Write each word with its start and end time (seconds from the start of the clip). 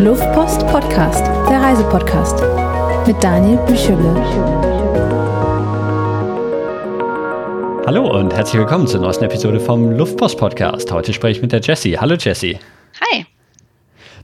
Luftpost 0.00 0.66
Podcast, 0.66 1.24
der 1.48 1.62
Reisepodcast 1.62 2.42
mit 3.06 3.16
Daniel 3.24 3.56
Büchele. 3.66 4.14
Hallo 7.86 8.18
und 8.18 8.34
herzlich 8.34 8.60
willkommen 8.60 8.86
zur 8.86 9.00
neuesten 9.00 9.24
Episode 9.24 9.58
vom 9.58 9.92
Luftpost 9.92 10.36
Podcast. 10.36 10.92
Heute 10.92 11.14
spreche 11.14 11.38
ich 11.38 11.42
mit 11.42 11.52
der 11.52 11.60
Jessie. 11.60 11.98
Hallo 11.98 12.14
Jessie. 12.14 12.58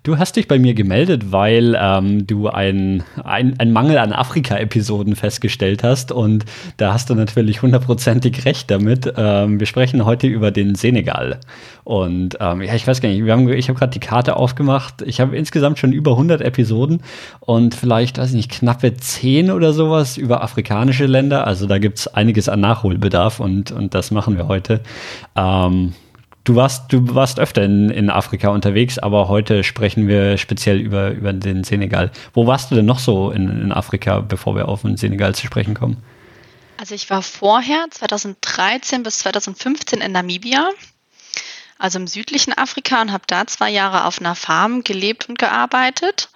Du 0.04 0.18
hast 0.18 0.34
dich 0.34 0.48
bei 0.48 0.58
mir 0.58 0.74
gemeldet, 0.74 1.30
weil 1.30 1.78
ähm, 1.80 2.26
du 2.26 2.48
einen 2.48 3.04
ein 3.22 3.72
Mangel 3.72 3.98
an 3.98 4.12
Afrika-Episoden 4.12 5.14
festgestellt 5.14 5.84
hast 5.84 6.10
und 6.10 6.44
da 6.76 6.92
hast 6.92 7.08
du 7.08 7.14
natürlich 7.14 7.62
hundertprozentig 7.62 8.44
recht 8.44 8.68
damit. 8.68 9.12
Ähm, 9.16 9.60
wir 9.60 9.66
sprechen 9.68 10.04
heute 10.04 10.26
über 10.26 10.50
den 10.50 10.74
Senegal 10.74 11.38
und 11.84 12.36
ähm, 12.40 12.62
ja, 12.62 12.74
ich 12.74 12.84
weiß 12.84 13.00
gar 13.00 13.10
nicht, 13.10 13.22
haben, 13.30 13.48
ich 13.48 13.68
habe 13.68 13.78
gerade 13.78 13.92
die 13.92 14.00
Karte 14.00 14.34
aufgemacht. 14.34 15.02
Ich 15.02 15.20
habe 15.20 15.36
insgesamt 15.36 15.78
schon 15.78 15.92
über 15.92 16.12
100 16.12 16.40
Episoden 16.40 17.02
und 17.38 17.76
vielleicht, 17.76 18.18
weiß 18.18 18.30
ich 18.30 18.34
nicht, 18.34 18.50
knappe 18.50 18.96
10 18.96 19.52
oder 19.52 19.72
sowas 19.72 20.16
über 20.16 20.42
afrikanische 20.42 21.06
Länder. 21.06 21.46
Also 21.46 21.68
da 21.68 21.78
gibt 21.78 22.00
es 22.00 22.08
einiges 22.08 22.48
an 22.48 22.58
Nachholbedarf 22.58 23.38
und, 23.38 23.70
und 23.70 23.94
das 23.94 24.10
machen 24.10 24.36
wir 24.36 24.48
heute. 24.48 24.80
Ähm, 25.36 25.92
Du 26.44 26.56
warst, 26.56 26.92
du 26.92 27.14
warst 27.14 27.38
öfter 27.38 27.62
in, 27.62 27.88
in 27.90 28.10
Afrika 28.10 28.48
unterwegs, 28.48 28.98
aber 28.98 29.28
heute 29.28 29.62
sprechen 29.62 30.08
wir 30.08 30.38
speziell 30.38 30.80
über, 30.80 31.10
über 31.10 31.32
den 31.32 31.62
Senegal. 31.62 32.10
Wo 32.34 32.46
warst 32.46 32.70
du 32.70 32.74
denn 32.74 32.84
noch 32.84 32.98
so 32.98 33.30
in, 33.30 33.48
in 33.48 33.72
Afrika, 33.72 34.20
bevor 34.20 34.56
wir 34.56 34.68
auf 34.68 34.82
den 34.82 34.96
Senegal 34.96 35.34
zu 35.36 35.46
sprechen 35.46 35.74
kommen? 35.74 36.02
Also 36.78 36.96
ich 36.96 37.08
war 37.10 37.22
vorher 37.22 37.86
2013 37.90 39.04
bis 39.04 39.20
2015 39.20 40.00
in 40.00 40.10
Namibia, 40.10 40.70
also 41.78 42.00
im 42.00 42.08
südlichen 42.08 42.52
Afrika 42.52 43.00
und 43.00 43.12
habe 43.12 43.24
da 43.28 43.46
zwei 43.46 43.70
Jahre 43.70 44.04
auf 44.04 44.18
einer 44.18 44.34
Farm 44.34 44.82
gelebt 44.82 45.28
und 45.28 45.38
gearbeitet. 45.38 46.28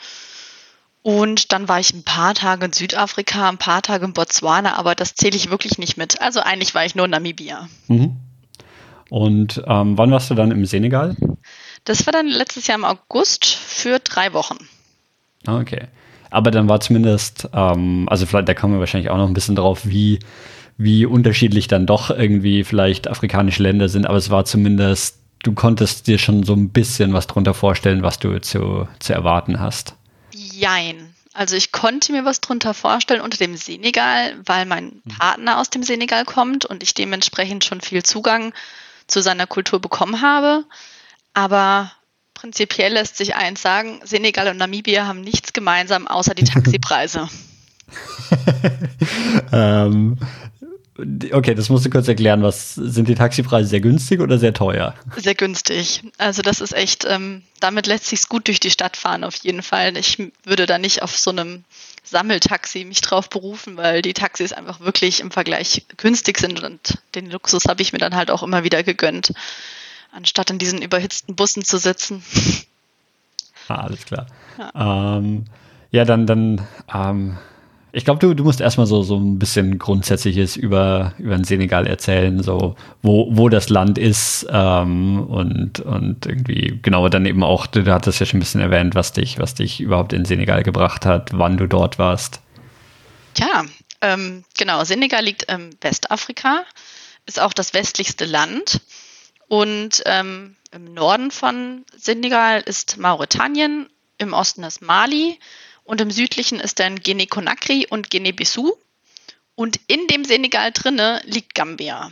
Und 1.02 1.52
dann 1.52 1.68
war 1.68 1.80
ich 1.80 1.92
ein 1.92 2.04
paar 2.04 2.34
Tage 2.34 2.66
in 2.66 2.72
Südafrika, 2.72 3.48
ein 3.48 3.58
paar 3.58 3.82
Tage 3.82 4.04
in 4.04 4.12
Botswana, 4.12 4.76
aber 4.76 4.94
das 4.94 5.14
zähle 5.14 5.36
ich 5.36 5.50
wirklich 5.50 5.78
nicht 5.78 5.96
mit. 5.96 6.20
Also 6.20 6.40
eigentlich 6.40 6.76
war 6.76 6.84
ich 6.84 6.94
nur 6.94 7.06
in 7.06 7.10
Namibia. 7.10 7.68
Mhm. 7.88 8.16
Und 9.10 9.62
ähm, 9.66 9.96
wann 9.96 10.10
warst 10.10 10.30
du 10.30 10.34
dann 10.34 10.50
im 10.50 10.66
Senegal? 10.66 11.16
Das 11.84 12.06
war 12.06 12.12
dann 12.12 12.26
letztes 12.26 12.66
Jahr 12.66 12.78
im 12.78 12.84
August 12.84 13.46
für 13.46 13.98
drei 14.00 14.32
Wochen. 14.32 14.58
Okay. 15.46 15.86
Aber 16.30 16.50
dann 16.50 16.68
war 16.68 16.80
zumindest, 16.80 17.48
ähm, 17.52 18.08
also 18.10 18.26
vielleicht, 18.26 18.48
da 18.48 18.54
kommen 18.54 18.74
wir 18.74 18.80
wahrscheinlich 18.80 19.10
auch 19.10 19.16
noch 19.16 19.28
ein 19.28 19.34
bisschen 19.34 19.54
drauf, 19.54 19.82
wie, 19.84 20.18
wie 20.76 21.06
unterschiedlich 21.06 21.68
dann 21.68 21.86
doch 21.86 22.10
irgendwie 22.10 22.64
vielleicht 22.64 23.08
afrikanische 23.08 23.62
Länder 23.62 23.88
sind, 23.88 24.06
aber 24.06 24.18
es 24.18 24.30
war 24.30 24.44
zumindest, 24.44 25.20
du 25.44 25.52
konntest 25.52 26.08
dir 26.08 26.18
schon 26.18 26.42
so 26.42 26.54
ein 26.54 26.70
bisschen 26.70 27.12
was 27.12 27.28
drunter 27.28 27.54
vorstellen, 27.54 28.02
was 28.02 28.18
du 28.18 28.40
zu, 28.40 28.88
zu 28.98 29.12
erwarten 29.12 29.60
hast. 29.60 29.94
Jein. 30.32 31.14
Also 31.32 31.54
ich 31.54 31.70
konnte 31.70 32.12
mir 32.12 32.24
was 32.24 32.40
drunter 32.40 32.74
vorstellen 32.74 33.20
unter 33.20 33.36
dem 33.36 33.56
Senegal, 33.56 34.34
weil 34.44 34.64
mein 34.64 35.02
hm. 35.04 35.18
Partner 35.18 35.60
aus 35.60 35.70
dem 35.70 35.82
Senegal 35.82 36.24
kommt 36.24 36.64
und 36.64 36.82
ich 36.82 36.94
dementsprechend 36.94 37.64
schon 37.64 37.80
viel 37.80 38.02
Zugang 38.02 38.52
zu 39.06 39.20
seiner 39.22 39.46
Kultur 39.46 39.80
bekommen 39.80 40.22
habe. 40.22 40.64
Aber 41.34 41.92
prinzipiell 42.34 42.92
lässt 42.92 43.16
sich 43.16 43.34
eins 43.34 43.62
sagen, 43.62 44.00
Senegal 44.04 44.48
und 44.48 44.56
Namibia 44.56 45.06
haben 45.06 45.20
nichts 45.20 45.52
gemeinsam 45.52 46.06
außer 46.06 46.34
die 46.34 46.44
Taxipreise. 46.44 47.28
ähm, 49.52 50.18
okay, 51.32 51.54
das 51.54 51.68
musst 51.68 51.84
du 51.84 51.90
kurz 51.90 52.08
erklären. 52.08 52.42
Was 52.42 52.74
sind 52.74 53.08
die 53.08 53.14
Taxipreise 53.14 53.68
sehr 53.68 53.80
günstig 53.80 54.20
oder 54.20 54.38
sehr 54.38 54.54
teuer? 54.54 54.94
Sehr 55.16 55.34
günstig. 55.34 56.02
Also 56.18 56.42
das 56.42 56.60
ist 56.60 56.72
echt, 56.72 57.04
ähm, 57.08 57.42
damit 57.60 57.86
lässt 57.86 58.06
sich 58.06 58.28
gut 58.28 58.48
durch 58.48 58.60
die 58.60 58.70
Stadt 58.70 58.96
fahren 58.96 59.24
auf 59.24 59.36
jeden 59.36 59.62
Fall. 59.62 59.96
Ich 59.96 60.18
würde 60.44 60.66
da 60.66 60.78
nicht 60.78 61.02
auf 61.02 61.16
so 61.16 61.30
einem 61.30 61.64
Sammeltaxi 62.06 62.84
mich 62.84 63.00
drauf 63.00 63.28
berufen, 63.28 63.76
weil 63.76 64.00
die 64.00 64.14
Taxis 64.14 64.52
einfach 64.52 64.80
wirklich 64.80 65.20
im 65.20 65.30
Vergleich 65.30 65.84
günstig 65.96 66.38
sind 66.38 66.62
und 66.62 66.98
den 67.14 67.30
Luxus 67.30 67.64
habe 67.66 67.82
ich 67.82 67.92
mir 67.92 67.98
dann 67.98 68.14
halt 68.14 68.30
auch 68.30 68.42
immer 68.42 68.64
wieder 68.64 68.82
gegönnt, 68.82 69.34
anstatt 70.12 70.50
in 70.50 70.58
diesen 70.58 70.82
überhitzten 70.82 71.34
Bussen 71.34 71.64
zu 71.64 71.78
sitzen. 71.78 72.22
Ah, 73.68 73.82
alles 73.82 74.04
klar. 74.04 74.26
Ja, 74.58 75.16
ähm, 75.18 75.46
ja 75.90 76.04
dann, 76.04 76.26
dann 76.26 76.64
ähm, 76.94 77.36
ich 77.96 78.04
glaube, 78.04 78.20
du, 78.20 78.34
du 78.34 78.44
musst 78.44 78.60
erstmal 78.60 78.86
so, 78.86 79.02
so 79.02 79.16
ein 79.16 79.38
bisschen 79.38 79.78
Grundsätzliches 79.78 80.54
über, 80.54 81.14
über 81.16 81.34
den 81.34 81.44
Senegal 81.44 81.86
erzählen, 81.86 82.42
so 82.42 82.76
wo, 83.00 83.28
wo 83.30 83.48
das 83.48 83.70
Land 83.70 83.96
ist 83.96 84.46
ähm, 84.50 85.26
und, 85.26 85.80
und 85.80 86.26
irgendwie, 86.26 86.78
genau, 86.82 87.08
dann 87.08 87.24
eben 87.24 87.42
auch, 87.42 87.66
du, 87.66 87.90
hattest 87.90 88.20
ja 88.20 88.26
schon 88.26 88.36
ein 88.36 88.40
bisschen 88.40 88.60
erwähnt, 88.60 88.94
was 88.94 89.14
dich, 89.14 89.38
was 89.38 89.54
dich 89.54 89.80
überhaupt 89.80 90.12
in 90.12 90.26
Senegal 90.26 90.62
gebracht 90.62 91.06
hat, 91.06 91.30
wann 91.32 91.56
du 91.56 91.66
dort 91.66 91.98
warst. 91.98 92.42
Ja, 93.38 93.64
ähm, 94.02 94.44
genau, 94.58 94.84
Senegal 94.84 95.24
liegt 95.24 95.50
im 95.50 95.70
Westafrika, 95.80 96.64
ist 97.24 97.40
auch 97.40 97.54
das 97.54 97.72
westlichste 97.72 98.26
Land 98.26 98.82
und 99.48 100.02
ähm, 100.04 100.54
im 100.70 100.92
Norden 100.92 101.30
von 101.30 101.86
Senegal 101.96 102.60
ist 102.60 102.98
Mauretanien, 102.98 103.88
im 104.18 104.34
Osten 104.34 104.64
ist 104.64 104.82
Mali 104.82 105.38
und 105.86 106.00
im 106.00 106.10
südlichen 106.10 106.60
ist 106.60 106.80
dann 106.80 107.00
Guinea-Conakry 107.00 107.86
und 107.88 108.10
Guinea-Bissau. 108.10 108.76
Und 109.54 109.80
in 109.86 110.06
dem 110.08 110.24
Senegal 110.24 110.70
drinne 110.72 111.22
liegt 111.24 111.54
Gambia. 111.54 112.10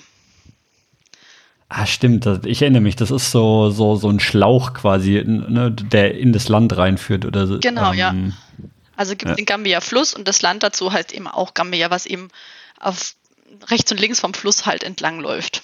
Ah, 1.68 1.86
stimmt. 1.86 2.26
Ich 2.46 2.62
erinnere 2.62 2.80
mich. 2.80 2.96
Das 2.96 3.10
ist 3.10 3.30
so, 3.30 3.70
so, 3.70 3.96
so 3.96 4.08
ein 4.08 4.20
Schlauch 4.20 4.74
quasi, 4.74 5.22
ne, 5.24 5.70
der 5.72 6.16
in 6.16 6.32
das 6.32 6.48
Land 6.48 6.76
reinführt 6.76 7.24
oder 7.24 7.46
so. 7.46 7.58
Genau, 7.58 7.92
ähm, 7.92 7.98
ja. 7.98 8.14
Also 8.96 9.12
gibt 9.12 9.24
es 9.24 9.30
ja. 9.30 9.36
den 9.36 9.46
Gambia-Fluss 9.46 10.14
und 10.14 10.28
das 10.28 10.40
Land 10.40 10.62
dazu 10.62 10.92
heißt 10.92 11.12
eben 11.12 11.26
auch 11.26 11.52
Gambia, 11.52 11.90
was 11.90 12.06
eben 12.06 12.28
auf 12.78 13.14
rechts 13.66 13.90
und 13.90 13.98
links 13.98 14.20
vom 14.20 14.34
Fluss 14.34 14.66
halt 14.66 14.84
entlang 14.84 15.20
läuft. 15.20 15.62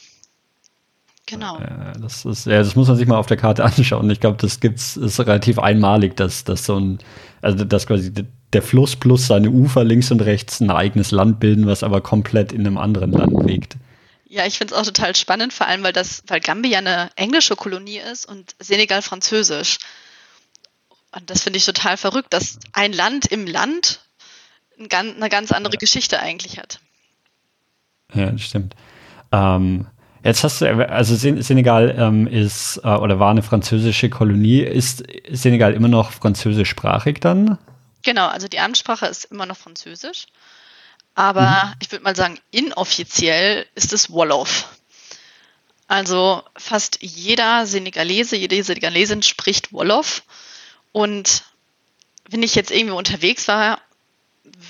Genau. 1.30 1.60
das 2.00 2.24
ist, 2.24 2.46
ja, 2.46 2.58
das 2.58 2.74
muss 2.74 2.88
man 2.88 2.96
sich 2.96 3.06
mal 3.06 3.16
auf 3.16 3.26
der 3.26 3.36
Karte 3.36 3.64
anschauen. 3.64 4.10
Ich 4.10 4.20
glaube, 4.20 4.36
das 4.38 4.60
gibt's, 4.60 4.96
ist 4.96 5.20
relativ 5.20 5.58
einmalig, 5.58 6.16
dass, 6.16 6.44
dass 6.44 6.66
so 6.66 6.78
ein, 6.78 6.98
also 7.40 7.64
dass 7.64 7.86
quasi 7.86 8.12
der 8.52 8.62
Fluss 8.62 8.96
plus 8.96 9.28
seine 9.28 9.50
Ufer 9.50 9.84
links 9.84 10.10
und 10.10 10.20
rechts 10.20 10.60
ein 10.60 10.70
eigenes 10.70 11.12
Land 11.12 11.38
bilden, 11.40 11.66
was 11.66 11.82
aber 11.82 12.00
komplett 12.00 12.52
in 12.52 12.66
einem 12.66 12.78
anderen 12.78 13.12
Land 13.12 13.46
liegt. 13.46 13.76
Ja, 14.26 14.46
ich 14.46 14.58
finde 14.58 14.74
es 14.74 14.80
auch 14.80 14.84
total 14.84 15.14
spannend, 15.16 15.52
vor 15.52 15.66
allem 15.66 15.82
weil 15.82 15.92
das, 15.92 16.22
weil 16.26 16.40
Gambia 16.40 16.78
eine 16.78 17.10
englische 17.16 17.56
Kolonie 17.56 17.98
ist 17.98 18.26
und 18.26 18.54
Senegal 18.58 19.02
französisch. 19.02 19.78
Und 21.12 21.30
das 21.30 21.42
finde 21.42 21.56
ich 21.56 21.64
total 21.64 21.96
verrückt, 21.96 22.32
dass 22.32 22.58
ein 22.72 22.92
Land 22.92 23.26
im 23.26 23.46
Land 23.46 24.00
eine 24.78 25.28
ganz 25.28 25.52
andere 25.52 25.74
ja. 25.74 25.78
Geschichte 25.78 26.20
eigentlich 26.20 26.58
hat. 26.58 26.80
Ja, 28.14 28.30
das 28.30 28.42
stimmt. 28.42 28.74
Ähm, 29.32 29.86
Jetzt 30.22 30.44
hast 30.44 30.60
du, 30.60 30.88
also 30.88 31.16
Senegal 31.16 31.94
ähm, 31.98 32.26
ist 32.26 32.78
äh, 32.84 32.88
oder 32.88 33.18
war 33.18 33.30
eine 33.30 33.42
französische 33.42 34.10
Kolonie. 34.10 34.60
Ist 34.60 35.02
Senegal 35.30 35.72
immer 35.72 35.88
noch 35.88 36.12
französischsprachig 36.12 37.20
dann? 37.20 37.58
Genau, 38.02 38.28
also 38.28 38.46
die 38.46 38.60
Amtssprache 38.60 39.06
ist 39.06 39.24
immer 39.24 39.46
noch 39.46 39.56
Französisch. 39.56 40.26
Aber 41.14 41.42
mhm. 41.42 41.74
ich 41.80 41.90
würde 41.90 42.04
mal 42.04 42.16
sagen, 42.16 42.38
inoffiziell 42.50 43.66
ist 43.74 43.92
es 43.92 44.10
Wolof. 44.10 44.68
Also 45.88 46.42
fast 46.56 46.98
jeder 47.00 47.66
Senegalese, 47.66 48.36
jede 48.36 48.62
Senegalesin 48.62 49.22
spricht 49.22 49.72
Wolof. 49.72 50.22
Und 50.92 51.44
wenn 52.28 52.42
ich 52.42 52.54
jetzt 52.54 52.70
irgendwo 52.70 52.96
unterwegs 52.96 53.48
war, 53.48 53.80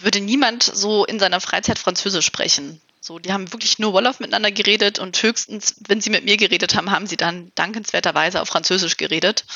würde 0.02 0.20
niemand 0.20 0.62
so 0.62 1.04
in 1.04 1.18
seiner 1.18 1.40
Freizeit 1.40 1.78
Französisch 1.78 2.24
sprechen. 2.24 2.80
So, 3.00 3.18
die 3.18 3.32
haben 3.32 3.50
wirklich 3.52 3.78
nur 3.78 3.94
Wolof 3.94 4.20
miteinander 4.20 4.52
geredet 4.52 4.98
und 4.98 5.22
höchstens, 5.22 5.76
wenn 5.88 6.02
sie 6.02 6.10
mit 6.10 6.24
mir 6.24 6.36
geredet 6.36 6.76
haben, 6.76 6.90
haben 6.90 7.06
sie 7.06 7.16
dann 7.16 7.50
dankenswerterweise 7.54 8.42
auf 8.42 8.48
Französisch 8.48 8.98
geredet. 8.98 9.46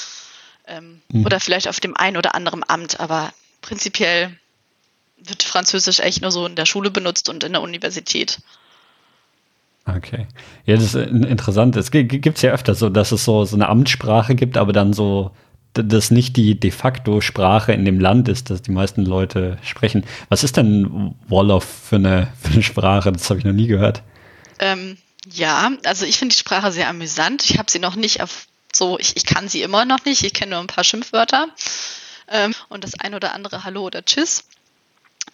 Ähm, 0.67 1.03
mhm. 1.09 1.27
Oder 1.27 1.41
vielleicht 1.41 1.69
auf 1.69 1.79
dem 1.79 1.95
einen 1.95 2.17
oder 2.17 2.35
anderen 2.35 2.67
Amt, 2.67 3.01
aber 3.01 3.33
prinzipiell 3.61 4.35
wird 5.19 5.43
Französisch 5.43 6.01
echt 6.01 6.23
nur 6.23 6.31
so 6.31 6.47
in 6.47 6.57
der 6.57 6.65
Schule 6.65 6.91
benutzt 6.91 7.29
und 7.29 7.45
in 7.45 7.53
der 7.53 7.63
Universität. 7.63 8.41
Okay. 9.87 10.27
Ja, 10.65 10.77
das 10.77 10.95
ist 10.95 10.95
interessant. 10.95 11.77
Es 11.77 11.91
gibt 11.91 12.27
es 12.27 12.43
ja 12.43 12.53
öfter 12.53 12.75
so, 12.75 12.89
dass 12.89 13.13
es 13.13 13.25
so, 13.25 13.45
so 13.45 13.57
eine 13.57 13.69
Amtssprache 13.69 14.35
gibt, 14.35 14.57
aber 14.57 14.73
dann 14.73 14.95
so 14.95 15.33
das 15.75 16.11
nicht 16.11 16.37
die 16.37 16.59
de 16.59 16.71
facto 16.71 17.21
Sprache 17.21 17.73
in 17.73 17.85
dem 17.85 18.01
Land 18.01 18.29
ist, 18.29 18.51
dass 18.51 18.63
die 18.63 18.71
meisten 18.71 19.05
Leute 19.05 19.59
sprechen. 19.63 20.05
Was 20.29 20.45
ist 20.45 20.57
denn 20.57 21.15
Wolof 21.29 21.65
für 21.65 21.97
eine, 21.97 22.33
für 22.41 22.53
eine 22.53 22.63
Sprache? 22.63 23.13
Das 23.13 23.29
habe 23.29 23.39
ich 23.39 23.45
noch 23.45 23.53
nie 23.53 23.67
gehört. 23.67 24.03
Ähm, 24.61 24.97
ja, 25.31 25.73
also 25.85 26.07
ich 26.07 26.19
finde 26.19 26.35
die 26.35 26.39
Sprache 26.39 26.71
sehr 26.71 26.89
amüsant. 26.89 27.45
Ich 27.51 27.59
habe 27.59 27.71
sie 27.71 27.79
noch 27.79 27.97
nicht 27.97 28.23
auf 28.23 28.47
so, 28.73 28.99
ich, 28.99 29.17
ich 29.17 29.25
kann 29.25 29.49
sie 29.49 29.63
immer 29.63 29.85
noch 29.85 30.05
nicht. 30.05 30.25
Ich 30.25 30.35
kenne 30.35 30.53
nur 30.53 30.61
ein 30.61 30.67
paar 30.67 30.85
Schimpfwörter 30.85 31.49
ähm, 32.29 32.55
und 32.69 32.85
das 32.85 32.99
ein 32.99 33.15
oder 33.15 33.33
andere 33.33 33.65
Hallo 33.65 33.85
oder 33.85 34.05
Tschüss. 34.05 34.45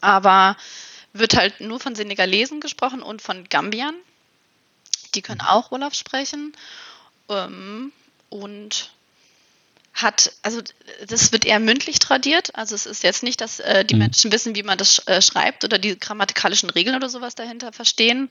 Aber 0.01 0.57
wird 1.13 1.37
halt 1.37 1.61
nur 1.61 1.81
von 1.81 1.95
Senegalesen 1.95 2.61
gesprochen 2.61 3.03
und 3.03 3.23
von 3.23 3.49
Gambiern. 3.49 3.95
Die 5.15 5.23
können 5.23 5.41
auch 5.41 5.71
Wolof 5.71 5.95
sprechen. 5.95 6.53
Ähm, 7.29 7.93
und 8.29 8.91
hat, 10.03 10.33
also 10.43 10.61
das 11.07 11.33
wird 11.33 11.45
eher 11.45 11.59
mündlich 11.59 11.99
tradiert. 11.99 12.55
Also 12.55 12.75
es 12.75 12.87
ist 12.87 13.03
jetzt 13.03 13.23
nicht, 13.23 13.41
dass 13.41 13.61
äh, 13.61 13.85
die 13.85 13.95
Mhm. 13.95 14.01
Menschen 14.01 14.33
wissen, 14.33 14.55
wie 14.55 14.63
man 14.63 14.79
das 14.79 15.07
äh, 15.07 15.23
schreibt 15.23 15.65
oder 15.65 15.79
die 15.79 15.99
grammatikalischen 15.99 16.71
Regeln 16.71 16.97
oder 16.97 17.09
sowas 17.09 17.35
dahinter 17.35 17.73
verstehen. 17.73 18.31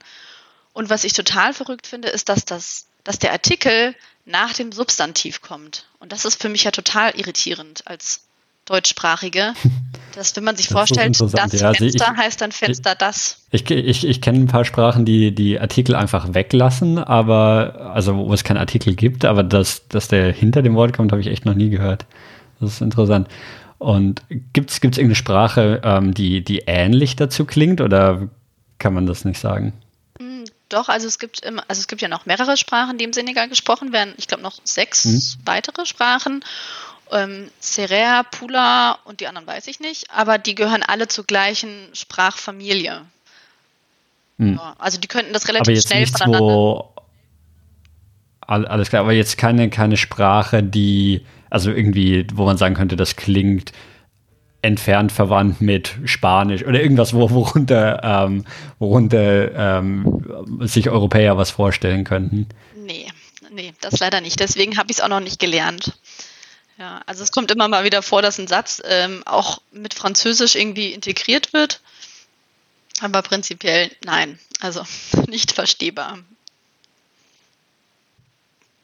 Und 0.73 0.89
was 0.89 1.03
ich 1.03 1.13
total 1.13 1.53
verrückt 1.53 1.87
finde, 1.87 2.09
ist, 2.09 2.29
dass 2.29 2.45
das, 2.45 2.85
dass 3.03 3.19
der 3.19 3.31
Artikel 3.31 3.95
nach 4.25 4.53
dem 4.53 4.71
Substantiv 4.71 5.41
kommt. 5.41 5.87
Und 5.99 6.11
das 6.11 6.25
ist 6.25 6.41
für 6.41 6.49
mich 6.49 6.63
ja 6.63 6.71
total 6.71 7.17
irritierend 7.19 7.87
als 7.87 8.21
Deutschsprachige, 8.69 9.53
dass 10.15 10.35
wenn 10.35 10.43
man 10.43 10.55
sich 10.55 10.67
Das 10.67 10.73
vorstellt, 10.73 11.19
das 11.19 11.33
Ja, 11.33 11.43
also 11.69 11.85
ich- 11.85 11.91
Fenster 11.93 12.15
heißt 12.17 12.41
dann 12.41 12.51
Fenster 12.51 12.95
das. 12.95 13.37
Ich, 13.51 13.69
ich, 13.69 14.05
ich 14.07 14.21
kenne 14.21 14.39
ein 14.39 14.47
paar 14.47 14.63
Sprachen, 14.65 15.05
die 15.05 15.33
die 15.33 15.59
Artikel 15.59 15.95
einfach 15.95 16.33
weglassen, 16.33 16.97
aber, 16.99 17.91
also 17.93 18.15
wo 18.15 18.33
es 18.33 18.43
keinen 18.43 18.57
Artikel 18.57 18.95
gibt, 18.95 19.25
aber 19.25 19.43
dass, 19.43 19.87
dass 19.89 20.07
der 20.07 20.31
hinter 20.31 20.61
dem 20.61 20.75
Wort 20.75 20.95
kommt, 20.95 21.11
habe 21.11 21.21
ich 21.21 21.27
echt 21.27 21.45
noch 21.45 21.55
nie 21.55 21.69
gehört. 21.69 22.05
Das 22.59 22.73
ist 22.73 22.81
interessant. 22.81 23.27
Und 23.79 24.21
gibt 24.53 24.69
es 24.71 24.77
irgendeine 24.83 25.15
Sprache, 25.15 25.81
ähm, 25.83 26.13
die, 26.13 26.43
die 26.43 26.63
ähnlich 26.67 27.15
dazu 27.15 27.45
klingt 27.45 27.79
oder 27.81 28.27
kann 28.77 28.93
man 28.93 29.05
das 29.05 29.23
nicht 29.25 29.39
sagen? 29.39 29.71
Hm, 30.19 30.43
Doch, 30.67 30.89
also 30.89 31.07
es 31.07 31.17
gibt 31.17 31.39
immer, 31.45 31.63
also 31.69 31.79
es 31.79 31.87
gibt 31.87 32.01
ja 32.01 32.09
noch 32.09 32.25
mehrere 32.25 32.57
Sprachen, 32.57 32.97
die 32.97 33.05
im 33.05 33.13
Senegal 33.13 33.47
gesprochen 33.47 33.93
werden. 33.93 34.13
Ich 34.17 34.27
glaube 34.27 34.43
noch 34.43 34.59
sechs 34.65 35.05
Mhm. 35.05 35.21
weitere 35.45 35.85
Sprachen. 35.85 36.43
Ähm, 37.11 37.49
Serer, 37.59 38.23
Pula 38.29 38.99
und 39.05 39.19
die 39.19 39.27
anderen 39.27 39.47
weiß 39.47 39.67
ich 39.67 39.79
nicht, 39.79 40.11
aber 40.11 40.37
die 40.37 40.55
gehören 40.55 40.83
alle 40.83 41.07
zur 41.07 41.25
gleichen 41.25 41.89
Sprachfamilie. 41.93 43.01
Hm. 44.37 44.55
Ja, 44.55 44.75
also 44.77 44.99
die 44.99 45.07
könnten 45.07 45.33
das 45.33 45.43
Aber 45.45 45.53
relativ 45.53 45.75
jetzt 45.75 45.87
schnell 45.87 46.01
nichts, 46.01 46.21
voneinander. 46.21 46.53
wo. 46.53 46.93
All- 48.41 48.67
Alles 48.67 48.89
klar, 48.89 49.01
aber 49.01 49.13
jetzt 49.13 49.37
keine, 49.37 49.69
keine 49.69 49.97
Sprache, 49.97 50.63
die, 50.63 51.25
also 51.49 51.71
irgendwie, 51.71 52.25
wo 52.33 52.45
man 52.45 52.57
sagen 52.57 52.75
könnte, 52.75 52.95
das 52.95 53.15
klingt 53.15 53.71
entfernt 54.61 55.11
verwandt 55.11 55.61
mit 55.61 55.95
Spanisch 56.05 56.65
oder 56.65 56.81
irgendwas, 56.81 57.13
wo, 57.13 57.29
worunter, 57.29 58.01
ähm, 58.03 58.45
worunter 58.77 59.79
ähm, 59.79 60.59
sich 60.61 60.89
Europäer 60.89 61.37
was 61.37 61.49
vorstellen 61.51 62.03
könnten. 62.03 62.47
Nee, 62.75 63.07
nee, 63.53 63.73
das 63.81 63.99
leider 63.99 64.19
nicht. 64.19 64.39
Deswegen 64.39 64.77
habe 64.77 64.91
ich 64.91 64.97
es 64.97 65.03
auch 65.03 65.07
noch 65.07 65.21
nicht 65.21 65.39
gelernt. 65.39 65.93
Ja, 66.79 67.01
also 67.05 67.23
es 67.23 67.33
kommt 67.33 67.51
immer 67.51 67.67
mal 67.67 67.83
wieder 67.83 68.01
vor, 68.01 68.21
dass 68.21 68.39
ein 68.39 68.47
Satz 68.47 68.81
ähm, 68.85 69.21
auch 69.25 69.61
mit 69.73 69.93
Französisch 69.93 70.55
irgendwie 70.55 70.93
integriert 70.93 71.51
wird. 71.51 71.81
Aber 73.01 73.21
prinzipiell 73.21 73.91
nein, 74.05 74.39
also 74.61 74.83
nicht 75.27 75.51
verstehbar. 75.51 76.19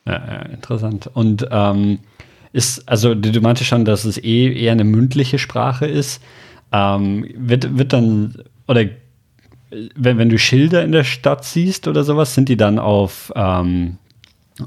Ja, 0.06 0.42
interessant. 0.42 1.10
Und 1.14 1.48
ähm, 1.50 2.00
ist, 2.52 2.88
also 2.88 3.16
du, 3.16 3.32
du 3.32 3.42
meintest 3.42 3.70
schon, 3.70 3.86
dass 3.86 4.04
es 4.04 4.18
eh 4.18 4.54
eher 4.54 4.74
eine 4.74 4.84
mündliche 4.84 5.40
Sprache 5.40 5.88
ist. 5.88 6.22
Ähm, 6.74 7.34
wird, 7.36 7.78
wird 7.78 7.94
dann, 7.94 8.44
oder 8.68 8.82
äh, 8.82 8.90
wenn, 9.96 10.18
wenn 10.18 10.30
du 10.30 10.38
Schilder 10.38 10.84
in 10.84 10.92
der 10.92 11.06
Stadt 11.06 11.46
siehst 11.46 11.88
oder 11.88 12.04
sowas, 12.04 12.34
sind 12.34 12.50
die 12.50 12.58
dann 12.58 12.78
auf, 12.78 13.32
ähm, 13.36 13.98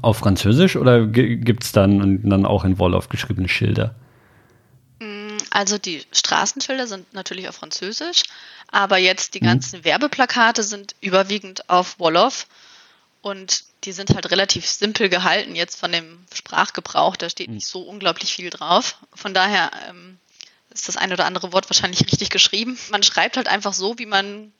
auf 0.01 0.17
Französisch 0.17 0.75
oder 0.75 1.05
gibt 1.07 1.63
es 1.63 1.71
dann, 1.71 2.21
dann 2.29 2.45
auch 2.45 2.63
in 2.63 2.77
Wolof 2.79 3.09
geschriebene 3.09 3.49
Schilder? 3.49 3.95
Also 5.51 5.77
die 5.77 6.03
Straßenschilder 6.11 6.87
sind 6.87 7.13
natürlich 7.13 7.47
auf 7.49 7.55
Französisch, 7.55 8.23
aber 8.67 8.97
jetzt 8.97 9.33
die 9.33 9.41
Mhm. 9.41 9.45
ganzen 9.45 9.83
Werbeplakate 9.83 10.63
sind 10.63 10.95
überwiegend 11.01 11.69
auf 11.69 11.99
Wolof 11.99 12.47
und 13.21 13.63
die 13.83 13.91
sind 13.91 14.13
halt 14.13 14.29
relativ 14.31 14.65
simpel 14.67 15.09
gehalten 15.09 15.55
jetzt 15.55 15.79
von 15.79 15.91
dem 15.91 16.19
Sprachgebrauch. 16.33 17.15
Da 17.15 17.29
steht 17.29 17.49
nicht 17.49 17.67
so 17.67 17.81
unglaublich 17.81 18.33
viel 18.33 18.49
drauf. 18.49 18.97
Von 19.15 19.33
daher 19.33 19.71
ähm, 19.89 20.17
ist 20.69 20.87
das 20.87 20.97
ein 20.97 21.11
oder 21.13 21.25
andere 21.25 21.51
Wort 21.53 21.69
wahrscheinlich 21.69 22.05
richtig 22.05 22.29
geschrieben. 22.29 22.77
Man 22.91 23.03
schreibt 23.03 23.37
halt 23.37 23.47
einfach 23.47 23.73
so, 23.73 23.97
wie 23.97 24.05
man, 24.05 24.51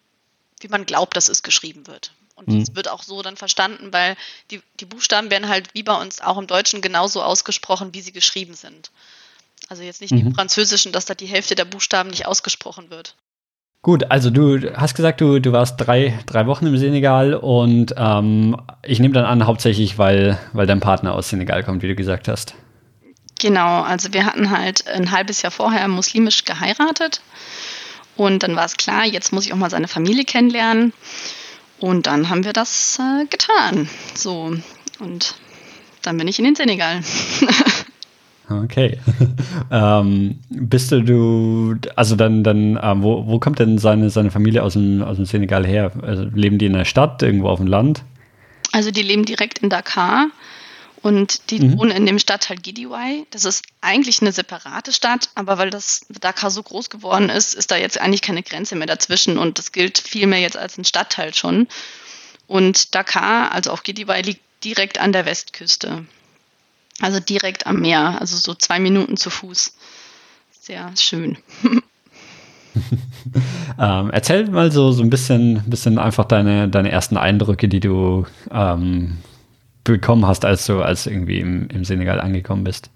wie 0.62 0.70
man 0.70 0.86
glaubt, 0.86 1.16
dass 1.16 1.30
es 1.30 1.44
geschrieben 1.44 1.86
wird. 1.88 2.12
Und 2.39 2.47
Mhm. 2.47 2.62
es 2.62 2.74
wird 2.74 2.89
auch 2.89 3.03
so 3.03 3.21
dann 3.21 3.36
verstanden, 3.36 3.91
weil 3.91 4.15
die, 4.50 4.62
die 4.80 4.86
Buchstaben 4.86 5.30
werden 5.30 5.50
halt 5.50 5.74
wie 5.74 5.83
bei 5.83 6.00
uns 6.00 6.21
auch 6.21 6.38
im 6.38 6.47
Deutschen 6.47 6.81
genauso 6.81 7.21
ausgesprochen, 7.21 7.94
wie 7.94 8.01
sie 8.01 8.13
geschrieben 8.13 8.53
sind. 8.53 8.91
Also 9.68 9.83
jetzt 9.83 10.01
nicht 10.01 10.15
wie 10.15 10.21
im 10.21 10.27
Mhm. 10.27 10.36
Französischen, 10.36 10.94
dass 10.94 11.06
da 11.06 11.13
die 11.13 11.25
Hälfte 11.25 11.56
der 11.56 11.65
Buchstaben 11.65 12.09
nicht 12.09 12.25
ausgesprochen 12.25 12.89
wird. 12.89 13.15
Gut, 13.81 14.09
also 14.09 14.30
du 14.30 14.74
hast 14.75 14.95
gesagt, 14.95 15.21
du, 15.21 15.39
du 15.39 15.51
warst 15.51 15.75
drei, 15.77 16.18
drei 16.25 16.47
Wochen 16.47 16.65
im 16.68 16.77
Senegal 16.77 17.33
und 17.33 17.94
ähm, 17.97 18.57
ich 18.83 19.00
nehme 19.00 19.13
dann 19.13 19.25
an, 19.25 19.45
hauptsächlich, 19.45 19.97
weil, 19.97 20.39
weil 20.53 20.68
dein 20.68 20.80
Partner 20.80 21.13
aus 21.13 21.30
Senegal 21.30 21.63
kommt, 21.63 21.81
wie 21.81 21.88
du 21.88 21.95
gesagt 21.95 22.27
hast. 22.27 22.56
Genau, 23.39 23.81
also 23.81 24.13
wir 24.13 24.25
hatten 24.25 24.51
halt 24.51 24.88
ein 24.88 25.12
halbes 25.12 25.42
Jahr 25.42 25.51
vorher 25.51 25.88
muslimisch 25.88 26.44
geheiratet 26.44 27.21
und 28.18 28.44
dann 28.44 28.57
war 28.57 28.65
es 28.65 28.75
klar, 28.75 29.06
jetzt 29.06 29.31
muss 29.31 29.45
ich 29.45 29.53
auch 29.53 29.57
mal 29.57 29.69
seine 29.69 29.88
Familie 29.88 30.25
kennenlernen 30.25 30.92
und 31.80 32.08
dann 32.08 32.30
haben 32.30 32.44
wir 32.44 32.54
das 32.54 33.00
äh, 33.00 33.26
getan. 33.26 33.90
So 34.14 34.54
und 35.00 35.36
dann 36.02 36.18
bin 36.18 36.28
ich 36.28 36.40
in 36.40 36.46
den 36.46 36.56
Senegal. 36.56 37.02
Okay. 38.52 38.98
ähm, 39.72 40.40
bist 40.50 40.92
du, 40.92 41.02
du, 41.04 41.76
also 41.96 42.16
dann, 42.16 42.44
dann 42.44 42.80
ähm, 42.81 43.04
wo, 43.04 43.28
wo 43.28 43.40
kommt 43.40 43.60
denn 43.60 43.78
seine, 43.78 44.10
seine 44.10 44.31
Familie 44.31 44.64
aus 44.64 44.74
dem, 44.74 45.04
aus 45.04 45.18
dem 45.18 45.26
Senegal 45.26 45.66
her? 45.66 45.92
Also 46.02 46.24
leben 46.34 46.58
die 46.58 46.66
in 46.66 46.74
der 46.74 46.86
Stadt, 46.86 47.22
irgendwo 47.22 47.50
auf 47.50 47.60
dem 47.60 47.68
Land? 47.68 48.02
Also 48.72 48.92
die 48.92 49.04
leben 49.04 49.26
direkt 49.26 49.60
in 49.60 49.70
Dakar 49.70 50.30
und 51.01 51.50
die 51.51 51.60
Mhm. 51.60 51.78
wohnen 51.78 51.92
in 51.92 52.06
dem 52.06 52.19
Stadtteil 52.19 52.57
Gidiwai. 52.57 53.25
Das 53.31 53.46
ist 53.46 53.63
eigentlich 53.81 54.22
eine 54.22 54.31
separate 54.31 54.92
Stadt, 54.94 55.30
aber 55.36 55.57
weil 55.57 55.69
das 55.69 56.06
Dakar 56.10 56.51
so 56.51 56.63
groß 56.63 56.90
geworden 56.90 57.30
ist, 57.30 57.54
ist 57.54 57.72
da 57.72 57.78
jetzt 57.78 58.00
eigentlich 58.00 58.22
keine 58.22 58.44
Grenze 58.44 58.75
mehr 58.75 58.88
dazwischen 58.88 59.38
und 59.38 59.57
das 59.57 59.72
gilt 59.72 59.98
vielmehr 59.98 60.40
jetzt 60.40 60.57
als 60.57 60.78
ein 60.78 60.86
Stadtteil 60.86 61.34
schon. 61.34 61.68
Und 62.48 62.96
Dakar, 62.96 63.51
also 63.51 63.72
auch 63.72 63.84
Gidiwai, 63.84 64.22
liegt 64.22 64.42
direkt 64.63 65.00
an 65.00 65.13
der 65.13 65.25
Westküste. 65.25 66.06
Also 67.02 67.19
direkt 67.19 67.66
am 67.66 67.80
Meer, 67.80 68.18
also 68.19 68.36
so 68.36 68.54
zwei 68.54 68.80
Minuten 68.80 69.16
zu 69.16 69.30
Fuß. 69.30 69.74
Sehr 70.62 70.92
schön. 70.98 71.38
Ähm, 73.78 74.10
erzähl 74.12 74.48
mal 74.50 74.72
so, 74.72 74.92
so 74.92 75.02
ein 75.04 75.10
bisschen, 75.10 75.63
bisschen 75.66 75.98
einfach 75.98 76.25
deine, 76.25 76.69
deine 76.69 76.92
ersten 76.92 77.18
Eindrücke, 77.18 77.68
die 77.68 77.80
du 77.80 78.25
ähm, 78.52 79.18
bekommen 79.90 80.26
hast, 80.26 80.46
als 80.46 80.66
du 80.66 80.81
als 80.81 81.06
irgendwie 81.06 81.40
im, 81.40 81.68
im 81.69 81.86
Senegal 81.86 82.19
angekommen 82.19 82.64
bist. 82.64 82.90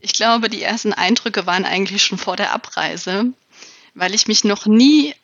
Ich 0.00 0.12
glaube, 0.14 0.48
die 0.48 0.62
ersten 0.62 0.92
Eindrücke 0.92 1.46
waren 1.46 1.64
eigentlich 1.64 2.02
schon 2.02 2.18
vor 2.18 2.36
der 2.36 2.52
Abreise, 2.52 3.26
weil 3.94 4.14
ich 4.14 4.28
mich 4.28 4.44
noch 4.44 4.66
nie 4.66 5.14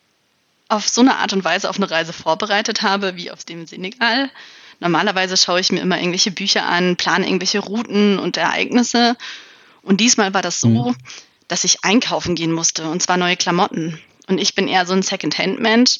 auf 0.69 0.87
so 0.87 1.01
eine 1.01 1.15
Art 1.15 1.33
und 1.33 1.43
Weise 1.43 1.69
auf 1.69 1.77
eine 1.77 1.89
Reise 1.89 2.13
vorbereitet 2.13 2.81
habe 2.81 3.15
wie 3.15 3.31
auf 3.31 3.43
dem 3.43 3.65
Senegal. 3.65 4.29
Normalerweise 4.79 5.37
schaue 5.37 5.59
ich 5.59 5.71
mir 5.71 5.79
immer 5.79 5.97
irgendwelche 5.97 6.31
Bücher 6.31 6.65
an, 6.67 6.97
plane 6.97 7.25
irgendwelche 7.25 7.59
Routen 7.59 8.19
und 8.19 8.37
Ereignisse. 8.37 9.15
Und 9.81 10.01
diesmal 10.01 10.33
war 10.33 10.41
das 10.41 10.59
so, 10.59 10.89
Mhm. 10.89 10.95
dass 11.47 11.63
ich 11.63 11.83
einkaufen 11.83 12.35
gehen 12.35 12.51
musste, 12.51 12.89
und 12.89 13.01
zwar 13.01 13.17
neue 13.17 13.37
Klamotten. 13.37 13.99
Und 14.27 14.37
ich 14.39 14.53
bin 14.53 14.67
eher 14.67 14.85
so 14.85 14.93
ein 14.93 15.01
Second-Hand-Mensch. 15.01 15.99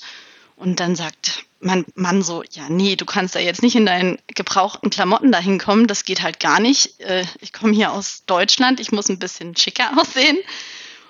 Und 0.58 0.80
dann 0.80 0.96
sagt 0.96 1.46
mein 1.60 1.86
Mann 1.96 2.22
so, 2.24 2.44
ja, 2.52 2.70
nee, 2.70 2.96
du 2.96 3.06
kannst 3.06 3.36
da 3.36 3.40
jetzt 3.40 3.62
nicht 3.62 3.76
in 3.76 3.86
deinen 3.86 4.20
gebrauchten 4.28 4.90
Klamotten 4.90 5.32
dahin 5.32 5.60
kommen, 5.60 5.88
das 5.88 6.06
geht 6.06 6.22
halt 6.22 6.40
gar 6.40 6.60
nicht. 6.60 7.00
Äh, 7.00 7.26
Ich 7.42 7.54
komme 7.54 7.74
hier 7.74 7.92
aus 7.92 8.24
Deutschland, 8.26 8.80
ich 8.80 8.92
muss 8.92 9.10
ein 9.10 9.20
bisschen 9.20 9.56
schicker 9.56 9.92
aussehen. 10.00 10.38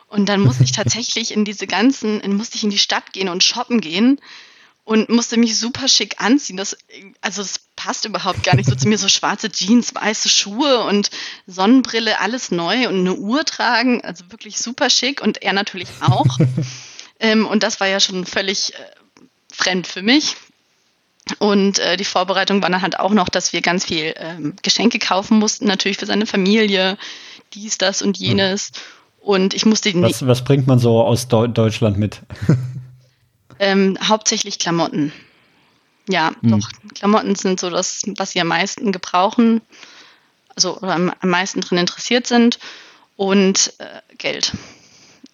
Und 0.07 0.29
dann 0.29 0.39
musste 0.41 0.63
ich 0.63 0.71
tatsächlich 0.73 1.31
in 1.31 1.45
diese 1.45 1.67
ganzen, 1.67 2.21
musste 2.35 2.55
ich 2.57 2.63
in 2.63 2.69
die 2.69 2.77
Stadt 2.77 3.13
gehen 3.13 3.29
und 3.29 3.43
shoppen 3.43 3.81
gehen 3.81 4.19
und 4.87 5.09
musste 5.09 5.35
mich 5.35 5.59
super 5.59 5.89
schick 5.89 6.21
anziehen. 6.21 6.55
Das, 6.55 6.77
also 7.19 7.41
das 7.41 7.59
passt 7.75 8.05
überhaupt 8.05 8.43
gar 8.43 8.55
nicht 8.55 8.69
so 8.69 8.75
zu 8.75 8.87
mir. 8.87 8.97
So 8.97 9.09
schwarze 9.09 9.51
Jeans, 9.51 9.93
weiße 9.93 10.29
Schuhe 10.29 10.79
und 10.85 11.09
Sonnenbrille, 11.45 12.21
alles 12.21 12.51
neu 12.51 12.87
und 12.87 13.01
eine 13.01 13.13
Uhr 13.15 13.43
tragen. 13.43 14.01
Also 14.05 14.31
wirklich 14.31 14.57
super 14.59 14.89
schick 14.89 15.21
und 15.21 15.41
er 15.41 15.51
natürlich 15.51 15.89
auch. 15.99 16.37
ähm, 17.19 17.45
und 17.45 17.63
das 17.63 17.81
war 17.81 17.87
ja 17.87 17.99
schon 17.99 18.25
völlig 18.25 18.75
äh, 18.75 18.77
fremd 19.57 19.87
für 19.87 20.01
mich. 20.01 20.35
Und 21.39 21.79
äh, 21.79 21.97
die 21.97 22.05
Vorbereitung 22.05 22.61
war 22.61 22.69
dann 22.69 22.81
halt 22.81 22.99
auch 22.99 23.11
noch, 23.11 23.27
dass 23.27 23.51
wir 23.51 23.61
ganz 23.61 23.85
viel 23.85 24.13
ähm, 24.17 24.55
Geschenke 24.61 24.97
kaufen 24.99 25.39
mussten, 25.39 25.65
natürlich 25.65 25.97
für 25.97 26.05
seine 26.05 26.25
Familie, 26.25 26.97
dies, 27.53 27.77
das 27.77 28.01
und 28.01 28.17
jenes. 28.17 28.71
Und 29.19 29.53
ich 29.53 29.65
musste 29.65 29.91
die 29.91 30.01
Was, 30.01 30.25
was 30.25 30.43
bringt 30.45 30.67
man 30.67 30.79
so 30.79 31.03
aus 31.03 31.27
Deu 31.27 31.47
Deutschland 31.47 31.97
mit? 31.97 32.21
Ähm, 33.59 33.97
hauptsächlich 34.07 34.59
Klamotten. 34.59 35.11
Ja, 36.07 36.31
Hm. 36.41 36.51
doch. 36.51 36.69
Klamotten 36.93 37.33
sind 37.33 37.59
so 37.59 37.71
das, 37.71 38.03
was 38.15 38.29
sie 38.29 38.39
am 38.39 38.49
meisten 38.49 38.91
gebrauchen, 38.91 39.61
also 40.55 40.77
oder 40.77 40.93
am, 40.93 41.11
am 41.19 41.29
meisten 41.29 41.61
drin 41.61 41.79
interessiert 41.79 42.27
sind 42.27 42.59
und 43.15 43.73
äh, 43.79 44.15
Geld. 44.19 44.53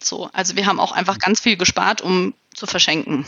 So, 0.01 0.29
also 0.31 0.55
wir 0.55 0.65
haben 0.67 0.79
auch 0.79 0.93
einfach 0.93 1.19
ganz 1.19 1.41
viel 1.41 1.57
gespart, 1.57 2.01
um 2.01 2.33
zu 2.53 2.65
verschenken. 2.65 3.25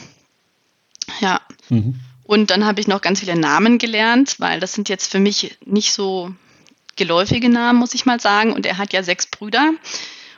Ja. 1.20 1.42
Mhm. 1.70 2.00
Und 2.24 2.50
dann 2.50 2.66
habe 2.66 2.82
ich 2.82 2.88
noch 2.88 3.02
ganz 3.02 3.20
viele 3.20 3.38
Namen 3.38 3.78
gelernt, 3.78 4.40
weil 4.40 4.60
das 4.60 4.74
sind 4.74 4.90
jetzt 4.90 5.12
für 5.12 5.20
mich 5.20 5.58
nicht 5.66 5.94
so 5.94 6.32
geläufige 6.96 7.50
Namen, 7.50 7.80
muss 7.80 7.94
ich 7.94 8.06
mal 8.06 8.20
sagen. 8.20 8.54
Und 8.54 8.66
er 8.66 8.78
hat 8.78 8.94
ja 8.94 9.04
sechs 9.04 9.28
Brüder 9.28 9.74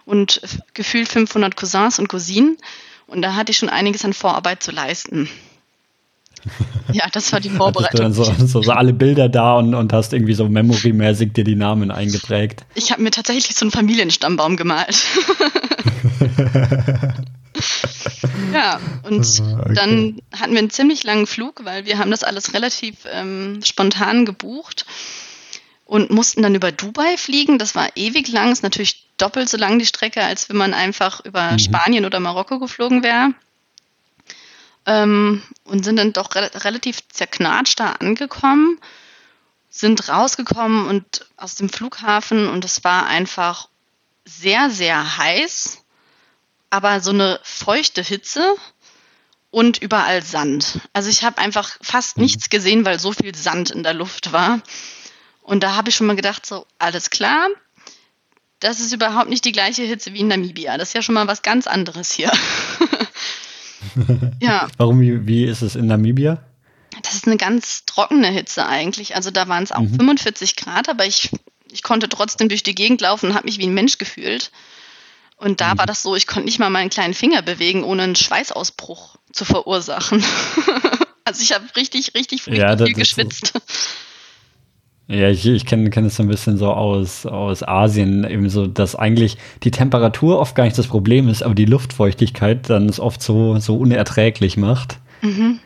und 0.05 0.41
gefühlt 0.73 1.07
500 1.07 1.55
Cousins 1.55 1.99
und 1.99 2.09
Cousinen. 2.09 2.57
Und 3.07 3.21
da 3.21 3.35
hatte 3.35 3.51
ich 3.51 3.57
schon 3.57 3.69
einiges 3.69 4.03
an 4.03 4.13
Vorarbeit 4.13 4.63
zu 4.63 4.71
leisten. 4.71 5.29
Ja, 6.93 7.03
das 7.11 7.33
war 7.33 7.41
die 7.41 7.49
Vorbereitung. 7.49 8.05
Hattest 8.05 8.19
du 8.19 8.23
dann 8.23 8.47
so, 8.47 8.61
so, 8.61 8.71
alle 8.71 8.93
Bilder 8.93 9.27
da 9.27 9.57
und, 9.57 9.75
und 9.75 9.91
hast 9.91 10.13
irgendwie 10.13 10.35
so 10.35 10.47
memorymäßig 10.47 11.33
dir 11.33 11.43
die 11.43 11.57
Namen 11.57 11.91
eingeprägt. 11.91 12.65
Ich 12.75 12.93
habe 12.93 13.01
mir 13.01 13.11
tatsächlich 13.11 13.57
so 13.57 13.65
einen 13.65 13.71
Familienstammbaum 13.71 14.55
gemalt. 14.55 14.97
ja, 18.53 18.79
und 19.03 19.41
ah, 19.41 19.59
okay. 19.61 19.73
dann 19.73 20.21
hatten 20.37 20.51
wir 20.53 20.59
einen 20.59 20.69
ziemlich 20.69 21.03
langen 21.03 21.27
Flug, 21.27 21.65
weil 21.65 21.85
wir 21.85 21.97
haben 21.97 22.11
das 22.11 22.23
alles 22.23 22.53
relativ 22.53 22.95
ähm, 23.11 23.61
spontan 23.63 24.25
gebucht 24.25 24.85
und 25.85 26.11
mussten 26.11 26.43
dann 26.43 26.55
über 26.55 26.71
Dubai 26.71 27.17
fliegen. 27.17 27.57
Das 27.57 27.75
war 27.75 27.89
ewig 27.95 28.27
lang, 28.27 28.51
ist 28.51 28.63
natürlich 28.63 29.07
doppelt 29.17 29.49
so 29.49 29.57
lang 29.57 29.79
die 29.79 29.85
Strecke, 29.85 30.23
als 30.23 30.49
wenn 30.49 30.57
man 30.57 30.73
einfach 30.73 31.23
über 31.25 31.53
mhm. 31.53 31.59
Spanien 31.59 32.05
oder 32.05 32.19
Marokko 32.19 32.59
geflogen 32.59 33.03
wäre. 33.03 33.33
Ähm, 34.85 35.43
und 35.63 35.83
sind 35.83 35.97
dann 35.97 36.13
doch 36.13 36.35
re 36.35 36.49
relativ 36.55 37.07
zerknatscht 37.09 37.79
da 37.79 37.93
angekommen, 37.93 38.79
sind 39.69 40.07
rausgekommen 40.07 40.87
und 40.87 41.25
aus 41.35 41.55
dem 41.55 41.69
Flughafen 41.69 42.47
und 42.47 42.63
es 42.63 42.83
war 42.83 43.05
einfach 43.05 43.67
sehr, 44.23 44.69
sehr 44.69 45.17
heiß, 45.17 45.83
aber 46.69 46.99
so 47.01 47.11
eine 47.11 47.39
feuchte 47.43 48.01
Hitze 48.01 48.55
und 49.49 49.77
überall 49.77 50.23
Sand. 50.23 50.79
Also 50.93 51.09
ich 51.09 51.23
habe 51.23 51.37
einfach 51.39 51.77
fast 51.81 52.17
mhm. 52.17 52.23
nichts 52.23 52.49
gesehen, 52.49 52.85
weil 52.85 52.99
so 52.99 53.13
viel 53.13 53.35
Sand 53.35 53.71
in 53.71 53.83
der 53.83 53.93
Luft 53.93 54.31
war. 54.31 54.61
Und 55.41 55.63
da 55.63 55.75
habe 55.75 55.89
ich 55.89 55.95
schon 55.95 56.07
mal 56.07 56.15
gedacht, 56.15 56.45
so, 56.45 56.65
alles 56.77 57.09
klar, 57.09 57.47
das 58.59 58.79
ist 58.79 58.93
überhaupt 58.93 59.29
nicht 59.29 59.45
die 59.45 59.51
gleiche 59.51 59.83
Hitze 59.83 60.13
wie 60.13 60.19
in 60.19 60.27
Namibia. 60.27 60.77
Das 60.77 60.89
ist 60.89 60.93
ja 60.93 61.01
schon 61.01 61.15
mal 61.15 61.27
was 61.27 61.41
ganz 61.41 61.67
anderes 61.67 62.11
hier. 62.11 62.31
ja. 64.41 64.67
Warum, 64.77 64.99
wie, 64.99 65.25
wie 65.27 65.45
ist 65.45 65.61
es 65.61 65.75
in 65.75 65.87
Namibia? 65.87 66.43
Das 67.03 67.13
ist 67.13 67.27
eine 67.27 67.37
ganz 67.37 67.85
trockene 67.85 68.27
Hitze 68.27 68.65
eigentlich. 68.65 69.15
Also 69.15 69.31
da 69.31 69.47
waren 69.47 69.63
es 69.63 69.71
auch 69.71 69.81
mhm. 69.81 69.95
45 69.95 70.55
Grad, 70.55 70.89
aber 70.89 71.05
ich, 71.05 71.31
ich 71.71 71.83
konnte 71.83 72.09
trotzdem 72.09 72.49
durch 72.49 72.63
die 72.63 72.75
Gegend 72.75 73.01
laufen 73.01 73.29
und 73.29 73.35
habe 73.35 73.45
mich 73.45 73.59
wie 73.59 73.67
ein 73.67 73.73
Mensch 73.73 73.99
gefühlt. 73.99 74.51
Und 75.37 75.61
da 75.61 75.73
mhm. 75.73 75.77
war 75.79 75.85
das 75.85 76.01
so, 76.01 76.15
ich 76.15 76.27
konnte 76.27 76.45
nicht 76.45 76.59
mal 76.59 76.69
meinen 76.69 76.89
kleinen 76.89 77.13
Finger 77.13 77.41
bewegen, 77.41 77.83
ohne 77.83 78.03
einen 78.03 78.15
Schweißausbruch 78.15 79.17
zu 79.31 79.45
verursachen. 79.45 80.23
also 81.23 81.41
ich 81.41 81.53
habe 81.53 81.63
richtig, 81.75 82.13
richtig, 82.15 82.47
richtig 82.47 82.57
ja, 82.57 82.75
viel 82.75 82.93
geschwitzt. 82.93 83.53
Ist, 83.55 83.63
ja, 85.07 85.29
ich, 85.29 85.45
ich 85.45 85.65
kenne 85.65 85.89
kenn 85.89 86.05
es 86.05 86.17
so 86.17 86.23
ein 86.23 86.27
bisschen 86.27 86.57
so 86.57 86.71
aus, 86.73 87.25
aus 87.25 87.63
Asien, 87.63 88.25
eben 88.25 88.49
so, 88.49 88.67
dass 88.67 88.95
eigentlich 88.95 89.37
die 89.63 89.71
Temperatur 89.71 90.39
oft 90.39 90.53
gar 90.53 90.65
nicht 90.65 90.77
das 90.77 90.87
Problem 90.87 91.29
ist, 91.29 91.43
aber 91.43 91.55
die 91.55 91.65
Luftfeuchtigkeit 91.65 92.69
dann 92.69 92.89
es 92.89 92.99
oft 92.99 93.21
so, 93.21 93.57
so 93.59 93.77
unerträglich 93.77 94.57
macht. 94.57 94.99
Mhm. 95.21 95.59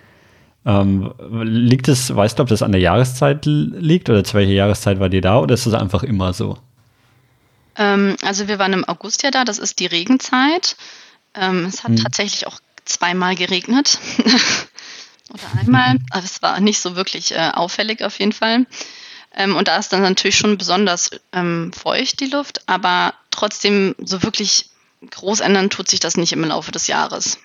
Ähm, 0.63 1.11
liegt 1.43 1.87
es, 1.87 2.15
weißt 2.15 2.37
du, 2.37 2.43
ob 2.43 2.49
das 2.49 2.61
an 2.61 2.71
der 2.71 2.81
Jahreszeit 2.81 3.45
liegt 3.47 4.11
oder 4.11 4.23
zu 4.23 4.35
welcher 4.35 4.51
Jahreszeit 4.51 4.99
war 4.99 5.09
die 5.09 5.21
da 5.21 5.39
oder 5.39 5.55
ist 5.55 5.65
es 5.65 5.73
einfach 5.73 6.03
immer 6.03 6.33
so? 6.33 6.57
Ähm, 7.77 8.15
also 8.23 8.47
wir 8.47 8.59
waren 8.59 8.73
im 8.73 8.85
August 8.85 9.23
ja 9.23 9.31
da, 9.31 9.43
das 9.43 9.59
ist 9.59 9.79
die 9.79 9.85
Regenzeit. 9.85 10.75
Ähm, 11.33 11.65
es 11.65 11.83
hat 11.83 11.91
hm. 11.91 11.97
tatsächlich 11.97 12.47
auch 12.47 12.59
zweimal 12.85 13.35
geregnet. 13.35 13.99
oder 15.33 15.59
einmal, 15.59 15.97
aber 16.09 16.23
es 16.23 16.41
war 16.41 16.59
nicht 16.59 16.79
so 16.79 16.95
wirklich 16.95 17.33
äh, 17.33 17.51
auffällig 17.53 18.03
auf 18.03 18.19
jeden 18.19 18.33
Fall. 18.33 18.65
Ähm, 19.33 19.55
und 19.55 19.67
da 19.67 19.77
ist 19.77 19.93
dann 19.93 20.01
natürlich 20.01 20.37
schon 20.37 20.57
besonders 20.57 21.11
ähm, 21.31 21.71
feucht 21.73 22.19
die 22.19 22.25
Luft, 22.25 22.67
aber 22.67 23.13
trotzdem 23.29 23.95
so 23.99 24.23
wirklich 24.23 24.69
groß 25.09 25.39
ändern 25.39 25.69
tut 25.69 25.87
sich 25.87 25.99
das 25.99 26.17
nicht 26.17 26.33
im 26.33 26.43
Laufe 26.43 26.71
des 26.71 26.87
Jahres. 26.87 27.37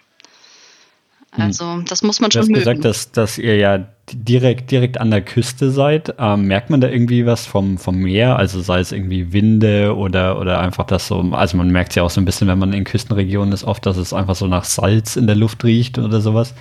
Hm. 1.32 1.44
Also 1.44 1.80
das 1.86 2.02
muss 2.02 2.20
man 2.20 2.30
schon 2.32 2.40
du 2.40 2.46
hast 2.46 2.48
mögen. 2.50 2.80
gesagt, 2.80 2.84
dass, 2.84 3.12
dass 3.12 3.38
ihr 3.38 3.56
ja 3.56 3.86
direkt, 4.12 4.70
direkt 4.70 5.00
an 5.00 5.10
der 5.10 5.22
Küste 5.22 5.70
seid. 5.70 6.14
Ähm, 6.18 6.46
merkt 6.46 6.70
man 6.70 6.80
da 6.80 6.88
irgendwie 6.88 7.26
was 7.26 7.46
vom, 7.46 7.78
vom 7.78 7.96
Meer? 7.96 8.36
Also 8.36 8.60
sei 8.60 8.80
es 8.80 8.92
irgendwie 8.92 9.32
Winde 9.32 9.96
oder, 9.96 10.38
oder 10.40 10.60
einfach 10.60 10.84
das 10.84 11.06
so, 11.06 11.20
also 11.32 11.56
man 11.56 11.70
merkt 11.70 11.94
ja 11.94 12.02
auch 12.02 12.10
so 12.10 12.20
ein 12.20 12.24
bisschen, 12.24 12.48
wenn 12.48 12.58
man 12.58 12.72
in 12.72 12.84
Küstenregionen 12.84 13.52
ist, 13.52 13.64
oft, 13.64 13.84
dass 13.86 13.96
es 13.96 14.12
einfach 14.12 14.36
so 14.36 14.46
nach 14.46 14.64
Salz 14.64 15.16
in 15.16 15.26
der 15.26 15.36
Luft 15.36 15.64
riecht 15.64 15.98
oder 15.98 16.20
sowas. 16.20 16.54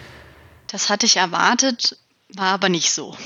Das 0.68 0.90
hatte 0.90 1.06
ich 1.06 1.18
erwartet, 1.18 1.98
war 2.34 2.54
aber 2.54 2.70
nicht 2.70 2.92
so. 2.92 3.16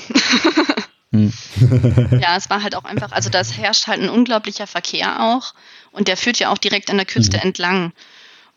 Hm. 1.11 1.33
ja, 2.21 2.37
es 2.37 2.51
war 2.51 2.61
halt 2.61 2.75
auch 2.75 2.83
einfach, 2.83 3.11
also 3.11 3.31
das 3.31 3.57
herrscht 3.57 3.87
halt 3.87 3.99
ein 3.99 4.09
unglaublicher 4.09 4.67
Verkehr 4.67 5.23
auch 5.23 5.55
und 5.91 6.07
der 6.07 6.17
führt 6.17 6.37
ja 6.37 6.51
auch 6.51 6.59
direkt 6.59 6.91
an 6.91 6.97
der 6.97 7.07
Küste 7.07 7.37
mhm. 7.37 7.43
entlang. 7.43 7.93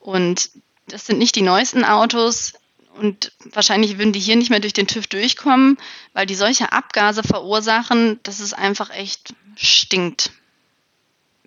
Und 0.00 0.50
das 0.86 1.06
sind 1.06 1.18
nicht 1.18 1.34
die 1.36 1.42
neuesten 1.42 1.84
Autos 1.84 2.52
und 2.98 3.32
wahrscheinlich 3.52 3.98
würden 3.98 4.12
die 4.12 4.20
hier 4.20 4.36
nicht 4.36 4.50
mehr 4.50 4.60
durch 4.60 4.72
den 4.72 4.86
TÜV 4.86 5.06
durchkommen, 5.06 5.78
weil 6.12 6.26
die 6.26 6.34
solche 6.34 6.72
Abgase 6.72 7.22
verursachen, 7.22 8.20
dass 8.22 8.40
es 8.40 8.52
einfach 8.52 8.90
echt 8.90 9.34
stinkt. 9.56 10.32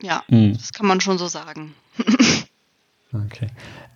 Ja, 0.02 0.24
mhm. 0.28 0.54
das 0.54 0.74
kann 0.74 0.88
man 0.88 1.02
schon 1.02 1.18
so 1.18 1.28
sagen. 1.28 1.75
Okay. 3.26 3.48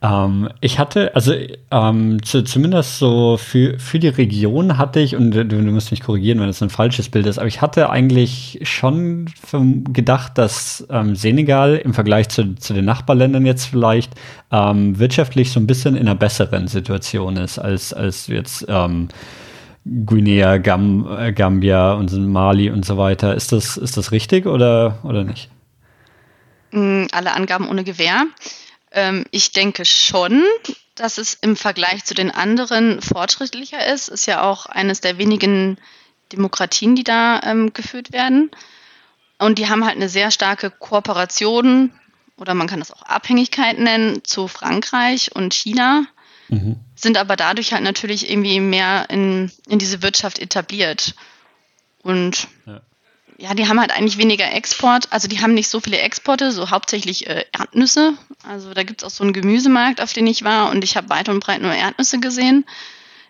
Ähm, 0.02 0.50
ich 0.62 0.80
hatte, 0.80 1.14
also 1.14 1.34
ähm, 1.72 2.24
zu, 2.24 2.44
zumindest 2.44 3.00
so 3.00 3.36
für, 3.38 3.78
für 3.80 4.00
die 4.00 4.08
Region 4.08 4.78
hatte 4.78 5.02
ich, 5.02 5.16
und 5.16 5.32
du, 5.32 5.46
du, 5.46 5.58
musst 5.58 5.92
mich 5.92 6.02
korrigieren, 6.02 6.40
wenn 6.40 6.48
das 6.48 6.62
ein 6.64 6.70
falsches 6.70 7.10
Bild 7.10 7.26
ist, 7.26 7.38
aber 7.38 7.48
ich 7.48 7.62
hatte 7.62 7.90
eigentlich 7.90 8.60
schon 8.64 9.26
gedacht, 9.92 10.38
dass 10.38 10.88
ähm, 10.90 11.16
Senegal 11.16 11.76
im 11.76 11.94
Vergleich 11.94 12.30
zu, 12.30 12.56
zu 12.56 12.74
den 12.74 12.86
Nachbarländern 12.86 13.46
jetzt 13.46 13.66
vielleicht 13.66 14.14
ähm, 14.52 14.98
wirtschaftlich 15.00 15.52
so 15.52 15.60
ein 15.60 15.68
bisschen 15.68 15.96
in 15.96 16.08
einer 16.08 16.16
besseren 16.16 16.68
Situation 16.70 17.36
ist 17.36 17.60
als, 17.60 17.94
als 17.94 18.28
jetzt 18.28 18.66
ähm, 18.70 19.10
Guinea, 20.06 20.58
Gam, 20.58 21.08
äh, 21.18 21.34
Gambia 21.34 21.94
und 21.94 22.12
Mali 22.14 22.70
und 22.70 22.86
so 22.86 22.98
weiter. 22.98 23.36
Ist 23.36 23.52
das, 23.52 23.76
ist 23.76 23.98
das 23.98 24.12
richtig 24.12 24.46
oder, 24.46 25.00
oder 25.04 25.26
nicht? 25.26 25.50
Mm, 26.72 27.06
alle 27.12 27.34
Angaben 27.34 27.68
ohne 27.68 27.84
Gewähr. 27.84 28.26
Ähm, 28.92 29.26
ich 29.32 29.52
denke 29.52 29.86
schon, 29.86 30.44
dass 30.96 31.18
es 31.18 31.36
im 31.36 31.56
Vergleich 31.56 32.06
zu 32.06 32.14
den 32.14 32.32
anderen 32.32 33.02
fortschrittlicher 33.02 33.86
ist. 33.88 34.10
Ist 34.10 34.26
ja 34.26 34.44
auch 34.44 34.66
eines 34.66 35.02
der 35.02 35.18
wenigen 35.18 35.78
Demokratien, 36.32 36.96
die 36.96 37.04
da 37.04 37.42
ähm, 37.44 37.74
geführt 37.74 38.12
werden. 38.12 38.52
Und 39.38 39.58
die 39.58 39.70
haben 39.70 39.86
halt 39.86 39.96
eine 39.96 40.10
sehr 40.10 40.32
starke 40.32 40.70
Kooperation 40.70 41.94
oder 42.38 42.54
man 42.54 42.68
kann 42.68 42.80
das 42.80 42.92
auch 42.92 43.04
Abhängigkeit 43.04 43.80
nennen 43.80 44.24
zu 44.24 44.48
Frankreich 44.48 45.36
und 45.36 45.54
China, 45.54 46.06
mhm. 46.48 46.78
sind 46.96 47.18
aber 47.18 47.36
dadurch 47.36 47.74
halt 47.74 47.84
natürlich 47.84 48.30
irgendwie 48.30 48.60
mehr 48.60 49.10
in, 49.10 49.52
in 49.68 49.80
diese 49.80 50.02
Wirtschaft 50.02 50.40
etabliert. 50.40 51.16
Und 52.02 52.48
ja 52.66 52.82
ja, 53.40 53.54
die 53.54 53.68
haben 53.68 53.80
halt 53.80 53.92
eigentlich 53.92 54.18
weniger 54.18 54.52
Export, 54.52 55.08
also 55.12 55.30
die 55.30 55.42
haben 55.42 55.54
nicht 55.54 55.70
so 55.70 55.80
viele 55.80 55.98
Exporte, 56.00 56.52
so 56.52 56.72
hauptsächlich 56.72 57.28
äh, 57.28 57.46
Erdnüsse. 57.58 58.14
Also 58.48 58.74
da 58.74 58.84
gibt 58.84 59.02
es 59.02 59.08
auch 59.08 59.16
so 59.16 59.24
einen 59.24 59.32
Gemüsemarkt, 59.32 60.02
auf 60.02 60.12
den 60.12 60.28
ich 60.28 60.44
war 60.44 60.70
und 60.70 60.84
ich 60.84 60.98
habe 60.98 61.10
weit 61.10 61.30
und 61.30 61.40
breit 61.40 61.62
nur 61.62 61.74
Erdnüsse 61.74 62.20
gesehen. 62.20 62.66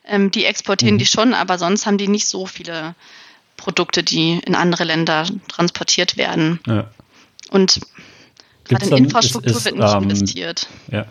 Ähm, 0.05 0.31
die 0.31 0.45
exportieren 0.45 0.95
mhm. 0.95 0.99
die 0.99 1.05
schon, 1.05 1.35
aber 1.35 1.59
sonst 1.59 1.85
haben 1.85 1.99
die 1.99 2.07
nicht 2.07 2.27
so 2.27 2.47
viele 2.47 2.95
Produkte, 3.55 4.03
die 4.03 4.39
in 4.45 4.55
andere 4.55 4.83
Länder 4.83 5.27
transportiert 5.47 6.17
werden. 6.17 6.59
Ja. 6.65 6.89
Und 7.51 7.79
gerade 8.63 8.87
in 8.87 8.97
Infrastruktur 8.97 9.51
ist, 9.51 9.57
ist, 9.57 9.65
wird 9.65 9.77
nicht 9.77 9.93
ähm, 9.93 10.03
investiert. 10.03 10.67
Ja. 10.91 11.05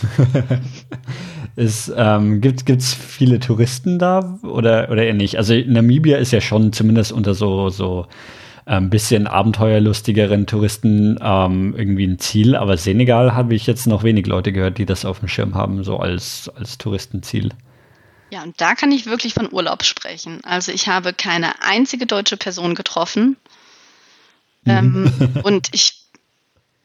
ist, 1.56 1.92
ähm, 1.96 2.40
gibt 2.40 2.68
es 2.68 2.94
viele 2.94 3.40
Touristen 3.40 3.98
da 3.98 4.38
oder, 4.42 4.90
oder 4.90 5.04
eher 5.04 5.14
nicht? 5.14 5.36
Also 5.36 5.54
Namibia 5.54 6.18
ist 6.18 6.32
ja 6.32 6.40
schon 6.40 6.72
zumindest 6.72 7.12
unter 7.12 7.34
so, 7.34 7.68
so 7.68 8.06
ein 8.64 8.84
ähm, 8.84 8.90
bisschen 8.90 9.26
abenteuerlustigeren 9.26 10.46
Touristen 10.46 11.18
ähm, 11.20 11.74
irgendwie 11.76 12.06
ein 12.06 12.18
Ziel, 12.18 12.54
aber 12.54 12.76
Senegal 12.76 13.34
habe 13.34 13.54
ich 13.54 13.66
jetzt 13.66 13.86
noch 13.86 14.02
wenig 14.04 14.26
Leute 14.26 14.52
gehört, 14.52 14.78
die 14.78 14.86
das 14.86 15.04
auf 15.04 15.18
dem 15.18 15.28
Schirm 15.28 15.54
haben, 15.54 15.82
so 15.82 15.98
als, 15.98 16.48
als 16.54 16.78
Touristenziel. 16.78 17.50
Ja, 18.30 18.42
und 18.44 18.60
da 18.60 18.74
kann 18.74 18.92
ich 18.92 19.04
wirklich 19.04 19.34
von 19.34 19.52
Urlaub 19.52 19.84
sprechen. 19.84 20.40
Also 20.44 20.72
ich 20.72 20.88
habe 20.88 21.12
keine 21.12 21.60
einzige 21.62 22.06
deutsche 22.06 22.38
Person 22.38 22.74
getroffen. 22.74 23.36
Mhm. 24.64 25.12
Ähm, 25.24 25.40
und 25.42 25.68
ich, 25.72 26.06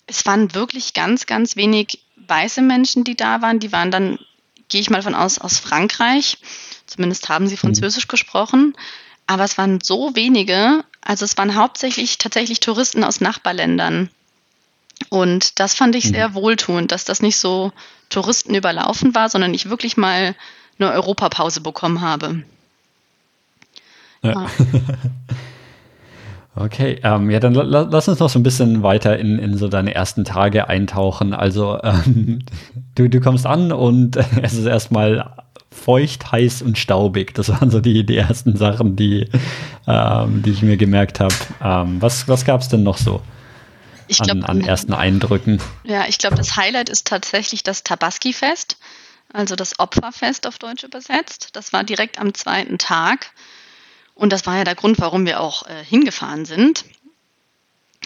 es 0.08 0.26
waren 0.26 0.54
wirklich 0.56 0.94
ganz, 0.94 1.26
ganz 1.26 1.56
wenig 1.56 2.00
weiße 2.28 2.62
Menschen, 2.62 3.04
die 3.04 3.16
da 3.16 3.42
waren. 3.42 3.60
Die 3.60 3.72
waren 3.72 3.92
dann, 3.92 4.20
gehe 4.70 4.82
ich 4.82 4.90
mal 4.90 5.02
von 5.02 5.16
aus, 5.16 5.40
aus 5.40 5.60
Frankreich. 5.60 6.38
Zumindest 6.86 7.30
haben 7.30 7.48
sie 7.48 7.56
mhm. 7.56 7.60
Französisch 7.60 8.06
mhm. 8.06 8.12
gesprochen. 8.12 8.78
Aber 9.28 9.44
es 9.44 9.58
waren 9.58 9.82
so 9.82 10.16
wenige. 10.16 10.84
Also 11.02 11.26
es 11.26 11.38
waren 11.38 11.56
hauptsächlich 11.56 12.18
tatsächlich 12.18 12.60
Touristen 12.60 13.04
aus 13.04 13.22
Nachbarländern. 13.22 14.10
Und 15.10 15.60
das 15.60 15.74
fand 15.74 15.96
ich 15.96 16.06
mhm. 16.06 16.14
sehr 16.14 16.34
wohltuend, 16.34 16.92
dass 16.92 17.06
das 17.06 17.22
nicht 17.22 17.38
so 17.38 17.72
Touristen 18.10 18.56
überlaufen 18.56 19.14
war, 19.16 19.30
sondern 19.30 19.54
ich 19.54 19.70
wirklich 19.70 19.98
mal 19.98 20.36
eine 20.80 20.92
Europapause 20.92 21.62
bekommen 21.62 22.02
habe. 22.02 22.44
Ja. 24.22 24.50
Okay, 26.60 27.00
ähm, 27.04 27.30
ja, 27.30 27.40
dann 27.40 27.54
la 27.54 27.82
lass 27.82 28.08
uns 28.08 28.20
noch 28.20 28.30
so 28.30 28.40
ein 28.40 28.44
bisschen 28.44 28.82
weiter 28.82 29.18
in, 29.18 29.38
in 29.38 29.58
so 29.58 29.68
deine 29.68 29.94
ersten 29.94 30.26
Tage 30.26 30.68
eintauchen. 30.68 31.34
Also 31.34 31.80
ähm, 31.84 32.40
du, 32.96 33.08
du 33.08 33.20
kommst 33.22 33.46
an 33.46 33.72
und 33.72 34.18
es 34.42 34.54
ist 34.54 34.66
erstmal 34.66 35.34
feucht, 35.72 36.32
heiß 36.32 36.64
und 36.64 36.78
staubig. 36.78 37.36
Das 37.36 37.50
waren 37.50 37.70
so 37.70 37.80
die, 37.80 38.06
die 38.06 38.18
ersten 38.18 38.58
Sachen, 38.58 38.96
die, 38.96 39.30
ähm, 39.88 40.42
die 40.42 40.50
ich 40.50 40.64
mir 40.64 40.78
gemerkt 40.78 41.20
habe. 41.20 41.36
Ähm, 41.64 42.02
was 42.02 42.28
was 42.28 42.44
gab 42.44 42.62
es 42.62 42.70
denn 42.70 42.82
noch 42.84 42.98
so 42.98 43.22
glaub, 44.08 44.30
an, 44.32 44.44
an, 44.44 44.62
ersten 44.62 44.94
Eindrücken? 44.94 45.62
Ja, 45.84 46.06
ich 46.08 46.18
glaube, 46.18 46.36
das 46.36 46.56
Highlight 46.56 46.90
ist 46.90 47.06
tatsächlich 47.08 47.62
das 47.62 47.84
Tabaski-Fest, 47.84 48.78
also 49.32 49.56
das 49.56 49.78
Opferfest 49.80 50.48
auf 50.48 50.58
Deutsch 50.58 50.84
übersetzt. 50.84 51.50
Das 51.54 51.74
war 51.74 51.84
direkt 51.84 52.20
am 52.20 52.34
zweiten 52.34 52.80
Tag. 52.80 53.32
Und 54.18 54.34
das 54.34 54.46
war 54.48 54.58
ja 54.58 54.64
der 54.64 54.76
Grund, 54.76 55.00
warum 55.00 55.26
wir 55.26 55.40
auch 55.40 55.68
äh, 55.68 55.84
hingefahren 55.84 56.46
sind. 56.46 56.86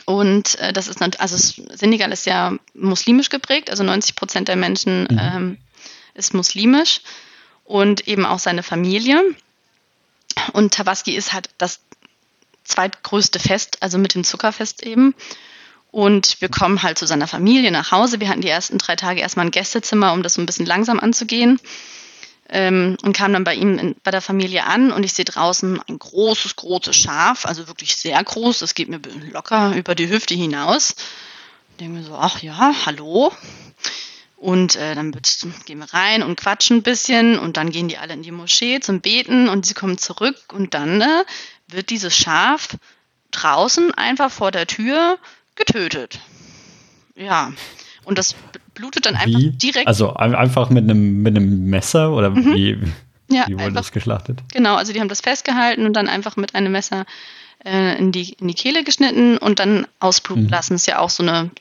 Und 0.05 0.59
äh, 0.59 0.73
das 0.73 0.89
ist 0.89 1.01
also 1.01 1.37
Senegal 1.73 2.11
ist 2.11 2.25
ja 2.25 2.53
muslimisch 2.73 3.29
geprägt, 3.29 3.69
also 3.69 3.83
90 3.83 4.15
Prozent 4.15 4.47
der 4.49 4.57
Menschen 4.57 5.03
mhm. 5.03 5.19
ähm, 5.19 5.57
ist 6.13 6.33
muslimisch 6.33 7.01
und 7.63 8.07
eben 8.09 8.25
auch 8.25 8.39
seine 8.39 8.61
Familie. 8.61 9.21
Und 10.51 10.73
Tabaski 10.73 11.15
ist 11.15 11.31
halt 11.31 11.49
das 11.57 11.79
zweitgrößte 12.65 13.39
Fest, 13.39 13.77
also 13.81 13.97
mit 13.97 14.13
dem 14.13 14.25
Zuckerfest 14.25 14.83
eben. 14.83 15.15
Und 15.91 16.41
wir 16.41 16.49
kommen 16.49 16.83
halt 16.83 16.97
zu 16.97 17.05
seiner 17.05 17.27
Familie 17.27 17.71
nach 17.71 17.91
Hause. 17.91 18.19
Wir 18.19 18.27
hatten 18.27 18.41
die 18.41 18.49
ersten 18.49 18.77
drei 18.77 18.97
Tage 18.97 19.21
erstmal 19.21 19.45
ein 19.45 19.51
Gästezimmer, 19.51 20.11
um 20.11 20.23
das 20.23 20.33
so 20.33 20.41
ein 20.41 20.45
bisschen 20.45 20.65
langsam 20.65 20.99
anzugehen 20.99 21.59
ähm, 22.51 22.97
und 23.01 23.15
kam 23.15 23.33
dann 23.33 23.45
bei 23.45 23.55
ihm 23.55 23.79
in, 23.79 23.95
bei 24.03 24.11
der 24.11 24.21
Familie 24.21 24.65
an 24.65 24.91
und 24.91 25.03
ich 25.03 25.13
sehe 25.13 25.25
draußen 25.25 25.81
ein 25.87 25.97
großes, 25.97 26.57
großes 26.57 26.95
Schaf, 26.95 27.45
also 27.45 27.67
wirklich 27.67 27.95
sehr 27.95 28.21
groß, 28.21 28.59
das 28.59 28.75
geht 28.75 28.89
mir 28.89 28.99
locker 29.31 29.73
über 29.75 29.95
die 29.95 30.09
Hüfte 30.09 30.35
hinaus. 30.35 30.95
Denke 31.79 31.99
mir 31.99 32.03
so, 32.03 32.15
ach 32.15 32.41
ja, 32.41 32.73
hallo. 32.85 33.31
Und 34.35 34.75
äh, 34.75 34.95
dann 34.95 35.15
gehen 35.65 35.79
wir 35.79 35.93
rein 35.93 36.23
und 36.23 36.35
quatschen 36.35 36.77
ein 36.77 36.83
bisschen 36.83 37.39
und 37.39 37.57
dann 37.57 37.69
gehen 37.69 37.87
die 37.87 37.97
alle 37.97 38.13
in 38.13 38.23
die 38.23 38.31
Moschee 38.31 38.79
zum 38.79 38.99
Beten 38.99 39.47
und 39.47 39.65
sie 39.65 39.73
kommen 39.73 39.97
zurück 39.97 40.35
und 40.51 40.73
dann 40.73 40.99
äh, 40.99 41.23
wird 41.67 41.89
dieses 41.89 42.15
Schaf 42.15 42.69
draußen 43.31 43.93
einfach 43.93 44.31
vor 44.31 44.51
der 44.51 44.67
Tür 44.67 45.17
getötet. 45.55 46.19
Ja. 47.15 47.53
Und 48.03 48.17
das 48.17 48.35
blutet 48.73 49.05
dann 49.05 49.15
einfach 49.15 49.39
wie? 49.39 49.51
direkt. 49.51 49.87
Also 49.87 50.13
einfach 50.13 50.69
mit 50.69 50.83
einem, 50.83 51.21
mit 51.21 51.35
einem 51.35 51.69
Messer 51.69 52.11
oder 52.11 52.31
mhm. 52.31 52.53
wie, 52.55 52.77
ja, 53.29 53.47
wie 53.47 53.53
wurde 53.53 53.65
einfach, 53.65 53.81
das 53.81 53.91
geschlachtet? 53.91 54.39
Genau, 54.53 54.75
also 54.75 54.93
die 54.93 54.99
haben 54.99 55.09
das 55.09 55.21
festgehalten 55.21 55.85
und 55.85 55.93
dann 55.93 56.07
einfach 56.07 56.35
mit 56.35 56.55
einem 56.55 56.71
Messer 56.71 57.05
äh, 57.63 57.97
in, 57.97 58.11
die, 58.11 58.33
in 58.33 58.47
die 58.47 58.53
Kehle 58.53 58.83
geschnitten 58.83 59.37
und 59.37 59.59
dann 59.59 59.87
ausbluten 59.99 60.45
mhm. 60.45 60.49
lassen. 60.49 60.75
Ist 60.75 60.87
ja 60.87 60.99
auch 60.99 61.09
so 61.09 61.23
eine 61.23 61.51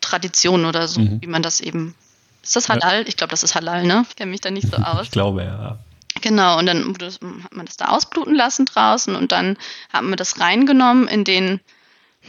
Tradition 0.00 0.64
oder 0.64 0.88
so, 0.88 1.00
mhm. 1.00 1.22
wie 1.22 1.26
man 1.26 1.42
das 1.42 1.60
eben. 1.60 1.94
Ist 2.42 2.56
das 2.56 2.68
Halal? 2.68 3.02
Ja. 3.02 3.08
Ich 3.08 3.16
glaube, 3.16 3.30
das 3.30 3.42
ist 3.42 3.54
Halal, 3.54 3.84
ne? 3.84 4.04
Ich 4.08 4.16
kenne 4.16 4.30
mich 4.30 4.40
da 4.40 4.50
nicht 4.50 4.68
so 4.68 4.76
aus. 4.82 5.04
ich 5.04 5.10
glaube, 5.10 5.44
ja. 5.44 5.78
Genau, 6.20 6.58
und 6.58 6.66
dann 6.66 6.94
hat 7.42 7.54
man 7.54 7.66
das 7.66 7.76
da 7.76 7.86
ausbluten 7.86 8.34
lassen 8.34 8.66
draußen 8.66 9.14
und 9.16 9.32
dann 9.32 9.56
haben 9.92 10.10
wir 10.10 10.16
das 10.16 10.38
reingenommen 10.38 11.08
in 11.08 11.24
den 11.24 11.60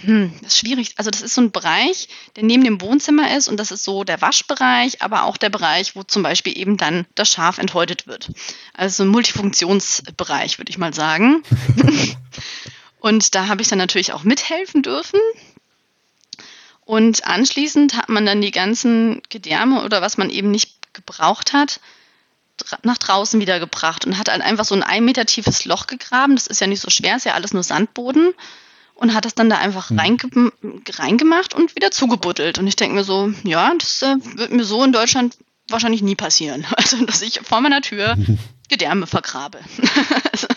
hm, 0.01 0.33
das 0.41 0.53
ist 0.53 0.59
schwierig. 0.59 0.93
Also 0.97 1.09
das 1.09 1.21
ist 1.21 1.33
so 1.33 1.41
ein 1.41 1.51
Bereich, 1.51 2.09
der 2.35 2.43
neben 2.43 2.63
dem 2.63 2.81
Wohnzimmer 2.81 3.35
ist 3.35 3.47
und 3.47 3.57
das 3.57 3.71
ist 3.71 3.83
so 3.83 4.03
der 4.03 4.21
Waschbereich, 4.21 5.01
aber 5.01 5.23
auch 5.23 5.37
der 5.37 5.49
Bereich, 5.49 5.95
wo 5.95 6.03
zum 6.03 6.21
Beispiel 6.23 6.57
eben 6.57 6.77
dann 6.77 7.05
das 7.15 7.29
Schaf 7.29 7.57
enthäutet 7.57 8.05
wird. 8.05 8.29
Also 8.73 9.03
ein 9.03 9.09
Multifunktionsbereich, 9.09 10.57
würde 10.57 10.69
ich 10.69 10.77
mal 10.77 10.93
sagen. 10.93 11.43
und 12.99 13.35
da 13.35 13.47
habe 13.47 13.61
ich 13.61 13.69
dann 13.69 13.79
natürlich 13.79 14.11
auch 14.11 14.23
mithelfen 14.23 14.83
dürfen. 14.83 15.19
Und 16.81 17.25
anschließend 17.25 17.95
hat 17.95 18.09
man 18.09 18.25
dann 18.25 18.41
die 18.41 18.51
ganzen 18.51 19.21
Gedärme 19.29 19.83
oder 19.83 20.01
was 20.01 20.17
man 20.17 20.29
eben 20.29 20.51
nicht 20.51 20.75
gebraucht 20.93 21.53
hat, 21.53 21.79
nach 22.83 22.97
draußen 22.97 23.41
wieder 23.41 23.59
gebracht 23.59 24.05
und 24.05 24.17
hat 24.17 24.27
dann 24.27 24.41
einfach 24.41 24.65
so 24.65 24.75
ein 24.75 24.83
ein 24.83 25.03
Meter 25.03 25.25
tiefes 25.25 25.65
Loch 25.65 25.87
gegraben. 25.87 26.35
Das 26.35 26.47
ist 26.47 26.61
ja 26.61 26.67
nicht 26.67 26.81
so 26.81 26.89
schwer, 26.89 27.15
ist 27.15 27.25
ja 27.25 27.33
alles 27.33 27.53
nur 27.53 27.63
Sandboden 27.63 28.33
und 28.95 29.13
hat 29.13 29.25
das 29.25 29.35
dann 29.35 29.49
da 29.49 29.57
einfach 29.57 29.89
hm. 29.89 29.99
reinge 29.99 30.51
reingemacht 30.89 31.53
und 31.53 31.75
wieder 31.75 31.91
zugebuddelt. 31.91 32.57
Und 32.57 32.67
ich 32.67 32.75
denke 32.75 32.95
mir 32.95 33.03
so, 33.03 33.31
ja, 33.43 33.73
das 33.77 34.01
äh, 34.01 34.15
wird 34.35 34.51
mir 34.51 34.63
so 34.63 34.83
in 34.83 34.93
Deutschland 34.93 35.37
wahrscheinlich 35.69 36.01
nie 36.01 36.15
passieren. 36.15 36.65
Also, 36.77 37.05
dass 37.05 37.21
ich 37.21 37.41
vor 37.41 37.61
meiner 37.61 37.81
Tür 37.81 38.15
Gedärme 38.69 39.05
vergrabe. 39.05 39.59
also, 40.31 40.47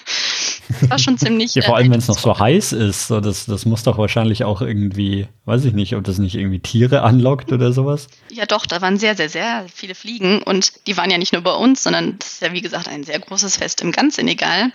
das 0.81 0.91
war 0.91 0.99
schon 0.99 1.19
ziemlich. 1.19 1.55
Ja, 1.55 1.63
vor 1.63 1.77
allem, 1.77 1.89
äh, 1.89 1.91
wenn 1.93 1.99
es 1.99 2.09
noch 2.09 2.19
so 2.19 2.39
heiß 2.39 2.73
ist. 2.73 3.09
So, 3.09 3.21
das, 3.21 3.47
das 3.47 3.67
muss 3.67 3.83
doch 3.83 3.99
wahrscheinlich 3.99 4.45
auch 4.45 4.63
irgendwie, 4.63 5.27
weiß 5.45 5.65
ich 5.65 5.75
nicht, 5.75 5.97
ob 5.97 6.05
das 6.05 6.19
nicht 6.19 6.37
irgendwie 6.37 6.61
Tiere 6.61 7.03
anlockt 7.03 7.53
oder 7.53 7.73
sowas. 7.73 8.09
Ja, 8.31 8.47
doch, 8.47 8.67
da 8.67 8.81
waren 8.81 8.99
sehr, 8.99 9.17
sehr, 9.17 9.29
sehr 9.29 9.67
viele 9.73 9.95
Fliegen 9.95 10.43
und 10.43 10.87
die 10.87 10.97
waren 10.97 11.11
ja 11.11 11.19
nicht 11.19 11.33
nur 11.33 11.43
bei 11.43 11.55
uns, 11.55 11.83
sondern 11.83 12.19
das 12.19 12.35
ist 12.35 12.43
ja, 12.43 12.53
wie 12.53 12.63
gesagt, 12.63 12.89
ein 12.89 13.05
sehr 13.05 13.19
großes 13.19 13.57
Fest 13.57 13.81
im 13.81 13.93
ganz 13.93 14.17
Senegal. 14.17 14.73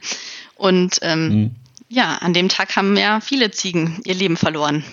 Und 0.56 1.00
ähm, 1.02 1.32
hm 1.32 1.56
ja, 1.94 2.18
an 2.18 2.34
dem 2.34 2.50
Tag 2.50 2.76
haben 2.76 2.98
ja 2.98 3.20
viele 3.22 3.52
Ziegen 3.52 4.02
ihr 4.06 4.16
Leben 4.16 4.38
verloren. 4.38 4.84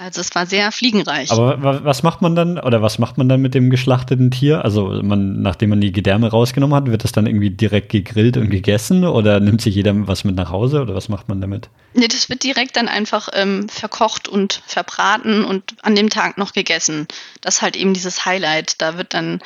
Also 0.00 0.20
es 0.20 0.32
war 0.36 0.46
sehr 0.46 0.70
fliegenreich. 0.70 1.32
Aber 1.32 1.84
was 1.84 2.04
macht 2.04 2.22
man 2.22 2.36
dann 2.36 2.60
oder 2.60 2.82
was 2.82 3.00
macht 3.00 3.18
man 3.18 3.28
dann 3.28 3.40
mit 3.40 3.54
dem 3.54 3.68
geschlachteten 3.68 4.30
Tier? 4.30 4.64
Also 4.64 5.00
man, 5.02 5.42
nachdem 5.42 5.70
man 5.70 5.80
die 5.80 5.90
Gedärme 5.90 6.30
rausgenommen 6.30 6.76
hat, 6.76 6.86
wird 6.86 7.02
das 7.02 7.10
dann 7.10 7.26
irgendwie 7.26 7.50
direkt 7.50 7.88
gegrillt 7.88 8.36
und 8.36 8.48
gegessen 8.48 9.04
oder 9.04 9.40
nimmt 9.40 9.60
sich 9.60 9.74
jeder 9.74 10.06
was 10.06 10.22
mit 10.22 10.36
nach 10.36 10.50
Hause 10.50 10.82
oder 10.82 10.94
was 10.94 11.08
macht 11.08 11.28
man 11.28 11.40
damit? 11.40 11.68
Nee, 11.94 12.06
das 12.06 12.28
wird 12.28 12.44
direkt 12.44 12.76
dann 12.76 12.86
einfach 12.86 13.28
ähm, 13.32 13.68
verkocht 13.68 14.28
und 14.28 14.62
verbraten 14.66 15.44
und 15.44 15.74
an 15.82 15.96
dem 15.96 16.10
Tag 16.10 16.38
noch 16.38 16.52
gegessen. 16.52 17.08
Das 17.40 17.56
ist 17.56 17.62
halt 17.62 17.74
eben 17.74 17.92
dieses 17.92 18.24
Highlight. 18.24 18.80
Da 18.80 18.98
wird 18.98 19.14
dann 19.14 19.40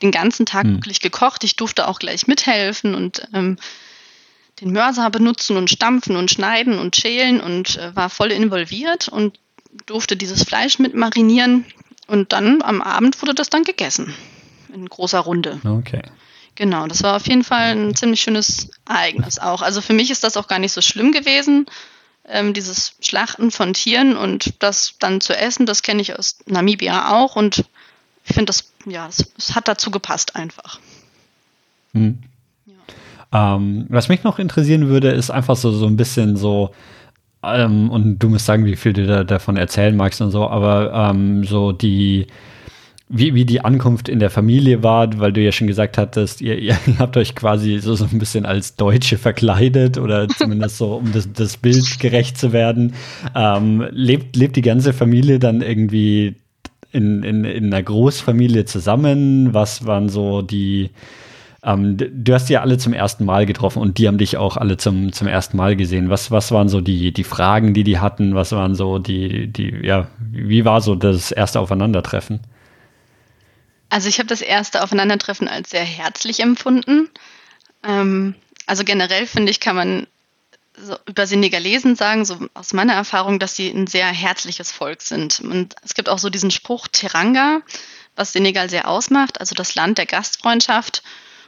den 0.00 0.10
ganzen 0.10 0.46
Tag 0.46 0.64
hm. 0.64 0.76
wirklich 0.76 1.00
gekocht. 1.00 1.44
Ich 1.44 1.56
durfte 1.56 1.86
auch 1.86 1.98
gleich 1.98 2.26
mithelfen 2.26 2.94
und 2.94 3.28
ähm, 3.34 3.58
den 4.60 4.72
Mörser 4.72 5.10
benutzen 5.10 5.56
und 5.56 5.70
stampfen 5.70 6.16
und 6.16 6.30
schneiden 6.30 6.78
und 6.78 6.96
schälen 6.96 7.40
und 7.40 7.76
äh, 7.76 7.94
war 7.94 8.10
voll 8.10 8.32
involviert 8.32 9.08
und 9.08 9.38
durfte 9.86 10.16
dieses 10.16 10.42
Fleisch 10.42 10.78
mit 10.78 10.94
marinieren. 10.94 11.64
Und 12.06 12.32
dann 12.32 12.62
am 12.62 12.80
Abend 12.80 13.20
wurde 13.20 13.34
das 13.34 13.50
dann 13.50 13.64
gegessen. 13.64 14.14
In 14.72 14.88
großer 14.88 15.20
Runde. 15.20 15.60
Okay. 15.64 16.02
Genau, 16.54 16.86
das 16.86 17.02
war 17.02 17.14
auf 17.16 17.28
jeden 17.28 17.44
Fall 17.44 17.76
ein 17.76 17.94
ziemlich 17.94 18.20
schönes 18.20 18.70
Ereignis 18.88 19.38
auch. 19.38 19.62
Also 19.62 19.80
für 19.80 19.92
mich 19.92 20.10
ist 20.10 20.24
das 20.24 20.36
auch 20.36 20.48
gar 20.48 20.58
nicht 20.58 20.72
so 20.72 20.80
schlimm 20.80 21.12
gewesen, 21.12 21.66
ähm, 22.26 22.52
dieses 22.52 22.94
Schlachten 23.00 23.50
von 23.50 23.74
Tieren 23.74 24.16
und 24.16 24.54
das 24.58 24.94
dann 24.98 25.20
zu 25.20 25.36
essen, 25.36 25.66
das 25.66 25.82
kenne 25.82 26.02
ich 26.02 26.18
aus 26.18 26.38
Namibia 26.46 27.12
auch 27.12 27.36
und 27.36 27.64
ich 28.24 28.34
finde 28.34 28.46
das, 28.46 28.72
ja, 28.84 29.08
es, 29.08 29.54
hat 29.54 29.68
dazu 29.68 29.90
gepasst 29.90 30.36
einfach. 30.36 30.80
Mhm. 31.92 32.22
Ähm, 33.32 33.86
was 33.88 34.08
mich 34.08 34.24
noch 34.24 34.38
interessieren 34.38 34.88
würde, 34.88 35.10
ist 35.10 35.30
einfach 35.30 35.56
so, 35.56 35.70
so 35.70 35.86
ein 35.86 35.96
bisschen 35.96 36.36
so, 36.36 36.70
ähm, 37.42 37.90
und 37.90 38.18
du 38.18 38.28
musst 38.28 38.46
sagen, 38.46 38.64
wie 38.64 38.76
viel 38.76 38.92
du 38.92 39.06
da, 39.06 39.24
davon 39.24 39.56
erzählen 39.56 39.96
magst 39.96 40.20
und 40.20 40.30
so, 40.30 40.48
aber 40.48 40.92
ähm, 40.92 41.44
so 41.44 41.72
die, 41.72 42.26
wie, 43.08 43.34
wie 43.34 43.44
die 43.44 43.62
Ankunft 43.62 44.08
in 44.08 44.18
der 44.18 44.30
Familie 44.30 44.82
war, 44.82 45.18
weil 45.18 45.32
du 45.32 45.40
ja 45.40 45.52
schon 45.52 45.66
gesagt 45.66 45.98
hattest, 45.98 46.40
ihr, 46.40 46.58
ihr 46.58 46.76
habt 46.98 47.16
euch 47.16 47.34
quasi 47.34 47.78
so, 47.78 47.94
so 47.94 48.04
ein 48.04 48.18
bisschen 48.18 48.46
als 48.46 48.76
Deutsche 48.76 49.18
verkleidet 49.18 49.98
oder 49.98 50.28
zumindest 50.38 50.78
so, 50.78 50.96
um 50.96 51.12
das, 51.12 51.32
das 51.32 51.56
Bild 51.56 52.00
gerecht 52.00 52.38
zu 52.38 52.52
werden. 52.52 52.94
Ähm, 53.34 53.86
lebt, 53.90 54.36
lebt 54.36 54.56
die 54.56 54.62
ganze 54.62 54.92
Familie 54.92 55.38
dann 55.38 55.62
irgendwie 55.62 56.36
in, 56.92 57.22
in, 57.22 57.44
in 57.44 57.66
einer 57.66 57.82
Großfamilie 57.82 58.64
zusammen? 58.64 59.54
Was 59.54 59.86
waren 59.86 60.08
so 60.08 60.42
die, 60.42 60.90
ähm, 61.68 61.96
du 61.98 62.32
hast 62.32 62.48
die 62.48 62.54
ja 62.54 62.62
alle 62.62 62.78
zum 62.78 62.94
ersten 62.94 63.26
Mal 63.26 63.44
getroffen 63.44 63.82
und 63.82 63.98
die 63.98 64.08
haben 64.08 64.16
dich 64.16 64.38
auch 64.38 64.56
alle 64.56 64.78
zum, 64.78 65.12
zum 65.12 65.28
ersten 65.28 65.58
Mal 65.58 65.76
gesehen. 65.76 66.08
Was, 66.08 66.30
was 66.30 66.50
waren 66.50 66.70
so 66.70 66.80
die, 66.80 67.12
die 67.12 67.24
Fragen, 67.24 67.74
die 67.74 67.84
die 67.84 67.98
hatten? 67.98 68.34
Was 68.34 68.52
waren 68.52 68.74
so 68.74 68.98
die, 68.98 69.48
die, 69.48 69.74
ja, 69.82 70.08
wie 70.18 70.64
war 70.64 70.80
so 70.80 70.94
das 70.94 71.30
erste 71.30 71.60
Aufeinandertreffen? 71.60 72.40
Also 73.90 74.08
ich 74.08 74.18
habe 74.18 74.28
das 74.28 74.40
erste 74.40 74.82
Aufeinandertreffen 74.82 75.46
als 75.46 75.68
sehr 75.70 75.84
herzlich 75.84 76.40
empfunden. 76.40 77.10
Ähm, 77.86 78.34
also 78.66 78.84
generell 78.84 79.26
finde 79.26 79.50
ich, 79.50 79.60
kann 79.60 79.76
man 79.76 80.06
so 80.74 80.96
über 81.06 81.26
Senegalesen 81.26 81.96
sagen, 81.96 82.24
so 82.24 82.38
aus 82.54 82.72
meiner 82.72 82.94
Erfahrung, 82.94 83.38
dass 83.38 83.56
sie 83.56 83.68
ein 83.68 83.86
sehr 83.86 84.06
herzliches 84.06 84.72
Volk 84.72 85.02
sind. 85.02 85.40
Und 85.40 85.74
es 85.84 85.92
gibt 85.94 86.08
auch 86.08 86.18
so 86.18 86.30
diesen 86.30 86.50
Spruch 86.50 86.88
Teranga, 86.88 87.60
was 88.16 88.32
Senegal 88.32 88.70
sehr 88.70 88.88
ausmacht, 88.88 89.38
also 89.40 89.54
das 89.54 89.74
Land 89.74 89.98
der 89.98 90.06
Gastfreundschaft. 90.06 91.02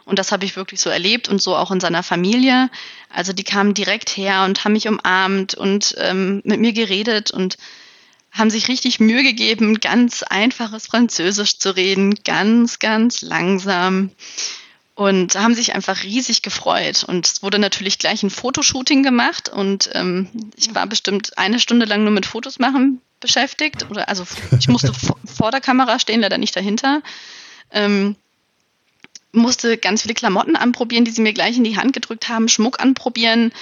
Und 0.04 0.18
das 0.18 0.32
habe 0.32 0.44
ich 0.44 0.56
wirklich 0.56 0.80
so 0.80 0.90
erlebt 0.90 1.28
und 1.28 1.40
so 1.40 1.56
auch 1.56 1.70
in 1.70 1.80
seiner 1.80 2.02
Familie. 2.02 2.70
Also 3.08 3.32
die 3.32 3.44
kamen 3.44 3.74
direkt 3.74 4.10
her 4.16 4.44
und 4.44 4.64
haben 4.64 4.72
mich 4.72 4.88
umarmt 4.88 5.54
und 5.54 5.94
ähm, 5.98 6.40
mit 6.44 6.60
mir 6.60 6.72
geredet 6.72 7.30
und 7.30 7.56
haben 8.32 8.50
sich 8.50 8.68
richtig 8.68 9.00
Mühe 9.00 9.22
gegeben, 9.22 9.80
ganz 9.80 10.22
einfaches 10.22 10.86
Französisch 10.86 11.58
zu 11.58 11.74
reden, 11.74 12.14
ganz, 12.24 12.78
ganz 12.78 13.22
langsam. 13.22 14.10
und 14.94 15.34
haben 15.34 15.54
sich 15.54 15.74
einfach 15.74 16.02
riesig 16.02 16.42
gefreut. 16.42 17.04
Und 17.04 17.26
es 17.26 17.42
wurde 17.42 17.58
natürlich 17.58 17.98
gleich 17.98 18.22
ein 18.22 18.28
Fotoshooting 18.28 19.02
gemacht 19.02 19.48
und 19.48 19.88
ähm, 19.94 20.28
ich 20.56 20.74
war 20.74 20.86
bestimmt 20.86 21.38
eine 21.38 21.58
Stunde 21.58 21.86
lang 21.86 22.02
nur 22.02 22.12
mit 22.12 22.26
Fotos 22.26 22.58
machen 22.58 23.00
beschäftigt. 23.20 23.86
Oder 23.90 24.08
also 24.08 24.24
ich 24.58 24.68
musste 24.68 24.92
vor 25.24 25.50
der 25.50 25.60
Kamera 25.60 25.98
stehen, 25.98 26.20
leider 26.20 26.38
nicht 26.38 26.56
dahinter. 26.56 27.02
Ähm, 27.70 28.16
musste 29.32 29.78
ganz 29.78 30.02
viele 30.02 30.14
Klamotten 30.14 30.56
anprobieren, 30.56 31.04
die 31.04 31.10
sie 31.10 31.22
mir 31.22 31.32
gleich 31.32 31.56
in 31.56 31.64
die 31.64 31.76
Hand 31.76 31.92
gedrückt 31.92 32.28
haben, 32.28 32.48
Schmuck 32.48 32.80
anprobieren. 32.80 33.52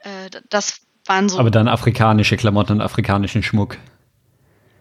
Äh, 0.00 0.30
das 0.48 0.80
waren 1.04 1.28
so. 1.28 1.38
Aber 1.38 1.50
dann 1.50 1.68
afrikanische 1.68 2.36
Klamotten 2.36 2.74
und 2.74 2.80
afrikanischen 2.80 3.42
Schmuck. 3.42 3.78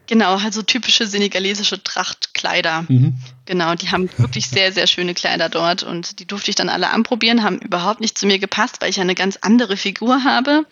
Genau, 0.08 0.36
also 0.38 0.62
typische 0.62 1.08
senegalesische 1.08 1.82
Trachtkleider. 1.82 2.86
Mhm. 2.88 3.16
Genau, 3.46 3.74
die 3.74 3.90
haben 3.90 4.10
wirklich 4.18 4.48
sehr, 4.48 4.72
sehr 4.72 4.86
schöne 4.86 5.16
Kleider 5.16 5.50
dort 5.50 5.82
und 5.84 6.20
die 6.20 6.28
durfte 6.28 6.52
ich 6.52 6.56
dann 6.56 6.70
alle 6.70 6.92
anprobieren, 6.92 7.44
haben 7.44 7.58
überhaupt 7.60 8.02
nicht 8.02 8.18
zu 8.18 8.28
mir 8.28 8.38
gepasst, 8.38 8.78
weil 8.82 8.90
ich 8.92 9.00
eine 9.00 9.16
ganz 9.16 9.38
andere 9.42 9.78
Figur 9.78 10.24
habe. 10.24 10.66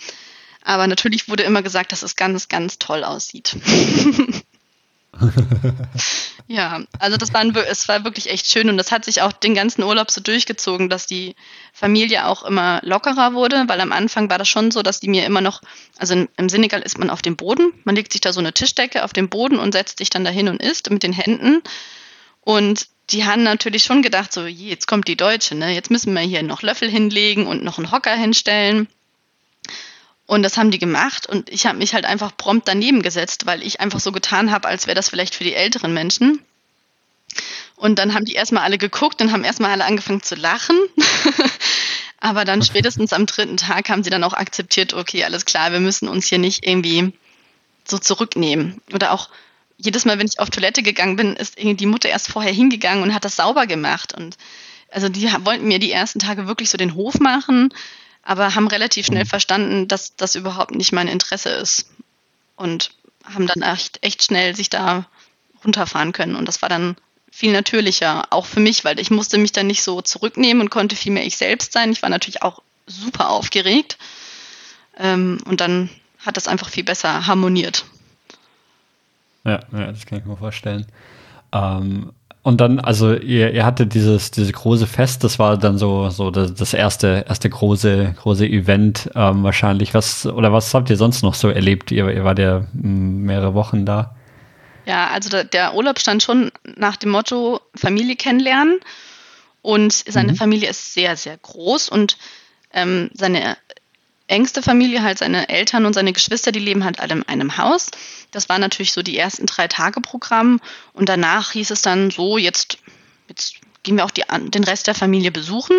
Aber 0.63 0.87
natürlich 0.87 1.27
wurde 1.29 1.43
immer 1.43 1.61
gesagt, 1.61 1.91
dass 1.91 2.03
es 2.03 2.15
ganz, 2.15 2.47
ganz 2.47 2.77
toll 2.79 3.03
aussieht. 3.03 3.57
ja, 6.47 6.83
also 6.99 7.17
das 7.17 7.33
war, 7.33 7.45
es 7.69 7.87
war 7.87 8.03
wirklich 8.03 8.29
echt 8.29 8.47
schön 8.47 8.69
und 8.69 8.77
das 8.77 8.91
hat 8.91 9.05
sich 9.05 9.21
auch 9.21 9.31
den 9.31 9.53
ganzen 9.53 9.83
Urlaub 9.83 10.11
so 10.11 10.21
durchgezogen, 10.21 10.89
dass 10.89 11.05
die 11.05 11.35
Familie 11.71 12.27
auch 12.27 12.43
immer 12.43 12.79
lockerer 12.83 13.33
wurde, 13.33 13.63
weil 13.67 13.79
am 13.81 13.91
Anfang 13.91 14.29
war 14.29 14.37
das 14.37 14.49
schon 14.49 14.71
so, 14.71 14.81
dass 14.81 14.99
die 14.99 15.07
mir 15.07 15.25
immer 15.25 15.41
noch, 15.41 15.61
also 15.97 16.25
im 16.35 16.49
Senegal 16.49 16.81
ist 16.81 16.97
man 16.97 17.09
auf 17.09 17.21
dem 17.21 17.35
Boden, 17.35 17.73
man 17.83 17.95
legt 17.95 18.11
sich 18.11 18.21
da 18.21 18.33
so 18.33 18.39
eine 18.39 18.53
Tischdecke 18.53 19.03
auf 19.03 19.13
den 19.13 19.29
Boden 19.29 19.59
und 19.59 19.71
setzt 19.71 19.99
sich 19.99 20.09
dann 20.09 20.25
dahin 20.25 20.47
und 20.47 20.61
isst 20.61 20.89
mit 20.89 21.03
den 21.03 21.13
Händen 21.13 21.61
und 22.41 22.87
die 23.09 23.25
haben 23.25 23.43
natürlich 23.43 23.83
schon 23.83 24.01
gedacht, 24.01 24.31
so, 24.33 24.45
jetzt 24.45 24.87
kommt 24.87 25.07
die 25.07 25.17
Deutsche, 25.17 25.55
ne? 25.55 25.73
jetzt 25.73 25.91
müssen 25.91 26.13
wir 26.13 26.21
hier 26.21 26.43
noch 26.43 26.61
Löffel 26.61 26.89
hinlegen 26.89 27.47
und 27.47 27.63
noch 27.63 27.77
einen 27.77 27.91
Hocker 27.91 28.15
hinstellen. 28.15 28.87
Und 30.25 30.43
das 30.43 30.57
haben 30.57 30.71
die 30.71 30.79
gemacht 30.79 31.27
und 31.27 31.49
ich 31.49 31.65
habe 31.65 31.77
mich 31.77 31.93
halt 31.93 32.05
einfach 32.05 32.35
prompt 32.37 32.67
daneben 32.67 33.01
gesetzt, 33.01 33.45
weil 33.45 33.61
ich 33.61 33.81
einfach 33.81 33.99
so 33.99 34.11
getan 34.11 34.51
habe, 34.51 34.67
als 34.67 34.87
wäre 34.87 34.95
das 34.95 35.09
vielleicht 35.09 35.35
für 35.35 35.43
die 35.43 35.53
älteren 35.53 35.93
Menschen. 35.93 36.39
Und 37.75 37.99
dann 37.99 38.13
haben 38.13 38.25
die 38.25 38.33
erstmal 38.33 38.63
alle 38.63 38.77
geguckt 38.77 39.21
und 39.21 39.31
haben 39.33 39.43
erstmal 39.43 39.71
alle 39.71 39.85
angefangen 39.85 40.23
zu 40.23 40.35
lachen. 40.35 40.77
Aber 42.19 42.45
dann 42.45 42.61
spätestens 42.61 43.11
am 43.11 43.25
dritten 43.25 43.57
Tag 43.57 43.89
haben 43.89 44.03
sie 44.03 44.09
dann 44.09 44.23
auch 44.23 44.33
akzeptiert, 44.33 44.93
okay, 44.93 45.25
alles 45.25 45.43
klar, 45.43 45.73
wir 45.73 45.81
müssen 45.81 46.07
uns 46.07 46.27
hier 46.27 46.37
nicht 46.37 46.65
irgendwie 46.65 47.11
so 47.83 47.97
zurücknehmen. 47.97 48.81
Oder 48.93 49.11
auch 49.11 49.27
jedes 49.77 50.05
Mal, 50.05 50.17
wenn 50.19 50.27
ich 50.27 50.39
auf 50.39 50.49
Toilette 50.49 50.83
gegangen 50.83 51.17
bin, 51.17 51.35
ist 51.35 51.57
irgendwie 51.57 51.75
die 51.75 51.85
Mutter 51.85 52.07
erst 52.07 52.29
vorher 52.29 52.53
hingegangen 52.53 53.03
und 53.03 53.13
hat 53.13 53.25
das 53.25 53.35
sauber 53.35 53.67
gemacht. 53.67 54.13
Und 54.13 54.37
also 54.89 55.09
die 55.09 55.29
wollten 55.43 55.67
mir 55.67 55.79
die 55.79 55.91
ersten 55.91 56.19
Tage 56.19 56.47
wirklich 56.47 56.69
so 56.69 56.77
den 56.77 56.95
Hof 56.95 57.19
machen 57.19 57.73
aber 58.23 58.55
haben 58.55 58.67
relativ 58.67 59.05
schnell 59.05 59.25
mhm. 59.25 59.29
verstanden, 59.29 59.87
dass 59.87 60.15
das 60.15 60.35
überhaupt 60.35 60.75
nicht 60.75 60.91
mein 60.91 61.07
Interesse 61.07 61.49
ist 61.49 61.89
und 62.55 62.91
haben 63.23 63.47
dann 63.47 63.61
echt, 63.61 63.99
echt 64.01 64.23
schnell 64.23 64.55
sich 64.55 64.69
da 64.69 65.05
runterfahren 65.63 66.11
können 66.11 66.35
und 66.35 66.47
das 66.47 66.61
war 66.61 66.69
dann 66.69 66.95
viel 67.31 67.51
natürlicher, 67.51 68.27
auch 68.29 68.45
für 68.45 68.59
mich, 68.59 68.85
weil 68.85 68.99
ich 68.99 69.09
musste 69.09 69.37
mich 69.39 69.51
dann 69.51 69.67
nicht 69.67 69.81
so 69.81 70.01
zurücknehmen 70.01 70.61
und 70.61 70.69
konnte 70.69 70.95
viel 70.95 71.11
mehr 71.11 71.25
ich 71.25 71.35
selbst 71.35 71.73
sein. 71.73 71.91
Ich 71.91 72.03
war 72.03 72.09
natürlich 72.09 72.43
auch 72.43 72.61
super 72.85 73.29
aufgeregt 73.29 73.97
ähm, 74.97 75.39
und 75.45 75.59
dann 75.59 75.89
hat 76.19 76.37
das 76.37 76.47
einfach 76.47 76.69
viel 76.69 76.83
besser 76.83 77.25
harmoniert. 77.25 77.85
Ja, 79.45 79.61
ja 79.71 79.91
das 79.91 80.05
kann 80.05 80.19
ich 80.19 80.25
mir 80.25 80.37
vorstellen. 80.37 80.85
Ähm, 81.51 82.13
und 82.43 82.59
dann, 82.59 82.81
also 82.81 83.13
ihr, 83.13 83.53
ihr 83.53 83.65
hattet 83.65 83.93
dieses, 83.93 84.29
dieses 84.29 84.51
große 84.51 84.85
Fest, 84.85 85.23
das 85.23 85.39
war 85.39 85.57
dann 85.57 85.77
so, 85.77 86.09
so 86.09 86.29
das, 86.29 86.53
das 86.53 86.73
erste, 86.73 87.23
erste 87.27 87.49
große, 87.49 88.15
große 88.21 88.45
Event 88.45 89.09
ähm, 89.15 89.43
wahrscheinlich. 89.43 89.93
Was, 89.93 90.25
oder 90.25 90.51
was 90.51 90.73
habt 90.73 90.89
ihr 90.89 90.97
sonst 90.97 91.23
noch 91.23 91.35
so 91.35 91.49
erlebt? 91.49 91.89
Ihr, 91.91 92.09
ihr 92.09 92.25
wart 92.25 92.39
ja 92.39 92.65
hm, 92.73 93.23
mehrere 93.23 93.53
Wochen 93.53 93.85
da. 93.85 94.15
Ja, 94.85 95.07
also 95.07 95.29
der, 95.29 95.45
der 95.45 95.73
Urlaub 95.73 95.99
stand 95.99 96.21
schon 96.21 96.51
nach 96.75 96.97
dem 96.97 97.11
Motto 97.11 97.61
Familie 97.75 98.17
kennenlernen. 98.17 98.81
Und 99.61 99.93
seine 99.93 100.33
mhm. 100.33 100.35
Familie 100.35 100.69
ist 100.69 100.93
sehr, 100.93 101.15
sehr 101.15 101.37
groß 101.37 101.87
und 101.87 102.17
ähm, 102.73 103.09
seine 103.13 103.55
engste 104.33 104.63
Familie, 104.63 105.03
halt 105.03 105.19
seine 105.19 105.47
Eltern 105.47 105.85
und 105.85 105.93
seine 105.93 106.11
Geschwister, 106.11 106.51
die 106.51 106.59
leben 106.59 106.83
halt 106.83 106.99
alle 106.99 107.13
in 107.13 107.23
einem 107.23 107.57
Haus. 107.57 107.91
Das 108.31 108.49
war 108.49 108.57
natürlich 108.57 108.91
so 108.91 109.03
die 109.03 109.17
ersten 109.17 109.45
drei 109.45 109.67
Tage 109.67 110.01
Programm 110.01 110.59
und 110.93 111.07
danach 111.07 111.51
hieß 111.51 111.69
es 111.69 111.83
dann 111.83 112.09
so, 112.09 112.39
jetzt, 112.39 112.79
jetzt 113.29 113.55
gehen 113.83 113.95
wir 113.95 114.05
auch 114.05 114.11
die, 114.11 114.23
den 114.49 114.63
Rest 114.63 114.87
der 114.87 114.95
Familie 114.95 115.31
besuchen. 115.31 115.75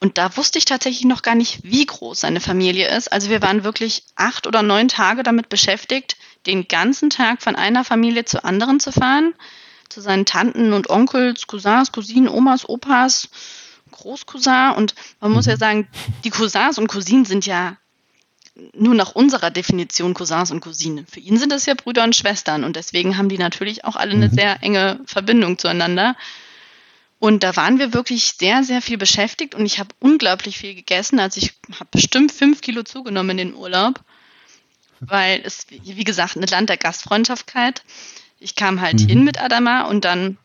Und 0.00 0.18
da 0.18 0.36
wusste 0.36 0.58
ich 0.58 0.64
tatsächlich 0.64 1.04
noch 1.04 1.22
gar 1.22 1.34
nicht, 1.34 1.60
wie 1.62 1.84
groß 1.84 2.20
seine 2.20 2.40
Familie 2.40 2.88
ist. 2.88 3.12
Also 3.12 3.28
wir 3.28 3.42
waren 3.42 3.62
wirklich 3.62 4.04
acht 4.16 4.46
oder 4.46 4.62
neun 4.62 4.88
Tage 4.88 5.22
damit 5.22 5.48
beschäftigt, 5.48 6.16
den 6.46 6.66
ganzen 6.66 7.10
Tag 7.10 7.42
von 7.42 7.54
einer 7.54 7.84
Familie 7.84 8.24
zur 8.24 8.44
anderen 8.44 8.80
zu 8.80 8.90
fahren, 8.90 9.34
zu 9.90 10.00
seinen 10.00 10.24
Tanten 10.24 10.72
und 10.72 10.90
Onkels, 10.90 11.46
Cousins, 11.46 11.92
Cousinen, 11.92 12.28
Omas, 12.28 12.68
Opas, 12.68 13.28
Großcousin. 13.92 14.72
Und 14.76 14.94
man 15.20 15.30
muss 15.30 15.46
ja 15.46 15.54
mhm. 15.54 15.58
sagen, 15.58 15.88
die 16.24 16.30
Cousins 16.30 16.78
und 16.78 16.88
Cousinen 16.88 17.26
sind 17.26 17.46
ja 17.46 17.76
nur 18.74 18.94
nach 18.94 19.14
unserer 19.14 19.50
Definition 19.50 20.14
Cousins 20.14 20.50
und 20.50 20.60
Cousinen. 20.60 21.06
Für 21.06 21.20
ihn 21.20 21.38
sind 21.38 21.50
das 21.50 21.66
ja 21.66 21.74
Brüder 21.74 22.04
und 22.04 22.14
Schwestern 22.14 22.64
und 22.64 22.76
deswegen 22.76 23.16
haben 23.16 23.28
die 23.28 23.38
natürlich 23.38 23.84
auch 23.84 23.96
alle 23.96 24.12
eine 24.12 24.28
mhm. 24.28 24.34
sehr 24.34 24.62
enge 24.62 25.00
Verbindung 25.06 25.58
zueinander. 25.58 26.16
Und 27.18 27.44
da 27.44 27.54
waren 27.56 27.78
wir 27.78 27.94
wirklich 27.94 28.34
sehr, 28.38 28.64
sehr 28.64 28.82
viel 28.82 28.98
beschäftigt 28.98 29.54
und 29.54 29.64
ich 29.64 29.78
habe 29.78 29.94
unglaublich 30.00 30.58
viel 30.58 30.74
gegessen. 30.74 31.20
Also 31.20 31.38
ich 31.38 31.54
habe 31.78 31.88
bestimmt 31.92 32.32
fünf 32.32 32.60
Kilo 32.60 32.82
zugenommen 32.82 33.38
in 33.38 33.48
den 33.48 33.54
Urlaub, 33.54 34.00
weil 35.00 35.40
es, 35.44 35.66
wie 35.70 36.04
gesagt, 36.04 36.36
ein 36.36 36.46
Land 36.46 36.68
der 36.68 36.76
Gastfreundschaftkeit. 36.76 37.84
Ich 38.38 38.56
kam 38.56 38.80
halt 38.80 39.00
mhm. 39.00 39.08
hin 39.08 39.24
mit 39.24 39.40
Adama 39.40 39.82
und 39.82 40.04
dann 40.04 40.36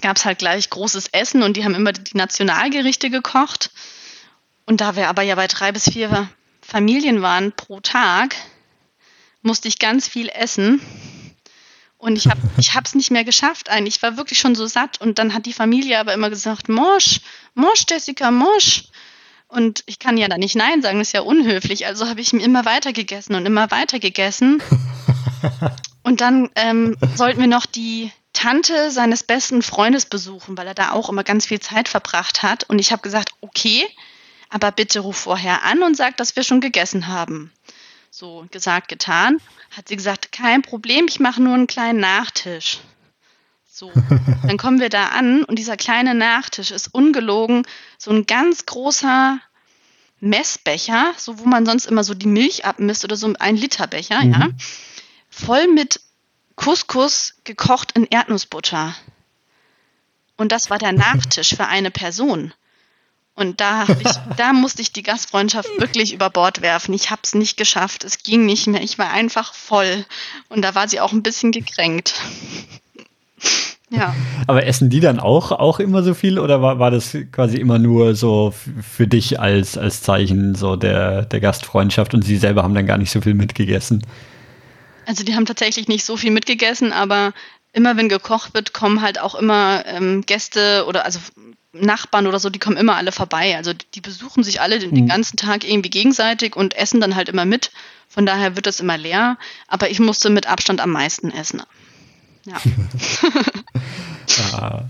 gab 0.00 0.16
es 0.16 0.24
halt 0.24 0.38
gleich 0.38 0.70
großes 0.70 1.08
Essen 1.08 1.42
und 1.42 1.56
die 1.56 1.64
haben 1.64 1.74
immer 1.74 1.92
die 1.92 2.16
Nationalgerichte 2.16 3.10
gekocht. 3.10 3.70
Und 4.66 4.80
da 4.80 4.96
wir 4.96 5.08
aber 5.08 5.22
ja 5.22 5.34
bei 5.34 5.48
drei 5.48 5.72
bis 5.72 5.84
vier 5.90 6.28
Familien 6.62 7.22
waren 7.22 7.52
pro 7.52 7.80
Tag, 7.80 8.34
musste 9.42 9.68
ich 9.68 9.78
ganz 9.78 10.08
viel 10.08 10.28
essen. 10.28 10.80
Und 11.98 12.16
ich 12.16 12.26
habe 12.26 12.40
ich 12.58 12.70
es 12.74 12.94
nicht 12.94 13.10
mehr 13.10 13.24
geschafft 13.24 13.68
eigentlich. 13.68 13.96
Ich 13.96 14.02
war 14.02 14.16
wirklich 14.16 14.38
schon 14.38 14.54
so 14.54 14.66
satt. 14.66 15.00
Und 15.00 15.18
dann 15.18 15.34
hat 15.34 15.46
die 15.46 15.52
Familie 15.52 15.98
aber 15.98 16.14
immer 16.14 16.30
gesagt, 16.30 16.68
Mosch, 16.68 17.20
Mosch, 17.54 17.84
Jessica, 17.88 18.30
Mosch. 18.30 18.84
Und 19.48 19.82
ich 19.86 19.98
kann 19.98 20.16
ja 20.16 20.28
da 20.28 20.38
nicht 20.38 20.56
Nein 20.56 20.80
sagen, 20.80 20.98
das 20.98 21.08
ist 21.08 21.12
ja 21.12 21.20
unhöflich. 21.20 21.86
Also 21.86 22.08
habe 22.08 22.20
ich 22.20 22.32
mir 22.32 22.42
immer 22.42 22.64
weiter 22.64 22.92
gegessen 22.92 23.34
und 23.34 23.44
immer 23.44 23.70
weiter 23.70 23.98
gegessen. 23.98 24.62
Und 26.04 26.20
dann 26.20 26.50
ähm, 26.56 26.96
sollten 27.14 27.40
wir 27.40 27.46
noch 27.46 27.64
die 27.64 28.10
Tante 28.32 28.90
seines 28.90 29.22
besten 29.22 29.62
Freundes 29.62 30.06
besuchen, 30.06 30.56
weil 30.58 30.66
er 30.66 30.74
da 30.74 30.90
auch 30.90 31.08
immer 31.08 31.22
ganz 31.22 31.46
viel 31.46 31.60
Zeit 31.60 31.88
verbracht 31.88 32.42
hat. 32.42 32.64
Und 32.64 32.80
ich 32.80 32.90
habe 32.90 33.02
gesagt, 33.02 33.30
okay, 33.40 33.86
aber 34.52 34.70
bitte 34.70 35.00
ruf 35.00 35.16
vorher 35.16 35.64
an 35.64 35.82
und 35.82 35.96
sag, 35.96 36.18
dass 36.18 36.36
wir 36.36 36.42
schon 36.42 36.60
gegessen 36.60 37.08
haben. 37.08 37.50
So 38.10 38.46
gesagt, 38.50 38.88
getan. 38.88 39.38
Hat 39.70 39.88
sie 39.88 39.96
gesagt, 39.96 40.30
kein 40.30 40.60
Problem, 40.60 41.06
ich 41.08 41.18
mache 41.20 41.42
nur 41.42 41.54
einen 41.54 41.66
kleinen 41.66 42.00
Nachtisch. 42.00 42.80
So, 43.66 43.90
dann 44.46 44.58
kommen 44.58 44.78
wir 44.78 44.90
da 44.90 45.06
an 45.06 45.44
und 45.44 45.58
dieser 45.58 45.78
kleine 45.78 46.14
Nachtisch 46.14 46.70
ist 46.70 46.94
ungelogen 46.94 47.66
so 47.96 48.10
ein 48.10 48.26
ganz 48.26 48.66
großer 48.66 49.40
Messbecher, 50.20 51.14
so 51.16 51.38
wo 51.38 51.46
man 51.46 51.64
sonst 51.64 51.86
immer 51.86 52.04
so 52.04 52.12
die 52.12 52.26
Milch 52.26 52.66
abmisst 52.66 53.04
oder 53.04 53.16
so 53.16 53.32
ein 53.38 53.56
Liter 53.56 53.86
Becher, 53.86 54.22
mhm. 54.22 54.32
ja, 54.32 54.48
voll 55.30 55.66
mit 55.68 56.00
Couscous 56.56 57.36
gekocht 57.44 57.92
in 57.92 58.06
Erdnussbutter. 58.06 58.94
Und 60.36 60.52
das 60.52 60.68
war 60.68 60.78
der 60.78 60.92
Nachtisch 60.92 61.56
für 61.56 61.66
eine 61.66 61.90
Person. 61.90 62.52
Und 63.34 63.60
da, 63.60 63.84
ich, 63.84 64.12
da 64.36 64.52
musste 64.52 64.82
ich 64.82 64.92
die 64.92 65.02
Gastfreundschaft 65.02 65.68
wirklich 65.78 66.12
über 66.12 66.30
Bord 66.30 66.62
werfen. 66.62 66.94
Ich 66.94 67.10
habe 67.10 67.22
es 67.24 67.34
nicht 67.34 67.56
geschafft. 67.56 68.04
Es 68.04 68.22
ging 68.22 68.44
nicht 68.46 68.66
mehr. 68.66 68.82
Ich 68.82 68.98
war 68.98 69.10
einfach 69.10 69.54
voll. 69.54 70.04
Und 70.48 70.62
da 70.62 70.74
war 70.74 70.88
sie 70.88 71.00
auch 71.00 71.12
ein 71.12 71.22
bisschen 71.22 71.52
gekränkt. 71.52 72.14
ja. 73.90 74.14
Aber 74.46 74.66
essen 74.66 74.90
die 74.90 75.00
dann 75.00 75.18
auch, 75.18 75.52
auch 75.52 75.80
immer 75.80 76.02
so 76.02 76.14
viel 76.14 76.38
oder 76.38 76.60
war, 76.60 76.78
war 76.78 76.90
das 76.90 77.16
quasi 77.30 77.56
immer 77.56 77.78
nur 77.78 78.14
so 78.14 78.52
für 78.82 79.06
dich 79.06 79.40
als, 79.40 79.78
als 79.78 80.02
Zeichen 80.02 80.54
so 80.54 80.76
der, 80.76 81.22
der 81.22 81.40
Gastfreundschaft 81.40 82.14
und 82.14 82.22
sie 82.22 82.36
selber 82.36 82.62
haben 82.62 82.74
dann 82.74 82.86
gar 82.86 82.98
nicht 82.98 83.10
so 83.10 83.20
viel 83.20 83.34
mitgegessen? 83.34 84.04
Also 85.06 85.24
die 85.24 85.34
haben 85.34 85.46
tatsächlich 85.46 85.88
nicht 85.88 86.04
so 86.04 86.16
viel 86.16 86.30
mitgegessen, 86.30 86.92
aber 86.92 87.32
immer 87.72 87.96
wenn 87.96 88.08
gekocht 88.08 88.54
wird, 88.54 88.72
kommen 88.72 89.02
halt 89.02 89.20
auch 89.20 89.34
immer 89.34 89.84
ähm, 89.86 90.24
Gäste 90.26 90.84
oder 90.86 91.04
also 91.04 91.18
Nachbarn 91.72 92.26
oder 92.26 92.38
so, 92.38 92.50
die 92.50 92.58
kommen 92.58 92.76
immer 92.76 92.96
alle 92.96 93.12
vorbei. 93.12 93.56
Also 93.56 93.72
die 93.94 94.00
besuchen 94.00 94.44
sich 94.44 94.60
alle 94.60 94.78
den, 94.78 94.90
mhm. 94.90 94.94
den 94.94 95.06
ganzen 95.08 95.36
Tag 95.36 95.68
irgendwie 95.68 95.90
gegenseitig 95.90 96.56
und 96.56 96.76
essen 96.76 97.00
dann 97.00 97.16
halt 97.16 97.28
immer 97.28 97.44
mit. 97.44 97.70
Von 98.08 98.26
daher 98.26 98.56
wird 98.56 98.66
es 98.66 98.80
immer 98.80 98.98
leer. 98.98 99.38
Aber 99.68 99.90
ich 99.90 99.98
musste 99.98 100.28
mit 100.30 100.46
Abstand 100.46 100.80
am 100.80 100.90
meisten 100.90 101.30
essen. 101.30 101.62
Ja. 102.44 102.56
ah. 104.58 104.84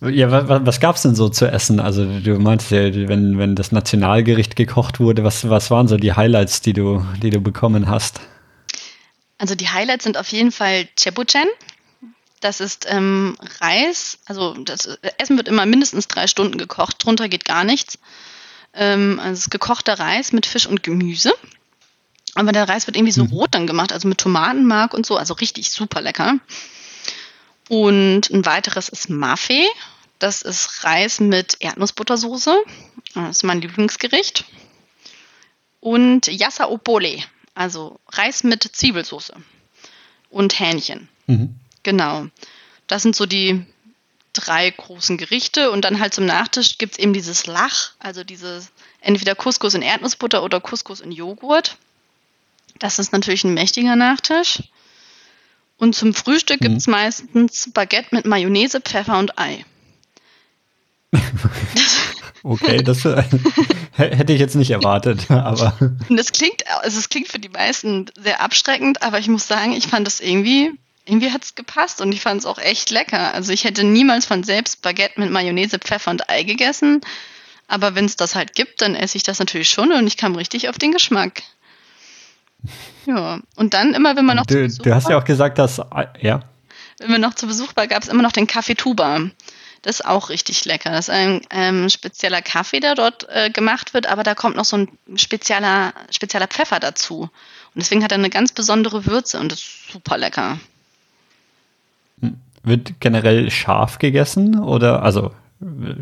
Ja, 0.00 0.30
was, 0.30 0.66
was 0.66 0.80
gab 0.80 0.96
es 0.96 1.02
denn 1.02 1.14
so 1.14 1.28
zu 1.28 1.46
essen? 1.46 1.80
Also 1.80 2.04
du 2.20 2.38
meintest 2.38 2.70
ja, 2.72 3.08
wenn, 3.08 3.38
wenn 3.38 3.54
das 3.54 3.72
Nationalgericht 3.72 4.54
gekocht 4.56 5.00
wurde, 5.00 5.24
was, 5.24 5.48
was 5.48 5.70
waren 5.70 5.88
so 5.88 5.96
die 5.96 6.12
Highlights, 6.12 6.60
die 6.60 6.72
du, 6.72 7.04
die 7.22 7.30
du 7.30 7.40
bekommen 7.40 7.88
hast? 7.88 8.20
Also 9.38 9.54
die 9.54 9.68
Highlights 9.68 10.04
sind 10.04 10.18
auf 10.18 10.28
jeden 10.28 10.52
Fall 10.52 10.88
Cebuchen. 10.98 11.46
Das 12.44 12.60
ist 12.60 12.84
ähm, 12.90 13.38
Reis, 13.62 14.18
also 14.26 14.52
das 14.52 14.98
Essen 15.16 15.38
wird 15.38 15.48
immer 15.48 15.64
mindestens 15.64 16.08
drei 16.08 16.26
Stunden 16.26 16.58
gekocht, 16.58 17.02
drunter 17.02 17.30
geht 17.30 17.46
gar 17.46 17.64
nichts. 17.64 17.98
Ähm, 18.74 19.18
also 19.18 19.32
es 19.32 19.38
ist 19.44 19.50
gekochter 19.50 19.98
Reis 19.98 20.30
mit 20.32 20.44
Fisch 20.44 20.66
und 20.66 20.82
Gemüse. 20.82 21.32
Aber 22.34 22.52
der 22.52 22.68
Reis 22.68 22.86
wird 22.86 22.98
irgendwie 22.98 23.14
so 23.14 23.24
mhm. 23.24 23.30
rot 23.30 23.54
dann 23.54 23.66
gemacht, 23.66 23.94
also 23.94 24.08
mit 24.08 24.18
Tomatenmark 24.18 24.92
und 24.92 25.06
so, 25.06 25.16
also 25.16 25.32
richtig 25.32 25.70
super 25.70 26.02
lecker. 26.02 26.38
Und 27.70 28.28
ein 28.28 28.44
weiteres 28.44 28.90
ist 28.90 29.08
Mafe. 29.08 29.64
Das 30.18 30.42
ist 30.42 30.84
Reis 30.84 31.20
mit 31.20 31.56
Erdnussbuttersoße. 31.60 32.62
Das 33.14 33.36
ist 33.36 33.42
mein 33.42 33.62
Lieblingsgericht. 33.62 34.44
Und 35.80 36.26
Yassa 36.26 36.68
Opole, 36.68 37.24
also 37.54 37.98
Reis 38.10 38.44
mit 38.44 38.64
Zwiebelsoße 38.64 39.32
und 40.28 40.60
Hähnchen. 40.60 41.08
Mhm. 41.26 41.58
Genau. 41.84 42.26
Das 42.86 43.02
sind 43.02 43.14
so 43.14 43.24
die 43.24 43.64
drei 44.34 44.70
großen 44.70 45.16
Gerichte. 45.16 45.70
Und 45.70 45.84
dann 45.84 46.00
halt 46.00 46.12
zum 46.12 46.26
Nachtisch 46.26 46.76
gibt 46.76 46.94
es 46.94 46.98
eben 46.98 47.12
dieses 47.12 47.46
Lach, 47.46 47.92
also 47.98 48.24
dieses 48.24 48.70
entweder 49.00 49.34
Couscous 49.34 49.74
in 49.74 49.82
Erdnussbutter 49.82 50.42
oder 50.42 50.60
Couscous 50.60 51.00
in 51.00 51.12
Joghurt. 51.12 51.78
Das 52.78 52.98
ist 52.98 53.12
natürlich 53.12 53.44
ein 53.44 53.54
mächtiger 53.54 53.96
Nachtisch. 53.96 54.62
Und 55.78 55.94
zum 55.94 56.14
Frühstück 56.14 56.60
mhm. 56.60 56.64
gibt 56.66 56.78
es 56.78 56.86
meistens 56.86 57.70
Baguette 57.72 58.14
mit 58.14 58.26
Mayonnaise, 58.26 58.80
Pfeffer 58.80 59.18
und 59.18 59.38
Ei. 59.38 59.64
okay, 62.42 62.82
das 62.82 63.04
äh, 63.04 63.22
hätte 63.92 64.32
ich 64.32 64.40
jetzt 64.40 64.56
nicht 64.56 64.70
erwartet, 64.70 65.30
aber. 65.30 65.76
Das 66.08 66.32
klingt, 66.32 66.66
also 66.82 66.98
es 66.98 67.08
klingt 67.08 67.28
für 67.28 67.38
die 67.38 67.48
meisten 67.48 68.06
sehr 68.18 68.40
abschreckend, 68.40 69.02
aber 69.02 69.18
ich 69.18 69.28
muss 69.28 69.46
sagen, 69.46 69.72
ich 69.72 69.86
fand 69.86 70.06
das 70.06 70.20
irgendwie, 70.20 70.72
irgendwie 71.06 71.30
hat 71.30 71.44
es 71.44 71.54
gepasst 71.54 72.00
und 72.00 72.12
ich 72.12 72.20
fand 72.20 72.40
es 72.40 72.46
auch 72.46 72.58
echt 72.58 72.90
lecker. 72.90 73.34
Also 73.34 73.52
ich 73.52 73.64
hätte 73.64 73.84
niemals 73.84 74.26
von 74.26 74.42
selbst 74.42 74.82
Baguette 74.82 75.20
mit 75.20 75.30
Mayonnaise, 75.30 75.78
Pfeffer 75.78 76.10
und 76.10 76.30
Ei 76.30 76.44
gegessen, 76.44 77.02
aber 77.68 77.94
wenn 77.94 78.04
es 78.06 78.16
das 78.16 78.34
halt 78.34 78.54
gibt, 78.54 78.80
dann 78.80 78.94
esse 78.94 79.16
ich 79.16 79.22
das 79.22 79.38
natürlich 79.38 79.68
schon 79.68 79.92
und 79.92 80.06
ich 80.06 80.16
kam 80.16 80.34
richtig 80.34 80.68
auf 80.68 80.78
den 80.78 80.92
Geschmack. 80.92 81.42
Ja, 83.06 83.40
und 83.56 83.74
dann 83.74 83.92
immer, 83.94 84.16
wenn 84.16 84.24
man 84.24 84.36
noch 84.36 84.46
du, 84.46 84.54
zu 84.54 84.60
Besuch 84.60 84.82
Du 84.82 84.94
hast 84.94 85.08
ja 85.08 85.18
auch 85.18 85.24
gesagt, 85.24 85.58
dass, 85.58 85.80
ja. 86.20 86.40
Wenn 86.98 87.10
man 87.10 87.20
noch 87.20 87.34
zu 87.34 87.46
Besuch 87.46 87.76
war, 87.76 87.86
gab 87.86 88.02
es 88.02 88.08
immer 88.08 88.22
noch 88.22 88.32
den 88.32 88.46
Kaffee 88.46 88.74
Tuba. 88.74 89.20
Das 89.82 90.00
ist 90.00 90.06
auch 90.06 90.30
richtig 90.30 90.64
lecker. 90.64 90.90
Das 90.90 91.08
ist 91.08 91.14
ein 91.14 91.42
ähm, 91.50 91.90
spezieller 91.90 92.40
Kaffee, 92.40 92.80
der 92.80 92.94
dort 92.94 93.28
äh, 93.28 93.50
gemacht 93.50 93.92
wird, 93.92 94.06
aber 94.06 94.22
da 94.22 94.34
kommt 94.34 94.56
noch 94.56 94.64
so 94.64 94.78
ein 94.78 94.88
spezieller, 95.16 95.92
spezieller 96.10 96.46
Pfeffer 96.46 96.80
dazu. 96.80 97.22
Und 97.22 97.30
deswegen 97.76 98.02
hat 98.02 98.12
er 98.12 98.18
eine 98.18 98.30
ganz 98.30 98.52
besondere 98.52 99.04
Würze 99.04 99.38
und 99.38 99.52
ist 99.52 99.92
super 99.92 100.16
lecker. 100.16 100.58
Wird 102.62 103.00
generell 103.00 103.50
scharf 103.50 103.98
gegessen 103.98 104.58
oder 104.58 105.02
also 105.02 105.32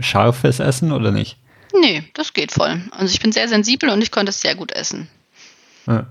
scharfes 0.01 0.61
Essen 0.61 0.93
oder 0.93 1.11
nicht? 1.11 1.37
Nee, 1.81 2.05
das 2.15 2.33
geht 2.33 2.53
voll. 2.53 2.83
Also 2.91 3.13
ich 3.13 3.21
bin 3.21 3.33
sehr 3.33 3.49
sensibel 3.49 3.89
und 3.89 4.03
ich 4.03 4.11
konnte 4.11 4.31
es 4.31 4.41
sehr 4.41 4.55
gut 4.55 4.73
essen. 4.73 5.09
Ja. 5.87 6.07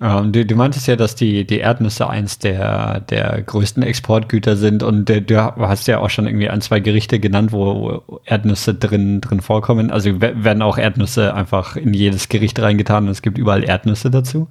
Ähm, 0.00 0.32
du, 0.32 0.46
du, 0.46 0.54
meintest 0.56 0.86
ja, 0.88 0.96
dass 0.96 1.14
die, 1.14 1.46
die 1.46 1.58
Erdnüsse 1.58 2.08
eins 2.08 2.38
der, 2.38 3.00
der 3.00 3.42
größten 3.42 3.82
Exportgüter 3.82 4.56
sind 4.56 4.82
und 4.82 5.08
du, 5.08 5.20
du 5.20 5.36
hast 5.56 5.86
ja 5.88 5.98
auch 5.98 6.08
schon 6.08 6.26
irgendwie 6.26 6.48
ein, 6.48 6.62
zwei 6.62 6.80
Gerichte 6.80 7.20
genannt, 7.20 7.52
wo 7.52 8.20
Erdnüsse 8.24 8.74
drin, 8.74 9.20
drin 9.20 9.42
vorkommen. 9.42 9.90
Also 9.90 10.20
werden 10.20 10.62
auch 10.62 10.78
Erdnüsse 10.78 11.34
einfach 11.34 11.76
in 11.76 11.92
jedes 11.92 12.30
Gericht 12.30 12.58
reingetan 12.60 13.04
und 13.04 13.10
es 13.10 13.20
gibt 13.20 13.36
überall 13.36 13.62
Erdnüsse 13.62 14.10
dazu? 14.10 14.48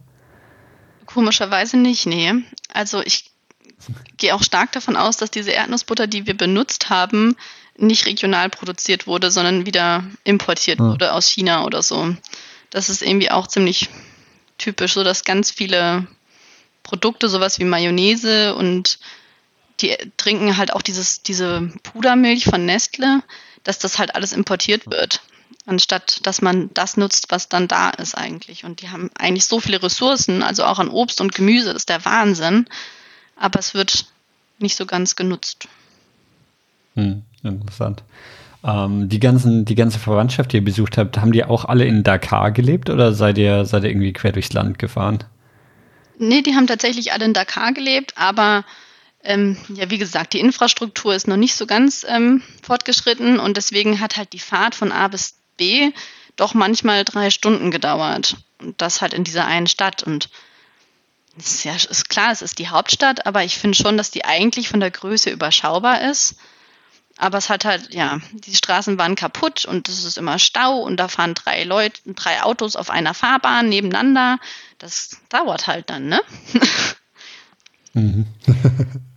Komischerweise 1.08 1.78
nicht, 1.78 2.06
nee. 2.06 2.32
Also 2.72 3.02
ich 3.04 3.29
gehe 4.18 4.36
auch 4.36 4.44
stark 4.44 4.72
davon 4.72 4.96
aus, 4.96 5.18
dass 5.18 5.32
diese 5.32 5.52
Erdnussbutter, 5.52 6.08
die 6.08 6.28
wir 6.28 6.36
benutzt 6.36 6.90
haben, 6.90 7.36
nicht 7.78 8.06
regional 8.06 8.50
produziert 8.50 9.08
wurde, 9.08 9.32
sondern 9.32 9.66
wieder 9.66 10.04
importiert 10.24 10.80
hm. 10.80 10.92
wurde 10.92 11.14
aus 11.14 11.28
China 11.28 11.66
oder 11.66 11.82
so. 11.82 12.16
Das 12.70 12.90
ist 12.90 13.02
irgendwie 13.02 13.32
auch 13.32 13.48
ziemlich 13.48 13.90
typisch, 14.58 14.94
so 14.94 15.04
dass 15.04 15.24
ganz 15.24 15.52
viele 15.52 16.08
Produkte, 16.84 17.30
sowas 17.30 17.60
wie 17.60 17.66
Mayonnaise 17.66 18.56
und 18.56 19.00
die 19.82 19.96
trinken 20.18 20.58
halt 20.58 20.74
auch 20.74 20.82
dieses, 20.82 21.24
diese 21.24 21.72
Pudermilch 21.84 22.46
von 22.46 22.66
Nestle, 22.66 23.24
dass 23.64 23.80
das 23.80 23.98
halt 23.98 24.16
alles 24.16 24.34
importiert 24.34 24.88
wird, 24.88 25.22
anstatt 25.66 26.26
dass 26.26 26.42
man 26.42 26.70
das 26.74 26.98
nutzt, 26.98 27.28
was 27.30 27.48
dann 27.48 27.68
da 27.68 27.90
ist 27.92 28.16
eigentlich. 28.16 28.66
Und 28.66 28.82
die 28.82 28.90
haben 28.90 29.10
eigentlich 29.18 29.46
so 29.46 29.60
viele 29.60 29.82
Ressourcen, 29.82 30.44
also 30.44 30.66
auch 30.66 30.80
an 30.80 30.90
Obst 30.90 31.22
und 31.22 31.34
Gemüse, 31.34 31.68
das 31.68 31.84
ist 31.84 31.90
der 31.90 32.04
Wahnsinn. 32.06 32.68
Aber 33.40 33.60
es 33.60 33.74
wird 33.74 34.06
nicht 34.60 34.76
so 34.76 34.86
ganz 34.86 35.16
genutzt. 35.16 35.68
Hm, 36.96 37.24
interessant. 37.44 38.04
Ähm, 38.64 39.08
die, 39.08 39.20
ganzen, 39.20 39.66
die 39.66 39.76
ganze 39.76 40.00
Verwandtschaft, 40.00 40.52
die 40.52 40.58
ihr 40.58 40.64
besucht 40.64 40.98
habt, 40.98 41.18
haben 41.18 41.32
die 41.32 41.46
auch 41.46 41.66
alle 41.66 41.86
in 41.86 42.04
Dakar 42.04 42.52
gelebt 42.52 42.90
oder 42.90 43.14
seid 43.14 43.38
ihr, 43.38 43.66
seid 43.66 43.84
ihr 43.84 43.90
irgendwie 43.90 44.14
quer 44.14 44.34
durchs 44.34 44.54
Land 44.54 44.78
gefahren? 44.78 45.24
Nee, 46.18 46.42
die 46.42 46.56
haben 46.56 46.68
tatsächlich 46.68 47.14
alle 47.14 47.24
in 47.26 47.34
Dakar 47.34 47.72
gelebt, 47.72 48.14
aber 48.18 48.66
ähm, 49.24 49.58
ja, 49.70 49.90
wie 49.90 49.98
gesagt, 49.98 50.34
die 50.34 50.42
Infrastruktur 50.42 51.16
ist 51.16 51.28
noch 51.28 51.38
nicht 51.38 51.56
so 51.56 51.66
ganz 51.66 52.06
ähm, 52.08 52.42
fortgeschritten 52.62 53.40
und 53.40 53.56
deswegen 53.56 54.02
hat 54.02 54.18
halt 54.18 54.34
die 54.34 54.40
Fahrt 54.40 54.76
von 54.76 54.92
A 54.92 55.08
bis 55.08 55.36
B 55.56 55.92
doch 56.36 56.54
manchmal 56.54 57.04
drei 57.04 57.30
Stunden 57.30 57.72
gedauert. 57.72 58.38
Und 58.60 58.82
das 58.82 59.02
halt 59.02 59.14
in 59.14 59.24
dieser 59.24 59.46
einen 59.46 59.68
Stadt. 59.68 60.04
Und 60.04 60.30
ist 61.46 61.64
ja 61.64 61.76
ist 61.76 62.10
klar, 62.10 62.32
es 62.32 62.42
ist 62.42 62.60
die 62.60 62.70
Hauptstadt, 62.70 63.26
aber 63.26 63.44
ich 63.44 63.58
finde 63.58 63.78
schon, 63.78 63.98
dass 63.98 64.12
die 64.12 64.26
eigentlich 64.26 64.70
von 64.70 64.80
der 64.80 64.92
Größe 64.92 65.30
überschaubar 65.30 66.02
ist. 66.02 66.36
Aber 67.18 67.38
es 67.38 67.50
hat 67.50 67.66
halt, 67.66 67.94
ja, 67.94 68.20
die 68.32 68.56
Straßen 68.56 68.98
waren 68.98 69.16
kaputt 69.16 69.66
und 69.66 69.90
es 69.90 70.06
ist 70.06 70.18
immer 70.18 70.40
Stau 70.40 70.80
und 70.80 70.98
da 70.98 71.10
fahren 71.10 71.34
drei 71.34 71.66
Leute, 71.66 72.02
drei 72.06 72.42
Autos 72.44 72.78
auf 72.78 72.90
einer 72.90 73.14
Fahrbahn 73.14 73.68
nebeneinander. 73.68 74.40
Das 74.78 75.18
dauert 75.28 75.68
halt 75.68 75.90
dann, 75.90 76.08
ne? 76.08 76.22
Mhm. 77.94 78.26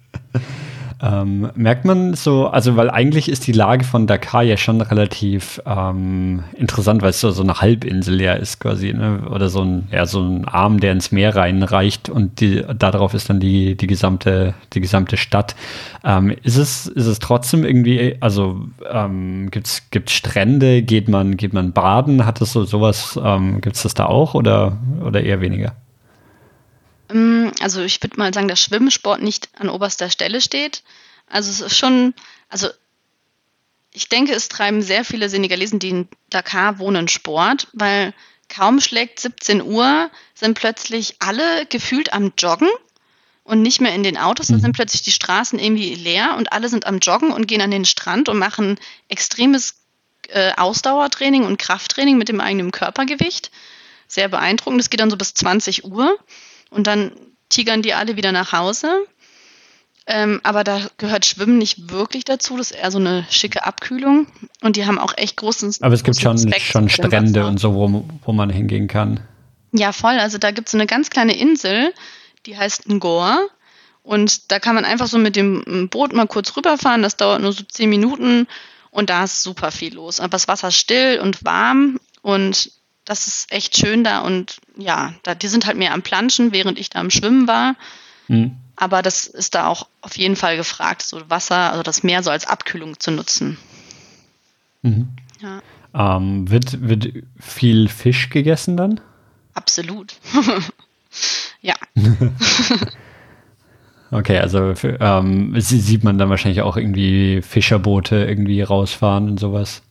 Ähm, 1.04 1.50
merkt 1.56 1.84
man 1.84 2.14
so, 2.14 2.46
also 2.46 2.76
weil 2.76 2.88
eigentlich 2.88 3.28
ist 3.28 3.48
die 3.48 3.52
Lage 3.52 3.84
von 3.84 4.06
Dakar 4.06 4.44
ja 4.44 4.56
schon 4.56 4.80
relativ 4.80 5.60
ähm, 5.66 6.44
interessant, 6.54 7.02
weil 7.02 7.10
es 7.10 7.20
so, 7.20 7.32
so 7.32 7.42
eine 7.42 7.60
Halbinsel 7.60 8.20
ja 8.20 8.34
ist 8.34 8.60
quasi, 8.60 8.92
ne? 8.92 9.22
oder 9.28 9.48
so 9.48 9.62
ein, 9.62 9.88
ja, 9.90 10.06
so 10.06 10.22
ein 10.22 10.46
Arm, 10.46 10.78
der 10.78 10.92
ins 10.92 11.10
Meer 11.10 11.34
reinreicht 11.34 12.08
und 12.08 12.40
die, 12.40 12.64
darauf 12.78 13.14
ist 13.14 13.28
dann 13.28 13.40
die, 13.40 13.76
die, 13.76 13.88
gesamte, 13.88 14.54
die 14.74 14.80
gesamte 14.80 15.16
Stadt. 15.16 15.56
Ähm, 16.04 16.36
ist, 16.44 16.56
es, 16.56 16.86
ist 16.86 17.06
es 17.06 17.18
trotzdem 17.18 17.64
irgendwie, 17.64 18.16
also 18.20 18.60
ähm, 18.88 19.50
gibt 19.50 19.66
es 19.66 19.82
Strände, 20.06 20.82
geht 20.82 21.08
man, 21.08 21.36
geht 21.36 21.52
man 21.52 21.72
baden, 21.72 22.26
hat 22.26 22.40
es 22.40 22.52
so 22.52 22.62
sowas, 22.62 23.18
ähm, 23.20 23.60
gibt 23.60 23.74
es 23.74 23.82
das 23.82 23.94
da 23.94 24.06
auch 24.06 24.34
oder, 24.34 24.78
oder 25.04 25.20
eher 25.20 25.40
weniger? 25.40 25.72
Mm, 27.12 27.50
also 27.60 27.82
ich 27.82 28.02
würde 28.02 28.18
mal 28.18 28.32
sagen, 28.32 28.48
dass 28.48 28.60
Schwimmsport 28.60 29.22
nicht 29.22 29.48
an 29.58 29.68
oberster 29.68 30.10
Stelle 30.10 30.40
steht. 30.40 30.82
Also 31.26 31.50
es 31.50 31.60
ist 31.60 31.76
schon, 31.76 32.14
also 32.48 32.68
ich 33.92 34.08
denke, 34.08 34.32
es 34.32 34.48
treiben 34.48 34.82
sehr 34.82 35.04
viele 35.04 35.28
Senegalesen, 35.28 35.78
die 35.78 35.90
in 35.90 36.08
Dakar 36.30 36.78
wohnen, 36.78 37.08
Sport, 37.08 37.68
weil 37.72 38.14
kaum 38.48 38.80
schlägt 38.80 39.20
17 39.20 39.62
Uhr, 39.62 40.10
sind 40.34 40.58
plötzlich 40.58 41.16
alle 41.20 41.66
gefühlt 41.66 42.12
am 42.12 42.32
Joggen 42.38 42.68
und 43.44 43.62
nicht 43.62 43.80
mehr 43.80 43.94
in 43.94 44.02
den 44.02 44.18
Autos. 44.18 44.48
Da 44.48 44.54
mhm. 44.54 44.60
sind 44.60 44.76
plötzlich 44.76 45.02
die 45.02 45.12
Straßen 45.12 45.58
irgendwie 45.58 45.94
leer 45.94 46.36
und 46.36 46.52
alle 46.52 46.68
sind 46.68 46.86
am 46.86 46.98
Joggen 46.98 47.32
und 47.32 47.48
gehen 47.48 47.60
an 47.60 47.70
den 47.70 47.84
Strand 47.84 48.28
und 48.28 48.38
machen 48.38 48.78
extremes 49.08 49.74
äh, 50.28 50.52
Ausdauertraining 50.56 51.44
und 51.44 51.58
Krafttraining 51.58 52.16
mit 52.16 52.28
dem 52.28 52.40
eigenen 52.40 52.70
Körpergewicht. 52.70 53.50
Sehr 54.06 54.28
beeindruckend. 54.28 54.80
Das 54.80 54.90
geht 54.90 55.00
dann 55.00 55.10
so 55.10 55.16
bis 55.16 55.34
20 55.34 55.84
Uhr. 55.84 56.18
Und 56.72 56.86
dann 56.86 57.12
tigern 57.48 57.82
die 57.82 57.94
alle 57.94 58.16
wieder 58.16 58.32
nach 58.32 58.52
Hause. 58.52 59.06
Ähm, 60.06 60.40
aber 60.42 60.64
da 60.64 60.80
gehört 60.96 61.26
Schwimmen 61.26 61.58
nicht 61.58 61.90
wirklich 61.90 62.24
dazu. 62.24 62.56
Das 62.56 62.72
ist 62.72 62.76
eher 62.76 62.90
so 62.90 62.98
eine 62.98 63.24
schicke 63.30 63.64
Abkühlung. 63.64 64.26
Und 64.62 64.76
die 64.76 64.86
haben 64.86 64.98
auch 64.98 65.16
echt 65.16 65.36
großen. 65.36 65.74
Aber 65.80 65.94
es 65.94 66.02
gibt 66.02 66.18
schon, 66.18 66.38
schon 66.58 66.88
Strände 66.88 67.46
und 67.46 67.60
so, 67.60 67.74
wo, 67.74 68.04
wo 68.24 68.32
man 68.32 68.50
hingehen 68.50 68.88
kann. 68.88 69.20
Ja, 69.72 69.92
voll. 69.92 70.18
Also 70.18 70.38
da 70.38 70.50
gibt 70.50 70.68
es 70.68 70.72
so 70.72 70.78
eine 70.78 70.86
ganz 70.86 71.10
kleine 71.10 71.36
Insel, 71.36 71.94
die 72.46 72.56
heißt 72.56 72.88
Ngor. 72.88 73.48
Und 74.02 74.50
da 74.50 74.58
kann 74.58 74.74
man 74.74 74.84
einfach 74.84 75.06
so 75.06 75.18
mit 75.18 75.36
dem 75.36 75.88
Boot 75.88 76.12
mal 76.12 76.26
kurz 76.26 76.56
rüberfahren. 76.56 77.02
Das 77.02 77.16
dauert 77.16 77.40
nur 77.40 77.52
so 77.52 77.62
zehn 77.62 77.88
Minuten. 77.88 78.48
Und 78.90 79.08
da 79.08 79.24
ist 79.24 79.42
super 79.42 79.70
viel 79.70 79.94
los. 79.94 80.18
Aber 80.18 80.30
das 80.30 80.48
Wasser 80.48 80.68
ist 80.68 80.76
still 80.76 81.20
und 81.22 81.44
warm. 81.44 82.00
Und 82.22 82.72
das 83.04 83.26
ist 83.26 83.52
echt 83.52 83.76
schön 83.76 84.04
da 84.04 84.20
und 84.20 84.58
ja, 84.76 85.14
da, 85.22 85.34
die 85.34 85.48
sind 85.48 85.66
halt 85.66 85.76
mehr 85.76 85.92
am 85.92 86.02
Planschen, 86.02 86.52
während 86.52 86.78
ich 86.78 86.90
da 86.90 87.00
am 87.00 87.10
Schwimmen 87.10 87.48
war. 87.48 87.74
Mhm. 88.28 88.56
Aber 88.76 89.02
das 89.02 89.26
ist 89.26 89.54
da 89.54 89.66
auch 89.66 89.86
auf 90.00 90.16
jeden 90.16 90.36
Fall 90.36 90.56
gefragt, 90.56 91.02
so 91.02 91.20
Wasser, 91.28 91.70
also 91.70 91.82
das 91.82 92.02
Meer 92.02 92.22
so 92.22 92.30
als 92.30 92.46
Abkühlung 92.46 92.98
zu 92.98 93.10
nutzen. 93.10 93.58
Mhm. 94.82 95.08
Ja. 95.40 95.62
Ähm, 95.94 96.50
wird, 96.50 96.80
wird 96.88 97.24
viel 97.38 97.88
Fisch 97.88 98.30
gegessen 98.30 98.76
dann? 98.76 99.00
Absolut. 99.54 100.14
ja. 101.60 101.74
okay, 104.10 104.38
also 104.38 104.72
ähm, 104.82 105.54
sieht 105.60 106.04
man 106.04 106.18
dann 106.18 106.30
wahrscheinlich 106.30 106.62
auch 106.62 106.76
irgendwie 106.76 107.42
Fischerboote 107.42 108.24
irgendwie 108.24 108.62
rausfahren 108.62 109.28
und 109.28 109.38
sowas. 109.38 109.82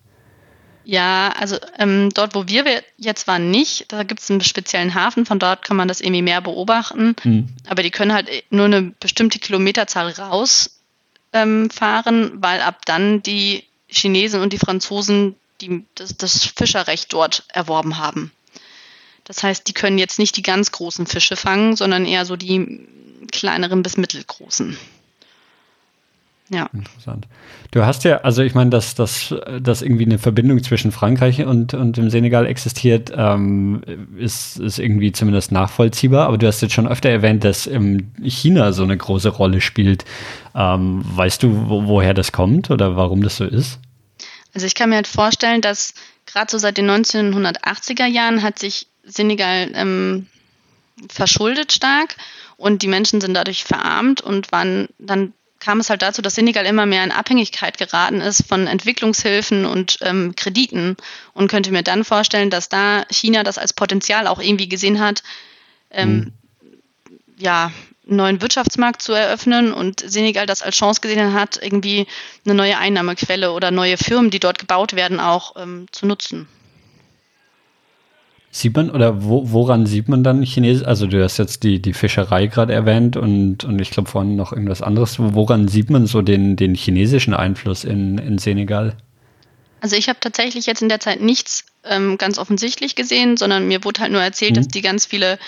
Ja, 0.84 1.34
also 1.38 1.58
ähm, 1.78 2.10
dort, 2.14 2.36
wo 2.36 2.48
wir 2.48 2.84
jetzt 2.98 3.28
waren, 3.28 3.52
nicht. 3.52 3.92
Da 3.92 4.04
gibt 4.04 4.22
es 4.22 4.32
einen 4.32 4.42
speziellen 4.42 4.96
Hafen, 4.96 5.26
von 5.26 5.40
dort 5.40 5.64
kann 5.64 5.78
man 5.78 5.88
das 5.88 6.02
irgendwie 6.02 6.22
mehr 6.22 6.42
beobachten. 6.42 7.16
Mhm. 7.24 7.50
Aber 7.68 7.84
die 7.84 7.92
können 7.92 8.14
halt 8.14 8.30
nur 8.50 8.66
eine 8.66 8.82
bestimmte 9.00 9.40
Kilometerzahl 9.40 10.12
rausfahren, 10.12 10.80
ähm, 11.34 12.32
weil 12.36 12.62
ab 12.62 12.86
dann 12.86 13.22
die 13.22 13.66
Chinesen 13.88 14.42
und 14.42 14.54
die 14.54 14.58
Franzosen 14.58 15.36
die, 15.62 15.86
das, 15.96 16.18
das 16.18 16.46
Fischerrecht 16.46 17.14
dort 17.14 17.44
erworben 17.50 17.98
haben. 17.98 18.32
Das 19.24 19.44
heißt, 19.44 19.68
die 19.68 19.74
können 19.74 19.98
jetzt 19.98 20.20
nicht 20.20 20.36
die 20.38 20.42
ganz 20.42 20.72
großen 20.72 21.06
Fische 21.06 21.36
fangen, 21.36 21.76
sondern 21.76 22.06
eher 22.06 22.26
so 22.26 22.36
die 22.36 22.88
kleineren 23.32 23.84
bis 23.84 23.98
mittelgroßen. 23.98 24.78
Ja. 26.54 26.70
Interessant. 26.74 27.28
Du 27.72 27.86
hast 27.86 28.04
ja, 28.04 28.18
also 28.18 28.42
ich 28.44 28.54
meine, 28.54 28.70
dass, 28.70 28.94
dass, 28.94 29.34
dass 29.62 29.82
irgendwie 29.82 30.04
eine 30.04 30.20
Verbindung 30.20 30.62
zwischen 30.62 30.92
Frankreich 30.92 31.46
und, 31.46 31.74
und 31.74 31.96
dem 31.96 32.10
Senegal 32.10 32.46
existiert, 32.46 33.10
ähm, 33.16 33.82
ist, 34.18 34.60
ist 34.60 34.78
irgendwie 34.78 35.14
zumindest 35.14 35.54
nachvollziehbar. 35.54 36.28
Aber 36.28 36.38
du 36.38 36.48
hast 36.48 36.62
jetzt 36.62 36.74
schon 36.74 36.88
öfter 36.88 37.10
erwähnt, 37.10 37.46
dass 37.46 37.68
ähm, 37.68 38.12
China 38.22 38.74
so 38.74 38.84
eine 38.84 38.98
große 38.98 39.30
Rolle 39.30 39.62
spielt. 39.62 40.04
Ähm, 40.54 41.04
weißt 41.06 41.42
du, 41.42 41.70
wo, 41.70 41.88
woher 41.88 42.14
das 42.14 42.34
kommt 42.34 42.70
oder 42.70 42.98
warum 42.98 43.24
das 43.24 43.38
so 43.38 43.46
ist? 43.46 43.80
Also 44.54 44.68
ich 44.68 44.76
kann 44.76 44.90
mir 44.90 44.96
halt 44.96 45.08
vorstellen, 45.08 45.62
dass 45.62 45.94
gerade 46.26 46.52
so 46.52 46.58
seit 46.58 46.76
den 46.76 46.90
1980er 46.90 48.08
Jahren 48.08 48.44
hat 48.44 48.60
sich 48.60 48.88
Senegal 49.06 49.72
ähm, 49.74 50.28
verschuldet 51.10 51.72
stark 51.72 52.18
und 52.58 52.82
die 52.82 52.88
Menschen 52.90 53.22
sind 53.22 53.36
dadurch 53.36 53.64
verarmt 53.64 54.20
und 54.20 54.52
waren 54.52 54.90
dann 55.00 55.34
kam 55.62 55.80
es 55.80 55.90
halt 55.90 56.02
dazu, 56.02 56.22
dass 56.22 56.36
Senegal 56.36 56.66
immer 56.66 56.86
mehr 56.86 57.04
in 57.04 57.12
Abhängigkeit 57.12 57.78
geraten 57.78 58.20
ist 58.20 58.46
von 58.46 58.68
Entwicklungshilfen 58.68 59.66
und 59.66 60.00
ähm, 60.02 60.34
Krediten 60.36 60.98
und 61.34 61.50
könnte 61.50 61.72
mir 61.72 61.84
dann 61.84 62.04
vorstellen, 62.04 62.50
dass 62.50 62.68
da 62.68 63.06
China 63.10 63.44
das 63.44 63.58
als 63.58 63.72
Potenzial 63.72 64.28
auch 64.28 64.40
irgendwie 64.40 64.68
gesehen 64.68 65.00
hat, 65.00 65.24
ähm, 65.92 66.10
mhm. 66.10 66.34
ja, 67.38 67.72
einen 68.08 68.18
neuen 68.18 68.42
Wirtschaftsmarkt 68.42 69.02
zu 69.02 69.14
eröffnen 69.14 69.72
und 69.72 70.02
Senegal 70.02 70.48
das 70.48 70.64
als 70.64 70.76
Chance 70.76 71.00
gesehen 71.00 71.34
hat, 71.34 71.60
irgendwie 71.62 72.08
eine 72.44 72.56
neue 72.56 72.78
Einnahmequelle 72.78 73.52
oder 73.52 73.72
neue 73.72 73.98
Firmen, 73.98 74.32
die 74.32 74.40
dort 74.40 74.60
gebaut 74.60 74.94
werden, 74.94 75.20
auch 75.20 75.56
ähm, 75.56 75.86
zu 75.92 76.08
nutzen. 76.08 76.48
Sieht 78.54 78.76
man 78.76 78.92
oder 78.92 79.24
wo, 79.24 79.52
woran 79.52 79.86
sieht 79.86 80.10
man 80.10 80.24
dann 80.24 80.44
Chinesisch? 80.44 80.86
Also 80.86 81.08
du 81.08 81.24
hast 81.24 81.38
jetzt 81.38 81.64
die, 81.64 81.82
die 81.82 81.94
Fischerei 81.94 82.48
gerade 82.48 82.74
erwähnt 82.74 83.16
und, 83.16 83.64
und 83.64 83.80
ich 83.80 83.92
glaube 83.92 84.10
vorhin 84.10 84.36
noch 84.36 84.52
irgendwas 84.52 84.82
anderes. 84.82 85.16
Woran 85.18 85.70
sieht 85.70 85.90
man 85.90 86.06
so 86.06 86.22
den, 86.22 86.58
den 86.58 86.76
chinesischen 86.76 87.34
Einfluss 87.34 87.86
in, 87.86 88.18
in 88.18 88.38
Senegal? 88.38 88.98
Also 89.80 89.96
ich 89.96 90.10
habe 90.10 90.20
tatsächlich 90.20 90.66
jetzt 90.66 90.82
in 90.82 90.90
der 90.90 91.00
Zeit 91.00 91.22
nichts 91.22 91.66
ähm, 91.86 92.18
ganz 92.18 92.38
offensichtlich 92.38 92.96
gesehen, 92.96 93.38
sondern 93.38 93.70
mir 93.70 93.84
wurde 93.86 94.02
halt 94.02 94.12
nur 94.12 94.22
erzählt, 94.22 94.52
mhm. 94.52 94.56
dass 94.56 94.68
die 94.68 94.82
ganz 94.82 95.06
viele 95.06 95.40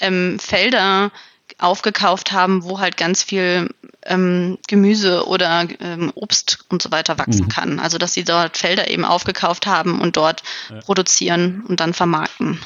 ähm, 0.00 0.38
Felder 0.38 1.10
aufgekauft 1.58 2.32
haben, 2.32 2.64
wo 2.64 2.80
halt 2.80 2.96
ganz 2.96 3.22
viel 3.22 3.70
ähm, 4.04 4.58
Gemüse 4.66 5.26
oder 5.26 5.66
ähm, 5.80 6.12
Obst 6.14 6.64
und 6.68 6.82
so 6.82 6.90
weiter 6.90 7.18
wachsen 7.18 7.46
mhm. 7.46 7.48
kann. 7.48 7.80
Also 7.80 7.98
dass 7.98 8.14
sie 8.14 8.24
dort 8.24 8.56
Felder 8.56 8.90
eben 8.90 9.04
aufgekauft 9.04 9.66
haben 9.66 10.00
und 10.00 10.16
dort 10.16 10.42
ja. 10.70 10.80
produzieren 10.80 11.64
und 11.66 11.80
dann 11.80 11.94
vermarkten. 11.94 12.60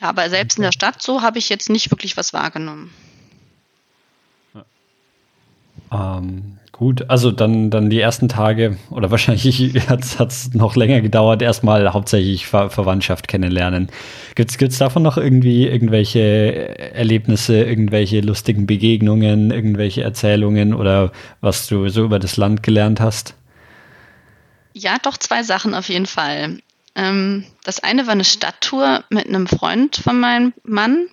Ja, 0.00 0.08
aber 0.08 0.28
selbst 0.30 0.58
in 0.58 0.62
der 0.62 0.72
Stadt 0.72 1.02
so 1.02 1.22
habe 1.22 1.38
ich 1.38 1.48
jetzt 1.48 1.70
nicht 1.70 1.90
wirklich 1.90 2.16
was 2.16 2.32
wahrgenommen. 2.32 2.92
Ähm, 5.92 6.58
gut, 6.74 7.08
also 7.08 7.30
dann, 7.30 7.70
dann 7.70 7.88
die 7.88 8.00
ersten 8.00 8.28
Tage 8.28 8.76
oder 8.90 9.10
wahrscheinlich 9.12 9.74
hat 9.88 10.02
es 10.02 10.52
noch 10.54 10.76
länger 10.76 11.00
gedauert, 11.00 11.40
erstmal 11.40 11.92
hauptsächlich 11.92 12.46
Ver 12.46 12.68
Verwandtschaft 12.68 13.28
kennenlernen. 13.28 13.88
Gibt 14.34 14.60
es 14.60 14.78
davon 14.78 15.02
noch 15.02 15.16
irgendwie 15.16 15.66
irgendwelche 15.66 16.20
Erlebnisse, 16.94 17.62
irgendwelche 17.62 18.20
lustigen 18.20 18.66
Begegnungen, 18.66 19.52
irgendwelche 19.52 20.02
Erzählungen 20.02 20.74
oder 20.74 21.12
was 21.40 21.68
du 21.68 21.88
so 21.88 22.04
über 22.04 22.18
das 22.18 22.36
Land 22.36 22.62
gelernt 22.62 23.00
hast? 23.00 23.34
Ja, 24.72 24.96
doch 25.00 25.16
zwei 25.16 25.44
Sachen 25.44 25.74
auf 25.74 25.88
jeden 25.88 26.06
Fall. 26.06 26.58
Ähm, 26.96 27.44
das 27.62 27.80
eine 27.80 28.06
war 28.06 28.12
eine 28.12 28.24
Stadttour 28.24 29.04
mit 29.10 29.28
einem 29.28 29.46
Freund 29.46 29.96
von 29.96 30.18
meinem 30.18 30.52
Mann. 30.64 31.06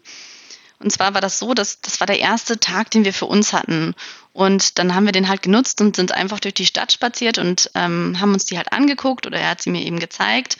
Und 0.80 0.91
zwar 0.91 1.13
war 1.13 1.21
das 1.21 1.38
so, 1.38 1.54
dass 1.54 1.82
das 1.82 2.00
war 2.00 2.08
der 2.08 2.19
erste 2.19 2.60
Tag, 2.60 2.89
den 2.89 3.06
wir 3.06 3.13
für 3.13 3.26
uns 3.26 3.54
hatten. 3.54 3.93
Und 4.34 4.80
dann 4.80 4.96
haben 4.96 5.06
wir 5.06 5.12
den 5.12 5.28
halt 5.28 5.41
genutzt 5.41 5.82
und 5.82 5.96
sind 5.96 6.13
einfach 6.13 6.39
durch 6.39 6.54
die 6.54 6.65
Stadt 6.65 6.91
spaziert 6.91 7.38
und 7.38 7.70
ähm, 7.76 8.17
haben 8.20 8.34
uns 8.34 8.46
die 8.46 8.58
halt 8.58 8.72
angeguckt 8.72 9.28
oder 9.28 9.38
er 9.38 9.50
hat 9.50 9.62
sie 9.62 9.70
mir 9.70 9.84
eben 9.84 10.00
gezeigt. 10.00 10.58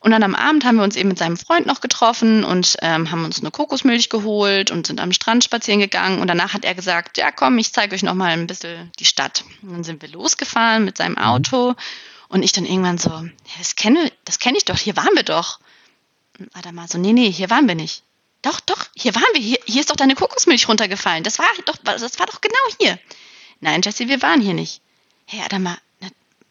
Und 0.00 0.12
dann 0.12 0.22
am 0.22 0.36
Abend 0.36 0.64
haben 0.64 0.76
wir 0.76 0.84
uns 0.84 0.94
eben 0.94 1.08
mit 1.08 1.18
seinem 1.18 1.36
Freund 1.36 1.66
noch 1.66 1.80
getroffen 1.80 2.44
und 2.44 2.76
ähm, 2.82 3.10
haben 3.10 3.24
uns 3.24 3.40
eine 3.40 3.50
Kokosmilch 3.50 4.10
geholt 4.10 4.70
und 4.70 4.86
sind 4.86 5.00
am 5.00 5.12
Strand 5.12 5.42
spazieren 5.42 5.80
gegangen. 5.80 6.20
Und 6.20 6.28
danach 6.28 6.54
hat 6.54 6.64
er 6.64 6.74
gesagt, 6.74 7.18
ja 7.18 7.32
komm, 7.32 7.58
ich 7.58 7.72
zeige 7.72 7.94
euch 7.94 8.04
noch 8.04 8.14
mal 8.14 8.30
ein 8.30 8.46
bisschen 8.46 8.92
die 8.98 9.04
Stadt. 9.04 9.44
Und 9.62 9.72
dann 9.72 9.84
sind 9.84 10.00
wir 10.02 10.08
losgefahren 10.08 10.84
mit 10.84 10.96
seinem 10.96 11.12
mhm. 11.12 11.22
Auto 11.22 11.74
und 12.28 12.42
ich 12.44 12.52
dann 12.52 12.66
irgendwann 12.66 12.98
so, 12.98 13.10
ja, 13.10 13.30
das 13.58 13.74
kenne 13.74 14.12
das 14.24 14.38
kenn 14.38 14.54
ich 14.54 14.64
doch, 14.64 14.78
hier 14.78 14.96
waren 14.96 15.14
wir 15.16 15.24
doch. 15.24 15.58
Und 16.38 16.54
Adam 16.54 16.76
mal 16.76 16.88
so, 16.88 16.98
nee, 16.98 17.12
nee, 17.12 17.30
hier 17.32 17.50
waren 17.50 17.66
wir 17.66 17.74
nicht. 17.74 18.04
Doch, 18.42 18.60
doch, 18.60 18.86
hier 18.94 19.14
waren 19.14 19.34
wir. 19.34 19.40
Hier, 19.40 19.58
hier 19.66 19.80
ist 19.80 19.90
doch 19.90 19.96
deine 19.96 20.14
Kokosmilch 20.14 20.68
runtergefallen. 20.68 21.24
Das 21.24 21.38
war 21.38 21.48
doch, 21.64 21.76
das 21.78 22.18
war 22.18 22.26
doch 22.26 22.40
genau 22.40 22.58
hier. 22.78 22.98
Nein, 23.60 23.82
Jesse, 23.82 24.08
wir 24.08 24.22
waren 24.22 24.40
hier 24.40 24.54
nicht. 24.54 24.80
Hey, 25.26 25.40
Adama, 25.42 25.76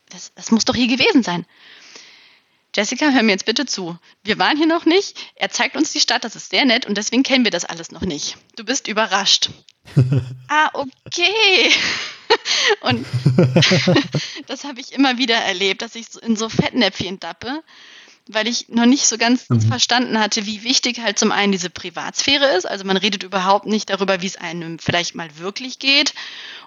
das, 0.10 0.32
das 0.36 0.52
muss 0.52 0.66
doch 0.66 0.76
hier 0.76 0.88
gewesen 0.88 1.24
sein. 1.24 1.46
Jessica, 2.76 3.10
hör 3.10 3.24
mir 3.24 3.32
jetzt 3.32 3.46
bitte 3.46 3.66
zu. 3.66 3.98
Wir 4.24 4.38
waren 4.38 4.58
hier 4.58 4.68
noch 4.68 4.86
nicht. 4.86 5.18
Er 5.36 5.50
zeigt 5.50 5.76
uns 5.76 5.92
die 5.94 6.00
Stadt, 6.00 6.24
das 6.24 6.36
ist 6.36 6.52
sehr 6.52 6.66
nett 6.66 6.86
und 6.86 6.96
deswegen 6.96 7.24
kennen 7.24 7.44
wir 7.44 7.52
das 7.52 7.66
alles 7.66 7.92
noch 7.92 8.02
nicht. 8.02 8.38
Du 8.56 8.64
bist 8.64 8.88
überrascht. 8.88 9.50
ah, 10.48 10.70
okay. 10.74 11.72
und 12.82 13.06
das 14.48 14.64
habe 14.64 14.80
ich 14.80 14.92
immer 14.92 15.18
wieder 15.18 15.36
erlebt, 15.36 15.82
dass 15.82 15.96
ich 15.96 16.08
in 16.22 16.36
so 16.36 16.50
Fettnäpfchen 16.50 17.20
dappe 17.20 17.64
weil 18.30 18.48
ich 18.48 18.70
noch 18.70 18.86
nicht 18.86 19.08
so 19.08 19.18
ganz 19.18 19.50
mhm. 19.50 19.62
verstanden 19.62 20.20
hatte, 20.20 20.46
wie 20.46 20.64
wichtig 20.64 21.00
halt 21.00 21.20
zum 21.20 21.32
einen 21.32 21.52
diese 21.52 21.70
Privatsphäre 21.70 22.46
ist. 22.58 22.66
Also 22.66 22.86
man 22.86 22.98
redet 22.98 23.24
überhaupt 23.24 23.66
nicht 23.66 23.90
darüber, 23.90 24.22
wie 24.22 24.28
es 24.28 24.36
einem 24.36 24.80
vielleicht 24.80 25.16
mal 25.16 25.30
wirklich 25.38 25.80
geht 25.80 26.14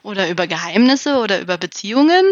oder 0.03 0.29
über 0.29 0.47
Geheimnisse 0.47 1.19
oder 1.19 1.41
über 1.41 1.59
Beziehungen, 1.59 2.25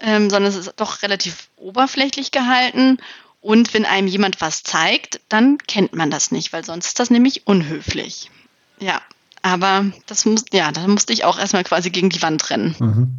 ähm, 0.00 0.30
sondern 0.30 0.50
es 0.50 0.56
ist 0.56 0.74
doch 0.76 1.02
relativ 1.02 1.48
oberflächlich 1.56 2.30
gehalten. 2.30 2.98
Und 3.40 3.74
wenn 3.74 3.84
einem 3.84 4.08
jemand 4.08 4.40
was 4.40 4.62
zeigt, 4.62 5.20
dann 5.28 5.58
kennt 5.58 5.94
man 5.94 6.10
das 6.10 6.30
nicht, 6.30 6.52
weil 6.52 6.64
sonst 6.64 6.86
ist 6.88 6.98
das 6.98 7.10
nämlich 7.10 7.46
unhöflich. 7.46 8.30
Ja, 8.80 9.00
aber 9.42 9.86
das 10.06 10.24
muss, 10.24 10.44
ja, 10.52 10.72
da 10.72 10.86
musste 10.88 11.12
ich 11.12 11.24
auch 11.24 11.38
erstmal 11.38 11.64
quasi 11.64 11.90
gegen 11.90 12.10
die 12.10 12.22
Wand 12.22 12.50
rennen. 12.50 12.74
Mhm. 12.78 13.16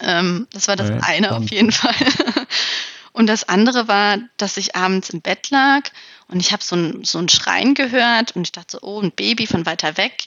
Ähm, 0.00 0.46
das 0.52 0.66
war 0.66 0.76
das 0.76 0.88
ja, 0.88 0.96
eine 1.02 1.36
auf 1.36 1.48
jeden 1.50 1.70
Fall. 1.70 1.94
Und 3.14 3.28
das 3.28 3.48
andere 3.48 3.86
war, 3.86 4.18
dass 4.38 4.56
ich 4.56 4.74
abends 4.74 5.10
im 5.10 5.20
Bett 5.20 5.50
lag 5.50 5.88
und 6.26 6.40
ich 6.40 6.52
habe 6.52 6.64
so 6.64 6.74
ein, 6.74 7.04
so 7.04 7.18
ein 7.18 7.28
Schreien 7.28 7.74
gehört 7.74 8.34
und 8.34 8.42
ich 8.42 8.50
dachte 8.50 8.72
so, 8.72 8.78
oh, 8.82 9.00
ein 9.00 9.12
Baby 9.12 9.46
von 9.46 9.64
weiter 9.66 9.96
weg. 9.96 10.26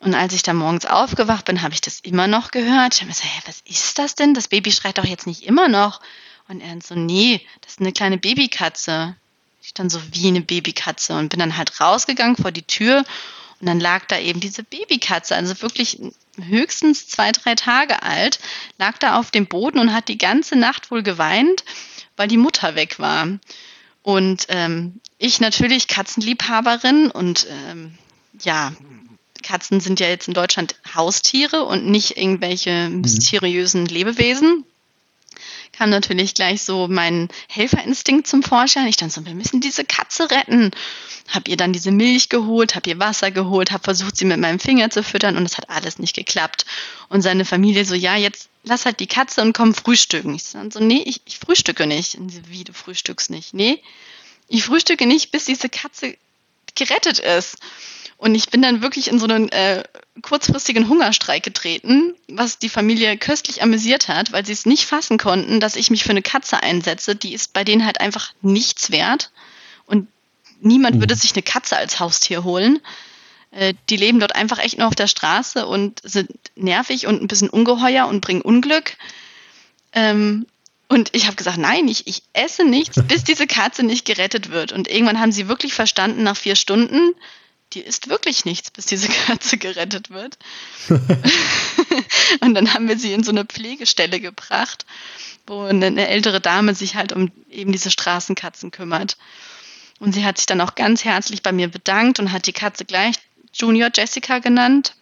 Und 0.00 0.14
als 0.14 0.32
ich 0.32 0.42
dann 0.42 0.56
morgens 0.56 0.86
aufgewacht 0.86 1.44
bin, 1.44 1.60
habe 1.60 1.74
ich 1.74 1.82
das 1.82 2.00
immer 2.00 2.26
noch 2.26 2.50
gehört. 2.50 2.94
Ich 2.94 3.00
habe 3.00 3.08
mir 3.08 3.14
gesagt, 3.14 3.28
hä, 3.28 3.42
was 3.44 3.60
ist 3.66 3.98
das 3.98 4.14
denn? 4.14 4.32
Das 4.32 4.48
Baby 4.48 4.72
schreit 4.72 4.96
doch 4.96 5.04
jetzt 5.04 5.26
nicht 5.26 5.44
immer 5.44 5.68
noch. 5.68 6.00
Und 6.48 6.62
er 6.62 6.80
so, 6.80 6.94
nee, 6.94 7.46
das 7.60 7.72
ist 7.72 7.80
eine 7.80 7.92
kleine 7.92 8.16
Babykatze. 8.16 9.14
Ich 9.62 9.74
dann 9.74 9.90
so 9.90 10.00
wie 10.12 10.28
eine 10.28 10.40
Babykatze 10.40 11.14
und 11.14 11.28
bin 11.28 11.40
dann 11.40 11.58
halt 11.58 11.78
rausgegangen 11.78 12.36
vor 12.36 12.52
die 12.52 12.62
Tür 12.62 13.04
und 13.60 13.66
dann 13.66 13.80
lag 13.80 14.06
da 14.06 14.18
eben 14.18 14.40
diese 14.40 14.62
Babykatze, 14.62 15.36
also 15.36 15.60
wirklich 15.60 16.00
höchstens 16.40 17.08
zwei, 17.08 17.32
drei 17.32 17.54
Tage 17.54 18.02
alt, 18.02 18.38
lag 18.78 18.96
da 18.96 19.18
auf 19.18 19.30
dem 19.30 19.46
Boden 19.46 19.78
und 19.78 19.92
hat 19.92 20.08
die 20.08 20.16
ganze 20.16 20.56
Nacht 20.56 20.90
wohl 20.90 21.02
geweint 21.02 21.64
weil 22.18 22.28
die 22.28 22.36
Mutter 22.36 22.74
weg 22.74 22.98
war. 22.98 23.26
Und 24.02 24.46
ähm, 24.48 25.00
ich 25.18 25.40
natürlich 25.40 25.88
Katzenliebhaberin 25.88 27.10
und 27.10 27.46
ähm, 27.50 27.94
ja, 28.40 28.72
Katzen 29.42 29.80
sind 29.80 30.00
ja 30.00 30.08
jetzt 30.08 30.28
in 30.28 30.34
Deutschland 30.34 30.76
Haustiere 30.94 31.64
und 31.64 31.86
nicht 31.86 32.16
irgendwelche 32.16 32.88
mhm. 32.88 33.00
mysteriösen 33.00 33.86
Lebewesen. 33.86 34.64
Kam 35.72 35.90
natürlich 35.90 36.34
gleich 36.34 36.62
so 36.62 36.88
mein 36.88 37.28
Helferinstinkt 37.48 38.26
zum 38.26 38.42
Vorschein. 38.42 38.86
Ich 38.86 38.96
dann 38.96 39.10
so, 39.10 39.24
wir 39.24 39.34
müssen 39.34 39.60
diese 39.60 39.84
Katze 39.84 40.30
retten. 40.30 40.70
Hab 41.28 41.48
ihr 41.48 41.56
dann 41.56 41.72
diese 41.72 41.90
Milch 41.90 42.28
geholt, 42.28 42.74
hab 42.74 42.86
ihr 42.86 42.98
Wasser 42.98 43.30
geholt, 43.30 43.70
hab 43.70 43.84
versucht, 43.84 44.16
sie 44.16 44.24
mit 44.24 44.38
meinem 44.38 44.58
Finger 44.58 44.90
zu 44.90 45.02
füttern 45.02 45.36
und 45.36 45.44
es 45.44 45.58
hat 45.58 45.68
alles 45.68 45.98
nicht 45.98 46.14
geklappt. 46.14 46.64
Und 47.08 47.22
seine 47.22 47.44
Familie 47.44 47.84
so, 47.84 47.94
ja, 47.94 48.16
jetzt 48.16 48.48
lass 48.64 48.86
halt 48.86 49.00
die 49.00 49.06
Katze 49.06 49.42
und 49.42 49.52
komm 49.52 49.74
frühstücken. 49.74 50.34
Ich 50.34 50.44
so, 50.44 50.58
nee, 50.80 51.02
ich, 51.04 51.20
ich 51.26 51.38
frühstücke 51.38 51.86
nicht. 51.86 52.14
Und 52.14 52.30
sie, 52.30 52.42
wie, 52.48 52.64
du 52.64 52.72
frühstückst 52.72 53.30
nicht? 53.30 53.54
Nee, 53.54 53.82
ich 54.48 54.64
frühstücke 54.64 55.06
nicht, 55.06 55.30
bis 55.30 55.44
diese 55.44 55.68
Katze 55.68 56.16
gerettet 56.74 57.18
ist. 57.18 57.56
Und 58.18 58.34
ich 58.34 58.50
bin 58.50 58.60
dann 58.60 58.82
wirklich 58.82 59.08
in 59.08 59.20
so 59.20 59.26
einen 59.26 59.48
äh, 59.50 59.84
kurzfristigen 60.22 60.88
Hungerstreik 60.88 61.44
getreten, 61.44 62.14
was 62.26 62.58
die 62.58 62.68
Familie 62.68 63.16
köstlich 63.16 63.62
amüsiert 63.62 64.08
hat, 64.08 64.32
weil 64.32 64.44
sie 64.44 64.52
es 64.52 64.66
nicht 64.66 64.86
fassen 64.86 65.18
konnten, 65.18 65.60
dass 65.60 65.76
ich 65.76 65.90
mich 65.90 66.02
für 66.02 66.10
eine 66.10 66.22
Katze 66.22 66.60
einsetze. 66.60 67.14
Die 67.14 67.32
ist 67.32 67.52
bei 67.52 67.62
denen 67.62 67.86
halt 67.86 68.00
einfach 68.00 68.32
nichts 68.42 68.90
wert. 68.90 69.30
Und 69.86 70.08
niemand 70.60 70.96
mhm. 70.96 71.00
würde 71.00 71.14
sich 71.14 71.32
eine 71.32 71.42
Katze 71.42 71.76
als 71.76 72.00
Haustier 72.00 72.42
holen. 72.42 72.80
Äh, 73.52 73.74
die 73.88 73.96
leben 73.96 74.18
dort 74.18 74.34
einfach 74.34 74.58
echt 74.58 74.78
nur 74.78 74.88
auf 74.88 74.96
der 74.96 75.06
Straße 75.06 75.64
und 75.64 76.00
sind 76.02 76.28
nervig 76.56 77.06
und 77.06 77.22
ein 77.22 77.28
bisschen 77.28 77.48
ungeheuer 77.48 78.08
und 78.08 78.20
bringen 78.20 78.42
Unglück. 78.42 78.96
Ähm, 79.92 80.46
und 80.88 81.10
ich 81.14 81.26
habe 81.26 81.36
gesagt, 81.36 81.58
nein, 81.58 81.86
ich, 81.86 82.08
ich 82.08 82.22
esse 82.32 82.64
nichts, 82.64 83.00
bis 83.06 83.22
diese 83.28 83.46
Katze 83.46 83.84
nicht 83.84 84.04
gerettet 84.04 84.50
wird. 84.50 84.72
Und 84.72 84.88
irgendwann 84.88 85.20
haben 85.20 85.32
sie 85.32 85.46
wirklich 85.46 85.74
verstanden, 85.74 86.24
nach 86.24 86.36
vier 86.36 86.56
Stunden, 86.56 87.14
die 87.72 87.80
isst 87.80 88.08
wirklich 88.08 88.44
nichts, 88.44 88.70
bis 88.70 88.86
diese 88.86 89.08
Katze 89.26 89.58
gerettet 89.58 90.10
wird. 90.10 90.38
und 92.40 92.54
dann 92.54 92.74
haben 92.74 92.88
wir 92.88 92.98
sie 92.98 93.12
in 93.12 93.24
so 93.24 93.30
eine 93.30 93.44
Pflegestelle 93.44 94.20
gebracht, 94.20 94.86
wo 95.46 95.62
eine 95.62 96.08
ältere 96.08 96.40
Dame 96.40 96.74
sich 96.74 96.94
halt 96.94 97.12
um 97.12 97.30
eben 97.50 97.72
diese 97.72 97.90
Straßenkatzen 97.90 98.70
kümmert. 98.70 99.16
Und 99.98 100.14
sie 100.14 100.24
hat 100.24 100.38
sich 100.38 100.46
dann 100.46 100.60
auch 100.60 100.74
ganz 100.74 101.04
herzlich 101.04 101.42
bei 101.42 101.52
mir 101.52 101.68
bedankt 101.68 102.20
und 102.20 102.32
hat 102.32 102.46
die 102.46 102.52
Katze 102.52 102.84
gleich 102.84 103.16
Junior 103.52 103.90
Jessica 103.94 104.38
genannt 104.38 104.94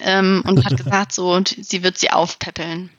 ähm, 0.00 0.42
und 0.46 0.64
hat 0.64 0.76
gesagt, 0.84 1.12
so, 1.12 1.40
sie 1.44 1.82
wird 1.82 1.98
sie 1.98 2.10
aufpäppeln. 2.10 2.90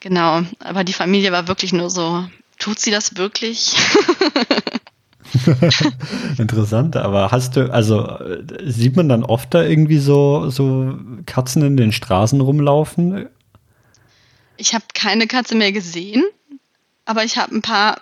Genau, 0.00 0.42
aber 0.60 0.84
die 0.84 0.92
Familie 0.92 1.32
war 1.32 1.48
wirklich 1.48 1.72
nur 1.72 1.90
so, 1.90 2.28
tut 2.58 2.78
sie 2.78 2.90
das 2.90 3.16
wirklich? 3.16 3.74
Interessant, 6.38 6.96
aber 6.96 7.30
hast 7.30 7.56
du, 7.56 7.72
also 7.72 8.18
sieht 8.64 8.96
man 8.96 9.08
dann 9.08 9.24
oft 9.24 9.52
da 9.52 9.62
irgendwie 9.62 9.98
so, 9.98 10.48
so 10.50 10.94
Katzen 11.26 11.62
in 11.62 11.76
den 11.76 11.92
Straßen 11.92 12.40
rumlaufen? 12.40 13.28
Ich 14.56 14.74
habe 14.74 14.84
keine 14.94 15.26
Katze 15.26 15.54
mehr 15.54 15.72
gesehen, 15.72 16.24
aber 17.04 17.24
ich 17.24 17.36
habe 17.36 17.54
ein 17.54 17.62
paar 17.62 17.96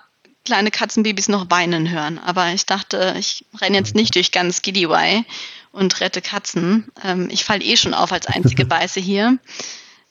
kleine 0.46 0.70
Katzenbabys 0.70 1.28
noch 1.28 1.50
weinen 1.50 1.90
hören. 1.90 2.18
Aber 2.18 2.52
ich 2.52 2.64
dachte, 2.64 3.14
ich 3.18 3.44
renne 3.60 3.76
jetzt 3.76 3.94
nicht 3.94 4.14
durch 4.14 4.32
ganz 4.32 4.62
Giddiwai 4.62 5.24
und 5.72 6.00
rette 6.00 6.22
Katzen. 6.22 6.90
Ähm, 7.04 7.28
ich 7.30 7.44
falle 7.44 7.62
eh 7.62 7.76
schon 7.76 7.92
auf 7.92 8.12
als 8.12 8.26
einzige 8.26 8.68
Weiße 8.70 9.00
hier. 9.00 9.38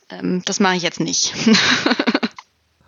Ähm, 0.09 0.43
das 0.45 0.59
mache 0.59 0.75
ich 0.75 0.83
jetzt 0.83 0.99
nicht. 0.99 1.33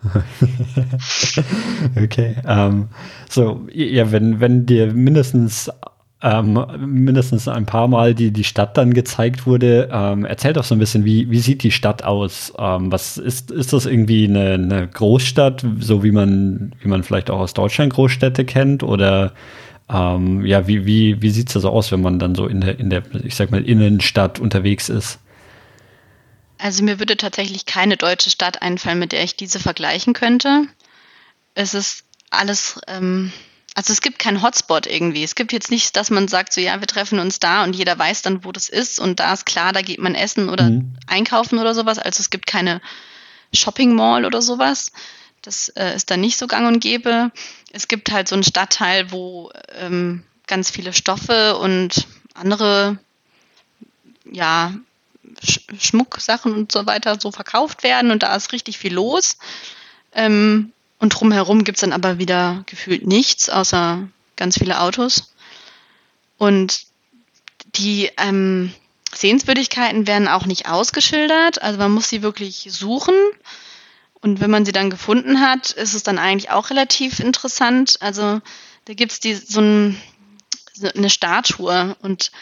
okay. 1.96 2.36
Ähm, 2.46 2.88
so, 3.28 3.66
ja, 3.72 4.12
wenn, 4.12 4.40
wenn 4.40 4.66
dir 4.66 4.92
mindestens 4.92 5.70
ähm, 6.20 6.64
mindestens 6.78 7.46
ein 7.46 7.66
paar 7.66 7.86
Mal 7.86 8.14
die, 8.14 8.32
die 8.32 8.44
Stadt 8.44 8.76
dann 8.76 8.92
gezeigt 8.92 9.46
wurde. 9.46 9.88
Ähm, 9.92 10.24
erzähl 10.24 10.52
doch 10.52 10.64
so 10.64 10.74
ein 10.74 10.78
bisschen, 10.78 11.04
wie, 11.04 11.30
wie 11.30 11.38
sieht 11.38 11.62
die 11.62 11.70
Stadt 11.70 12.02
aus? 12.02 12.52
Ähm, 12.58 12.90
was 12.90 13.18
ist, 13.18 13.52
ist 13.52 13.72
das 13.72 13.86
irgendwie 13.86 14.24
eine, 14.24 14.54
eine, 14.54 14.88
Großstadt, 14.88 15.64
so 15.78 16.02
wie 16.02 16.10
man, 16.10 16.74
wie 16.80 16.88
man 16.88 17.04
vielleicht 17.04 17.30
auch 17.30 17.38
aus 17.38 17.54
Deutschland 17.54 17.92
Großstädte 17.92 18.44
kennt? 18.44 18.82
Oder 18.82 19.32
ähm, 19.88 20.44
ja, 20.44 20.66
wie, 20.66 20.86
wie, 20.86 21.22
wie 21.22 21.30
sieht 21.30 21.54
es 21.54 21.62
so 21.62 21.70
aus, 21.70 21.92
wenn 21.92 22.02
man 22.02 22.18
dann 22.18 22.34
so 22.34 22.46
in 22.46 22.62
der, 22.62 22.80
in 22.80 22.90
der, 22.90 23.02
ich 23.22 23.36
sag 23.36 23.52
mal, 23.52 23.62
Innenstadt 23.62 24.40
unterwegs 24.40 24.88
ist? 24.88 25.20
Also 26.58 26.82
mir 26.82 26.98
würde 26.98 27.16
tatsächlich 27.16 27.66
keine 27.66 27.96
deutsche 27.96 28.30
Stadt 28.30 28.62
einfallen, 28.62 28.98
mit 28.98 29.12
der 29.12 29.22
ich 29.22 29.36
diese 29.36 29.60
vergleichen 29.60 30.12
könnte. 30.12 30.66
Es 31.54 31.74
ist 31.74 32.04
alles, 32.30 32.80
ähm, 32.88 33.32
also 33.74 33.92
es 33.92 34.00
gibt 34.00 34.18
keinen 34.18 34.42
Hotspot 34.42 34.86
irgendwie. 34.86 35.22
Es 35.22 35.36
gibt 35.36 35.52
jetzt 35.52 35.70
nicht, 35.70 35.96
dass 35.96 36.10
man 36.10 36.26
sagt, 36.28 36.52
so 36.52 36.60
ja, 36.60 36.80
wir 36.80 36.86
treffen 36.88 37.20
uns 37.20 37.38
da 37.38 37.62
und 37.62 37.74
jeder 37.76 37.98
weiß 37.98 38.22
dann, 38.22 38.44
wo 38.44 38.52
das 38.52 38.68
ist 38.68 38.98
und 38.98 39.20
da 39.20 39.32
ist 39.32 39.46
klar, 39.46 39.72
da 39.72 39.82
geht 39.82 40.00
man 40.00 40.14
essen 40.14 40.48
oder 40.48 40.64
mhm. 40.64 40.96
einkaufen 41.06 41.58
oder 41.58 41.74
sowas. 41.74 41.98
Also 41.98 42.20
es 42.20 42.30
gibt 42.30 42.46
keine 42.46 42.80
Shopping 43.54 43.94
Mall 43.94 44.24
oder 44.24 44.42
sowas. 44.42 44.92
Das 45.42 45.68
äh, 45.70 45.94
ist 45.94 46.10
dann 46.10 46.20
nicht 46.20 46.38
so 46.38 46.48
gang 46.48 46.66
und 46.66 46.80
gäbe. 46.80 47.30
Es 47.70 47.86
gibt 47.86 48.10
halt 48.10 48.28
so 48.28 48.34
einen 48.34 48.42
Stadtteil, 48.42 49.12
wo 49.12 49.52
ähm, 49.78 50.24
ganz 50.48 50.70
viele 50.70 50.92
Stoffe 50.92 51.56
und 51.56 52.06
andere 52.34 52.98
ja, 54.30 54.74
Sch 55.42 55.60
Schmucksachen 55.78 56.52
und 56.52 56.72
so 56.72 56.86
weiter 56.86 57.18
so 57.20 57.30
verkauft 57.30 57.82
werden 57.82 58.10
und 58.10 58.22
da 58.22 58.34
ist 58.34 58.52
richtig 58.52 58.78
viel 58.78 58.94
los. 58.94 59.36
Ähm, 60.12 60.72
und 60.98 61.10
drumherum 61.10 61.64
gibt 61.64 61.78
es 61.78 61.82
dann 61.82 61.92
aber 61.92 62.18
wieder 62.18 62.64
gefühlt 62.66 63.06
nichts, 63.06 63.48
außer 63.48 64.08
ganz 64.36 64.58
viele 64.58 64.80
Autos. 64.80 65.32
Und 66.38 66.86
die 67.76 68.10
ähm, 68.16 68.72
Sehenswürdigkeiten 69.14 70.06
werden 70.06 70.28
auch 70.28 70.46
nicht 70.46 70.68
ausgeschildert, 70.68 71.62
also 71.62 71.78
man 71.78 71.92
muss 71.92 72.08
sie 72.08 72.22
wirklich 72.22 72.68
suchen. 72.70 73.14
Und 74.20 74.40
wenn 74.40 74.50
man 74.50 74.64
sie 74.64 74.72
dann 74.72 74.90
gefunden 74.90 75.40
hat, 75.40 75.70
ist 75.70 75.94
es 75.94 76.02
dann 76.02 76.18
eigentlich 76.18 76.50
auch 76.50 76.70
relativ 76.70 77.20
interessant. 77.20 77.98
Also 78.00 78.40
da 78.86 78.94
gibt 78.94 79.12
es 79.12 79.48
so, 79.48 79.60
ein, 79.60 80.00
so 80.72 80.88
eine 80.88 81.10
Statue 81.10 81.96
und 82.02 82.32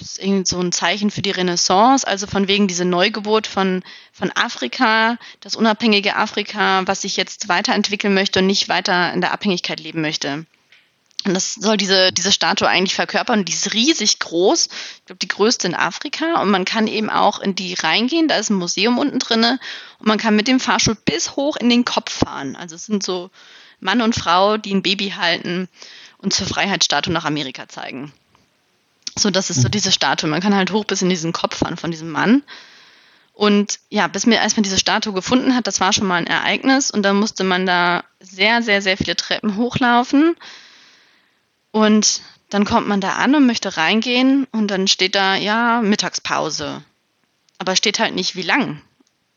ist 0.00 0.18
irgendwie 0.18 0.46
so 0.46 0.60
ein 0.60 0.72
Zeichen 0.72 1.10
für 1.10 1.22
die 1.22 1.30
Renaissance, 1.30 2.06
also 2.06 2.26
von 2.26 2.48
wegen 2.48 2.68
diese 2.68 2.84
Neugeburt 2.84 3.46
von, 3.46 3.82
von 4.12 4.30
Afrika, 4.34 5.18
das 5.40 5.56
unabhängige 5.56 6.16
Afrika, 6.16 6.82
was 6.86 7.02
sich 7.02 7.16
jetzt 7.16 7.48
weiterentwickeln 7.48 8.14
möchte 8.14 8.40
und 8.40 8.46
nicht 8.46 8.68
weiter 8.68 9.12
in 9.12 9.20
der 9.20 9.32
Abhängigkeit 9.32 9.80
leben 9.80 10.02
möchte. 10.02 10.46
Und 11.26 11.34
das 11.34 11.54
soll 11.54 11.76
diese, 11.76 12.12
diese 12.12 12.30
Statue 12.30 12.68
eigentlich 12.68 12.94
verkörpern. 12.94 13.44
Die 13.44 13.52
ist 13.52 13.74
riesig 13.74 14.20
groß. 14.20 14.68
Ich 14.98 15.04
glaube, 15.06 15.18
die 15.18 15.28
größte 15.28 15.66
in 15.66 15.74
Afrika. 15.74 16.40
Und 16.40 16.50
man 16.50 16.64
kann 16.64 16.86
eben 16.86 17.10
auch 17.10 17.40
in 17.40 17.56
die 17.56 17.74
reingehen. 17.74 18.28
Da 18.28 18.36
ist 18.36 18.50
ein 18.50 18.58
Museum 18.58 18.96
unten 18.96 19.18
drinne. 19.18 19.58
Und 19.98 20.06
man 20.06 20.18
kann 20.18 20.36
mit 20.36 20.46
dem 20.46 20.60
Fahrstuhl 20.60 20.96
bis 21.04 21.34
hoch 21.34 21.56
in 21.56 21.68
den 21.68 21.84
Kopf 21.84 22.12
fahren. 22.12 22.54
Also 22.54 22.76
es 22.76 22.86
sind 22.86 23.02
so 23.02 23.30
Mann 23.80 24.02
und 24.02 24.14
Frau, 24.14 24.56
die 24.56 24.72
ein 24.72 24.82
Baby 24.82 25.14
halten 25.16 25.68
und 26.18 26.32
zur 26.32 26.46
Freiheitsstatue 26.46 27.12
nach 27.12 27.24
Amerika 27.24 27.68
zeigen. 27.68 28.12
So, 29.18 29.30
das 29.30 29.50
ist 29.50 29.62
so 29.62 29.68
mhm. 29.68 29.72
diese 29.72 29.92
Statue. 29.92 30.28
Man 30.28 30.40
kann 30.40 30.54
halt 30.54 30.72
hoch 30.72 30.84
bis 30.84 31.02
in 31.02 31.08
diesen 31.08 31.32
Kopf 31.32 31.56
fahren 31.56 31.76
von 31.76 31.90
diesem 31.90 32.10
Mann. 32.10 32.42
Und 33.32 33.80
ja, 33.90 34.06
bis 34.06 34.26
mir, 34.26 34.40
als 34.40 34.56
man 34.56 34.62
diese 34.62 34.78
Statue 34.78 35.12
gefunden 35.12 35.54
hat, 35.54 35.66
das 35.66 35.80
war 35.80 35.92
schon 35.92 36.06
mal 36.06 36.16
ein 36.16 36.26
Ereignis. 36.26 36.90
Und 36.90 37.02
dann 37.02 37.16
musste 37.16 37.44
man 37.44 37.66
da 37.66 38.04
sehr, 38.20 38.62
sehr, 38.62 38.82
sehr 38.82 38.96
viele 38.96 39.16
Treppen 39.16 39.56
hochlaufen. 39.56 40.36
Und 41.70 42.22
dann 42.50 42.64
kommt 42.64 42.88
man 42.88 43.00
da 43.00 43.14
an 43.14 43.34
und 43.34 43.46
möchte 43.46 43.76
reingehen. 43.76 44.46
Und 44.52 44.68
dann 44.68 44.88
steht 44.88 45.14
da, 45.14 45.34
ja, 45.34 45.80
Mittagspause. 45.82 46.82
Aber 47.58 47.76
steht 47.76 47.98
halt 47.98 48.14
nicht, 48.14 48.36
wie 48.36 48.42
lang 48.42 48.80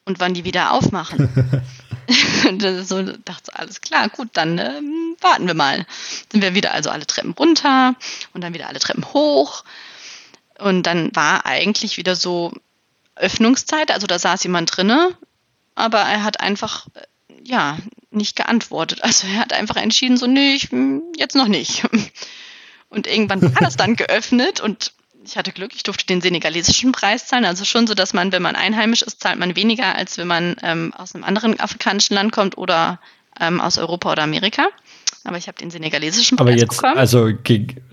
und 0.06 0.20
wann 0.20 0.34
die 0.34 0.44
wieder 0.44 0.72
aufmachen. 0.72 1.64
so 2.84 3.04
dachte 3.04 3.56
alles 3.56 3.82
klar, 3.82 4.10
gut, 4.10 4.30
dann 4.34 4.58
ähm, 4.58 5.16
warten 5.22 5.48
wir 5.48 5.54
mal. 5.54 5.86
Sind 6.32 6.42
wir 6.42 6.56
wieder 6.56 6.74
also 6.74 6.90
alle 6.90 7.06
Treppen 7.06 7.32
runter 7.32 7.96
und 8.34 8.42
dann 8.42 8.54
wieder 8.54 8.68
alle 8.68 8.80
Treppen 8.80 9.06
hoch. 9.14 9.64
Und 10.58 10.84
dann 10.84 11.16
war 11.16 11.46
eigentlich 11.46 11.98
wieder 11.98 12.16
so 12.16 12.52
Öffnungszeit, 13.16 13.92
also 13.92 14.08
da 14.08 14.18
saß 14.20 14.44
jemand 14.44 14.76
drinne, 14.76 15.16
aber 15.76 16.00
er 16.00 16.24
hat 16.24 16.40
einfach 16.40 16.88
äh, 16.96 17.02
ja 17.44 17.78
nicht 18.12 18.36
geantwortet. 18.36 19.04
Also 19.04 19.28
er 19.28 19.40
hat 19.40 19.54
einfach 19.54 19.76
entschieden, 19.76 20.18
so 20.18 20.28
nee, 20.28 20.56
ich, 20.56 20.72
hm, 20.72 21.04
jetzt 21.18 21.36
noch 21.36 21.48
nicht. 21.48 21.84
Und 22.90 23.06
irgendwann 23.06 23.42
war 23.44 23.62
das 23.62 23.76
dann 23.76 23.96
geöffnet 23.96 24.62
und 24.62 24.94
ich 25.24 25.38
hatte 25.38 25.52
Glück, 25.52 25.76
ich 25.76 25.84
durfte 25.84 26.06
den 26.06 26.22
senegalesischen 26.22 26.92
Preis 26.92 27.28
zahlen. 27.28 27.46
Also 27.46 27.66
schon 27.66 27.88
so, 27.88 27.94
dass 27.94 28.14
man, 28.14 28.32
wenn 28.32 28.42
man 28.42 28.56
einheimisch 28.56 29.02
ist, 29.02 29.22
zahlt 29.22 29.40
man 29.40 29.56
weniger, 29.56 29.96
als 29.96 30.18
wenn 30.18 30.28
man 30.28 30.56
ähm, 30.64 30.94
aus 30.98 31.14
einem 31.14 31.24
anderen 31.24 31.60
afrikanischen 31.60 32.16
Land 32.16 32.32
kommt 32.32 32.58
oder 32.58 33.00
ähm, 33.40 33.62
aus 33.62 33.78
Europa 33.78 34.12
oder 34.12 34.24
Amerika. 34.24 34.68
Aber 35.24 35.38
ich 35.38 35.48
habe 35.48 35.58
den 35.58 35.72
senegalesischen 35.72 36.38
Preis 36.38 36.48
Aber 36.48 36.58
jetzt, 36.58 36.70
bekommen. 36.70 36.98
also 36.98 37.30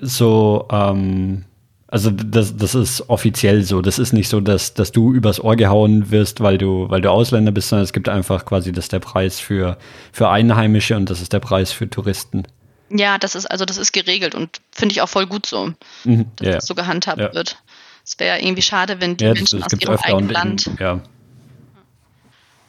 so, 0.01 0.69
ähm, 0.71 1.45
also 1.89 2.11
das, 2.11 2.57
das 2.57 2.75
ist 2.75 3.09
offiziell 3.09 3.63
so. 3.63 3.83
Das 3.83 3.99
ist 3.99 4.13
nicht 4.13 4.29
so, 4.29 4.41
dass, 4.41 4.75
dass 4.75 4.93
du 4.93 5.13
übers 5.13 5.43
Ohr 5.43 5.57
gehauen 5.57 6.11
wirst, 6.11 6.41
weil 6.41 6.59
du, 6.59 6.89
weil 6.89 7.01
du 7.01 7.11
Ausländer 7.11 7.53
bist, 7.53 7.69
sondern 7.69 7.85
es 7.85 7.93
gibt 7.93 8.09
einfach 8.09 8.45
quasi, 8.45 8.73
das 8.73 8.87
ist 8.87 8.93
der 8.93 9.01
Preis 9.01 9.41
für, 9.41 9.79
für 10.13 10.29
Einheimische 10.29 10.97
und 10.97 11.11
das 11.11 11.21
ist 11.21 11.33
der 11.33 11.41
Preis 11.41 11.73
für 11.73 11.91
Touristen. 11.91 12.45
Ja, 12.89 13.19
das 13.19 13.35
ist 13.35 13.47
also 13.47 13.65
das 13.65 13.79
ist 13.79 13.93
geregelt 13.93 14.35
und 14.35 14.61
finde 14.71 14.93
ich 14.93 15.01
auch 15.01 15.09
voll 15.09 15.27
gut 15.27 15.47
so, 15.47 15.73
mhm, 16.05 16.31
dass 16.37 16.47
ja, 16.47 16.55
das 16.55 16.67
so 16.67 16.75
gehandhabt 16.75 17.21
ja. 17.21 17.35
wird. 17.35 17.57
Es 18.05 18.19
wäre 18.19 18.41
irgendwie 18.41 18.63
schade, 18.63 19.01
wenn 19.01 19.17
die 19.17 19.25
ja, 19.25 19.33
Menschen 19.35 19.63
aus 19.63 19.73
ihrem 19.73 19.97
eigenen 19.97 20.29
Land. 20.29 20.71
ja. 20.79 21.01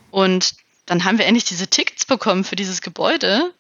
Und 0.09 0.55
dann 0.88 1.03
haben 1.03 1.18
wir 1.20 1.26
endlich 1.26 1.43
diese 1.43 1.68
Tickets 1.68 2.05
bekommen 2.05 2.43
für 2.43 2.55
dieses 2.55 2.82
Gebäude 2.82 3.53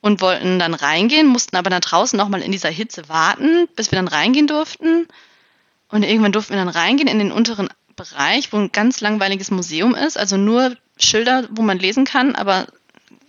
und 0.00 0.20
wollten 0.20 0.58
dann 0.58 0.74
reingehen, 0.74 1.26
mussten 1.26 1.56
aber 1.56 1.70
da 1.70 1.78
draußen 1.78 2.16
nochmal 2.16 2.42
in 2.42 2.52
dieser 2.52 2.70
Hitze 2.70 3.08
warten, 3.08 3.68
bis 3.76 3.92
wir 3.92 3.96
dann 3.96 4.08
reingehen 4.08 4.46
durften. 4.46 5.06
Und 5.88 6.02
irgendwann 6.02 6.32
durften 6.32 6.54
wir 6.54 6.64
dann 6.64 6.68
reingehen 6.68 7.08
in 7.08 7.18
den 7.18 7.32
unteren 7.32 7.68
Bereich, 7.96 8.52
wo 8.52 8.56
ein 8.56 8.72
ganz 8.72 9.00
langweiliges 9.00 9.50
Museum 9.50 9.94
ist, 9.94 10.16
also 10.16 10.36
nur 10.36 10.74
Schilder, 10.98 11.46
wo 11.50 11.62
man 11.62 11.78
lesen 11.78 12.04
kann, 12.04 12.34
aber 12.34 12.66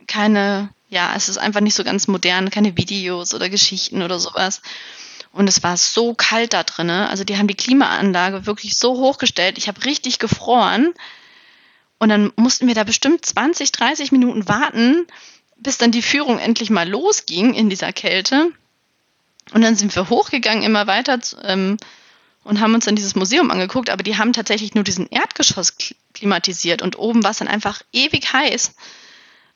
keine, 0.08 0.70
ja, 0.92 1.14
es 1.16 1.30
ist 1.30 1.38
einfach 1.38 1.62
nicht 1.62 1.74
so 1.74 1.86
ganz 1.86 2.08
modern, 2.08 2.50
keine 2.50 2.76
Videos 2.76 3.34
oder 3.34 3.50
Geschichten 3.50 4.02
oder 4.02 4.20
sowas. 4.20 4.62
Und 5.32 5.48
es 5.48 5.64
war 5.64 5.78
so 5.78 6.14
kalt 6.14 6.52
da 6.52 6.64
drinnen. 6.64 7.08
Also 7.08 7.24
die 7.24 7.38
haben 7.38 7.48
die 7.48 7.56
Klimaanlage 7.56 8.46
wirklich 8.46 8.76
so 8.76 8.98
hochgestellt. 8.98 9.58
Ich 9.58 9.70
habe 9.70 9.86
richtig 9.86 10.20
gefroren. 10.20 10.94
Und 11.98 12.10
dann 12.10 12.34
mussten 12.36 12.68
wir 12.68 12.76
da 12.76 12.84
bestimmt 12.84 13.26
20, 13.26 13.72
30 13.72 14.12
Minuten 14.12 14.50
warten, 14.50 15.08
bis 15.56 15.78
dann 15.78 15.92
die 15.92 16.02
Führung 16.02 16.39
endlich 16.39 16.70
mal 16.70 16.89
losging 16.89 17.54
in 17.54 17.70
dieser 17.70 17.94
Kälte. 17.94 18.52
Und 19.54 19.62
dann 19.62 19.78
sind 19.78 19.96
wir 19.96 20.10
hochgegangen, 20.10 20.64
immer 20.64 20.88
weiter 20.88 21.20
ähm, 21.44 21.78
und 22.44 22.60
haben 22.60 22.74
uns 22.74 22.84
dann 22.84 22.98
dieses 22.98 23.16
Museum 23.16 23.50
angeguckt. 23.50 23.89
Aber 23.89 24.04
die 24.04 24.18
haben 24.18 24.34
tatsächlich 24.34 24.76
nur 24.76 24.84
diesen 24.84 25.08
Erdgeschoss 25.08 25.78
klimatisiert 26.14 26.82
und 26.82 27.00
oben 27.00 27.24
war 27.24 27.32
es 27.32 27.38
dann 27.38 27.48
einfach 27.48 27.82
ewig 27.94 28.34
heiß. 28.34 28.74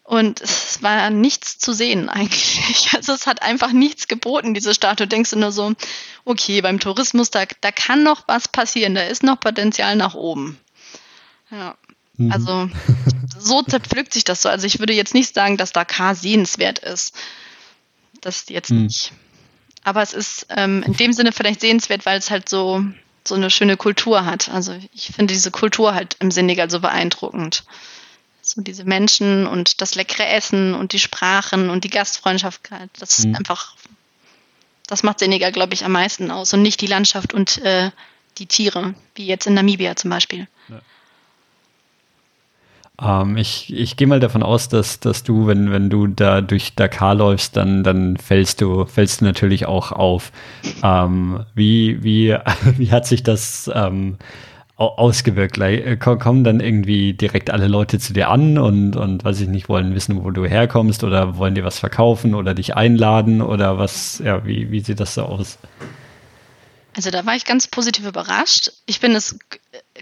Und 0.06 0.40
es 0.40 0.84
war 0.84 1.10
nichts 1.10 1.58
zu 1.58 1.74
sehen 1.74 2.10
eigentlich. 2.10 2.90
Also 2.94 3.14
es 3.14 3.28
hat 3.28 3.42
einfach 3.42 3.72
nichts 3.72 4.08
geboten, 4.08 4.54
diese 4.54 4.74
Statue. 4.74 5.08
Denkst 5.08 5.32
du 5.32 5.38
nur 5.38 5.52
so, 5.52 5.74
okay, 6.24 6.62
beim 6.62 6.80
Tourismus, 6.80 7.32
da, 7.32 7.46
da 7.62 7.72
kann 7.72 8.04
noch 8.04 8.28
was 8.28 8.48
passieren, 8.48 8.96
da 8.96 9.02
ist 9.02 9.24
noch 9.24 9.40
Potenzial 9.40 9.96
nach 9.96 10.14
oben. 10.14 10.60
Ja. 11.50 11.76
Mhm. 12.18 12.32
Also 12.32 12.70
so 13.40 13.64
zerpflückt 13.64 14.14
sich 14.14 14.24
das 14.24 14.44
so. 14.44 14.50
Also 14.50 14.68
ich 14.68 14.80
würde 14.80 14.94
jetzt 14.94 15.16
nicht 15.16 15.34
sagen, 15.34 15.58
dass 15.58 15.74
Dakar 15.74 16.14
sehenswert 16.14 16.80
ist. 16.80 17.16
Das 18.22 18.46
jetzt 18.50 18.70
mhm. 18.70 18.84
nicht. 18.84 19.12
Aber 19.84 20.04
es 20.04 20.14
ist 20.14 20.48
ähm, 20.50 20.84
in 20.84 20.94
dem 20.94 21.14
Sinne 21.14 21.32
vielleicht 21.32 21.62
sehenswert, 21.62 22.06
weil 22.06 22.20
es 22.20 22.30
halt 22.30 22.48
so, 22.48 22.84
so 23.28 23.36
eine 23.36 23.50
schöne 23.50 23.76
Kultur 23.76 24.26
hat. 24.26 24.50
Also 24.50 24.76
ich 24.94 25.08
finde 25.08 25.34
diese 25.34 25.52
Kultur 25.52 25.96
halt 25.96 26.16
im 26.20 26.30
Senegal 26.30 26.70
so 26.70 26.80
beeindruckend. 26.80 27.64
So 28.48 28.62
diese 28.62 28.86
Menschen 28.86 29.48
und 29.48 29.82
das 29.82 29.96
leckere 29.96 30.28
Essen 30.28 30.76
und 30.76 30.94
die 30.94 31.00
Sprachen 31.00 31.72
und 31.72 31.84
die 31.84 31.90
Gastfreundschaft, 31.90 32.70
das 33.00 33.18
ist 33.18 33.26
mhm. 33.26 33.36
einfach, 33.36 33.76
das 34.86 35.02
macht 35.02 35.18
Senegal, 35.18 35.52
glaube 35.52 35.74
ich, 35.74 35.84
am 35.84 35.94
meisten 35.94 36.30
aus 36.30 36.54
und 36.54 36.62
nicht 36.62 36.80
die 36.80 36.88
Landschaft 36.88 37.34
und 37.34 37.58
äh, 37.64 37.90
die 38.38 38.46
Tiere, 38.46 38.94
wie 39.16 39.26
jetzt 39.26 39.48
in 39.48 39.56
Namibia 39.56 39.96
zum 39.96 40.12
Beispiel. 40.12 40.48
Ja. 40.70 40.82
Ähm, 43.22 43.36
ich 43.36 43.74
ich 43.74 43.98
gehe 43.98 44.08
mal 44.08 44.20
davon 44.20 44.44
aus, 44.44 44.70
dass, 44.70 45.00
dass 45.00 45.24
du, 45.24 45.48
wenn, 45.48 45.72
wenn 45.72 45.90
du 45.90 46.06
da 46.06 46.42
durch 46.42 46.76
Dakar 46.76 47.16
läufst, 47.16 47.58
dann, 47.58 47.84
dann 47.84 48.16
fällst 48.18 48.62
du, 48.62 48.86
fällst 48.86 49.22
du 49.22 49.26
natürlich 49.26 49.66
auch 49.66 49.92
auf. 49.92 50.32
Ähm, 50.84 51.44
wie, 51.56 52.04
wie, 52.04 52.38
wie 52.78 52.92
hat 52.92 53.08
sich 53.08 53.24
das 53.24 53.72
ähm, 53.74 54.20
ausgewirkt. 54.78 55.58
Äh, 55.58 55.98
kommen 55.98 56.44
dann 56.44 56.60
irgendwie 56.60 57.14
direkt 57.14 57.50
alle 57.50 57.68
Leute 57.68 58.00
zu 58.00 58.14
dir 58.14 58.30
an 58.30 58.58
und, 58.58 58.96
und 58.96 59.24
weiß 59.24 59.42
ich 59.42 59.48
nicht, 59.48 59.70
wollen 59.70 59.96
wissen, 59.96 60.24
wo 60.24 60.32
du 60.32 60.46
herkommst 60.46 61.04
oder 61.04 61.38
wollen 61.38 61.56
dir 61.56 61.64
was 61.64 61.80
verkaufen 61.80 62.36
oder 62.36 62.54
dich 62.54 62.76
einladen 62.76 63.42
oder 63.42 63.78
was, 63.78 64.22
ja, 64.24 64.46
wie, 64.46 64.72
wie 64.72 64.82
sieht 64.82 65.00
das 65.00 65.14
so 65.14 65.24
aus? 65.24 65.58
Also 66.96 67.12
da 67.12 67.26
war 67.26 67.36
ich 67.36 67.46
ganz 67.46 67.68
positiv 67.68 68.06
überrascht. 68.06 68.72
Ich 68.86 69.02
bin 69.02 69.14
es 69.14 69.38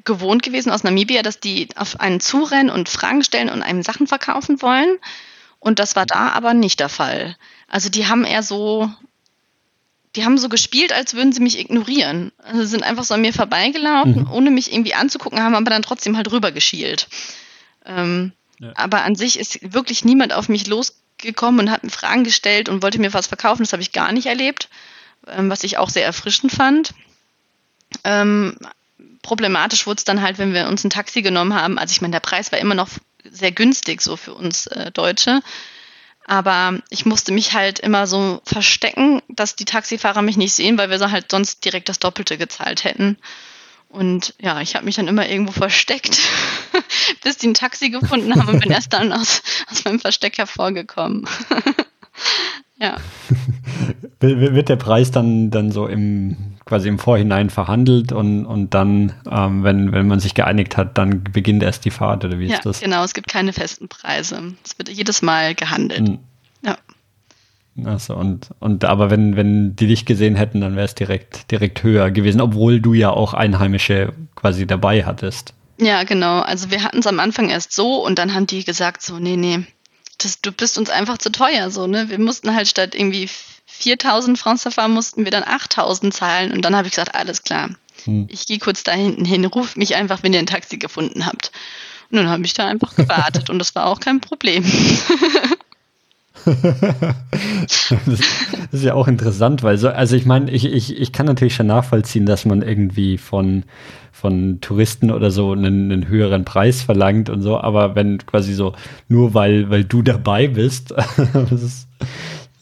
gewohnt 0.04 0.44
gewesen 0.44 0.72
aus 0.72 0.84
Namibia, 0.84 1.24
dass 1.24 1.40
die 1.40 1.70
auf 1.76 2.00
einen 2.00 2.20
zurennen 2.20 2.70
und 2.70 2.90
Fragen 2.90 3.24
stellen 3.24 3.50
und 3.50 3.64
einem 3.64 3.82
Sachen 3.82 4.06
verkaufen 4.06 4.62
wollen. 4.62 4.98
Und 5.60 5.80
das 5.80 5.96
war 5.96 6.06
da 6.06 6.30
aber 6.30 6.54
nicht 6.54 6.80
der 6.80 6.90
Fall. 6.90 7.36
Also 7.68 7.90
die 7.90 8.06
haben 8.08 8.26
eher 8.26 8.44
so 8.44 8.92
die 10.16 10.26
haben 10.26 10.38
so 10.38 10.50
gespielt, 10.50 10.94
als 10.94 11.14
würden 11.14 11.34
sie 11.34 11.42
mich 11.42 11.60
ignorieren. 11.60 12.32
Also 12.38 12.66
sind 12.66 12.84
einfach 12.84 13.04
so 13.04 13.14
an 13.14 13.22
mir 13.22 13.34
vorbeigelaufen, 13.34 14.24
mhm. 14.24 14.32
ohne 14.32 14.52
mich 14.52 14.72
irgendwie 14.72 14.94
anzugucken, 14.94 15.42
haben 15.42 15.56
aber 15.56 15.72
dann 15.72 15.82
trotzdem 15.82 16.16
halt 16.18 16.32
rübergeschielt. 16.32 17.08
Ähm, 17.86 18.32
ja. 18.60 18.72
Aber 18.76 19.04
an 19.04 19.16
sich 19.16 19.40
ist 19.40 19.74
wirklich 19.74 20.06
niemand 20.06 20.34
auf 20.34 20.50
mich 20.50 20.68
losgekommen 20.68 21.62
und 21.62 21.72
hat 21.72 21.84
mir 21.84 21.90
Fragen 21.90 22.24
gestellt 22.24 22.70
und 22.70 22.84
wollte 22.84 23.00
mir 23.00 23.14
was 23.14 23.28
verkaufen. 23.28 23.64
Das 23.64 23.74
habe 23.74 23.82
ich 23.82 23.92
gar 23.92 24.12
nicht 24.12 24.28
erlebt, 24.28 24.70
ähm, 25.28 25.50
was 25.50 25.64
ich 25.64 25.78
auch 25.78 25.90
sehr 25.90 26.06
erfrischend 26.06 26.52
fand. 26.52 26.94
Ähm, 28.04 28.58
problematisch 29.24 29.88
wurde 29.88 29.98
es 29.98 30.04
dann 30.04 30.22
halt, 30.22 30.38
wenn 30.38 30.54
wir 30.54 30.68
uns 30.68 30.84
ein 30.84 30.92
Taxi 30.92 31.24
genommen 31.24 31.56
haben. 31.56 31.80
Also 31.80 31.92
ich 31.92 32.02
meine, 32.02 32.12
der 32.12 32.20
Preis 32.20 32.52
war 32.52 32.60
immer 32.60 32.76
noch 32.76 32.90
sehr 33.30 33.52
günstig 33.52 34.02
so 34.02 34.16
für 34.16 34.34
uns 34.34 34.68
äh, 34.68 34.92
Deutsche. 34.92 35.42
Aber 36.26 36.80
ich 36.90 37.06
musste 37.06 37.34
mich 37.34 37.54
halt 37.54 37.80
immer 37.80 38.08
so 38.08 38.42
verstecken, 38.46 39.22
dass 39.28 39.56
die 39.56 39.66
Taxifahrer 39.66 40.22
mich 40.22 40.38
nicht 40.38 40.54
sehen, 40.54 40.78
weil 40.78 40.90
wir 40.90 41.12
halt 41.12 41.32
sonst 41.32 41.66
direkt 41.66 41.90
das 41.90 42.00
Doppelte 42.00 42.38
gezahlt 42.38 42.84
hätten. 42.84 43.18
Und 43.90 44.34
ja, 44.40 44.60
ich 44.62 44.76
habe 44.76 44.86
mich 44.86 44.96
dann 44.96 45.08
immer 45.08 45.28
irgendwo 45.28 45.52
versteckt, 45.52 46.18
bis 47.24 47.38
die 47.38 47.50
ein 47.50 47.54
Taxi 47.54 47.90
gefunden 47.90 48.36
haben 48.36 48.50
und 48.50 48.62
bin 48.62 48.72
erst 48.72 48.94
dann 48.94 49.14
aus, 49.14 49.44
aus 49.70 49.86
meinem 49.86 50.00
Versteck 50.00 50.38
hervorgekommen. 50.38 51.28
ja. 52.80 52.98
Wird 54.20 54.70
der 54.70 54.78
Preis 54.78 55.12
dann, 55.12 55.52
dann 55.52 55.72
so 55.72 55.86
im 55.86 56.53
quasi 56.66 56.88
im 56.88 57.00
Vorhinein 57.00 57.50
verhandelt 57.50 58.12
und, 58.12 58.46
und 58.46 58.74
dann, 58.74 59.14
ähm, 59.30 59.64
wenn, 59.64 59.92
wenn 59.92 60.08
man 60.08 60.20
sich 60.20 60.34
geeinigt 60.34 60.78
hat, 60.78 60.98
dann 60.98 61.24
beginnt 61.24 61.64
erst 61.64 61.86
die 61.86 61.92
Fahrt 61.92 62.24
oder 62.24 62.40
wie 62.40 62.48
ja, 62.48 62.56
ist 62.56 62.66
das? 62.66 62.80
Genau, 62.80 63.04
es 63.04 63.14
gibt 63.14 63.28
keine 63.28 63.54
festen 63.54 63.90
Preise. 63.90 64.54
Es 64.64 64.78
wird 64.78 64.90
jedes 64.90 65.22
Mal 65.22 65.56
gehandelt. 65.56 66.08
Hm. 66.08 66.20
Ja. 66.66 66.78
Achso, 67.86 68.16
und, 68.16 68.50
und 68.60 68.86
aber 68.86 69.10
wenn, 69.10 69.36
wenn 69.36 69.76
die 69.76 69.88
dich 69.88 70.06
gesehen 70.06 70.36
hätten, 70.36 70.62
dann 70.62 70.76
wäre 70.76 70.86
es 70.86 70.96
direkt, 70.96 71.52
direkt 71.52 71.84
höher 71.84 72.12
gewesen, 72.12 72.40
obwohl 72.40 72.80
du 72.80 72.94
ja 72.94 73.10
auch 73.10 73.34
Einheimische 73.34 74.14
quasi 74.36 74.68
dabei 74.68 75.06
hattest. 75.06 75.54
Ja, 75.80 76.04
genau. 76.04 76.42
Also 76.42 76.70
wir 76.72 76.84
hatten 76.84 77.00
es 77.00 77.08
am 77.08 77.20
Anfang 77.20 77.50
erst 77.50 77.74
so 77.74 78.06
und 78.06 78.20
dann 78.20 78.34
haben 78.34 78.48
die 78.48 78.64
gesagt, 78.64 79.02
so, 79.02 79.18
nee, 79.18 79.36
nee, 79.36 79.66
das, 80.20 80.40
du 80.42 80.52
bist 80.52 80.78
uns 80.78 80.90
einfach 80.90 81.18
zu 81.18 81.32
teuer, 81.32 81.70
so, 81.72 81.88
ne? 81.88 82.10
Wir 82.10 82.20
mussten 82.20 82.56
halt 82.56 82.68
statt 82.68 82.96
irgendwie 82.96 83.28
4000 83.80 84.38
Francs 84.38 84.64
CFA 84.64 84.88
mussten 84.88 85.26
wir 85.26 85.32
dann 85.32 85.44
8000 85.44 86.14
zahlen 86.14 86.54
und 86.54 86.64
dann 86.64 86.76
habe 86.76 86.88
ich 86.88 86.94
gesagt, 86.94 87.16
alles 87.16 87.44
klar. 87.44 87.70
Hm. 88.06 88.28
Ich 88.30 88.46
gehe 88.46 88.60
kurz 88.60 88.84
da 88.84 88.92
hinten 88.92 89.26
hin, 89.26 89.46
ruft 89.46 89.78
mich 89.78 89.96
einfach, 89.96 90.24
wenn 90.24 90.34
ihr 90.34 90.40
ein 90.40 90.46
Taxi 90.46 90.78
gefunden 90.78 91.26
habt. 91.26 91.52
Und 92.12 92.18
dann 92.18 92.30
habe 92.30 92.46
ich 92.46 92.54
da 92.54 92.68
einfach 92.68 92.96
gewartet 92.96 93.50
und 93.50 93.60
das 93.60 93.74
war 93.76 93.88
auch 93.88 94.00
kein 94.00 94.22
Problem. 94.22 94.64
das 96.46 97.92
ist 98.72 98.84
ja 98.84 98.94
auch 98.94 99.08
interessant, 99.08 99.64
weil 99.64 99.78
so, 99.78 99.90
also 99.90 100.16
ich 100.16 100.26
meine, 100.26 100.52
ich, 100.52 100.66
ich, 100.66 100.96
ich 101.00 101.12
kann 101.12 101.26
natürlich 101.26 101.56
schon 101.56 101.68
nachvollziehen, 101.68 102.26
dass 102.26 102.46
man 102.46 102.62
irgendwie 102.62 103.18
von, 103.18 103.64
von 104.12 104.62
Touristen 104.62 105.10
oder 105.10 105.32
so 105.32 105.52
einen, 105.54 105.92
einen 105.92 106.08
höheren 106.08 106.46
Preis 106.46 106.82
verlangt 106.84 107.30
und 107.30 107.42
so, 107.42 107.60
aber 107.60 107.96
wenn 107.96 108.20
quasi 108.26 108.54
so, 108.54 108.74
nur 109.08 109.34
weil, 109.34 109.70
weil 109.70 109.84
du 109.84 110.02
dabei 110.02 110.48
bist, 110.48 110.92
das 111.34 111.52
ist, 111.52 111.88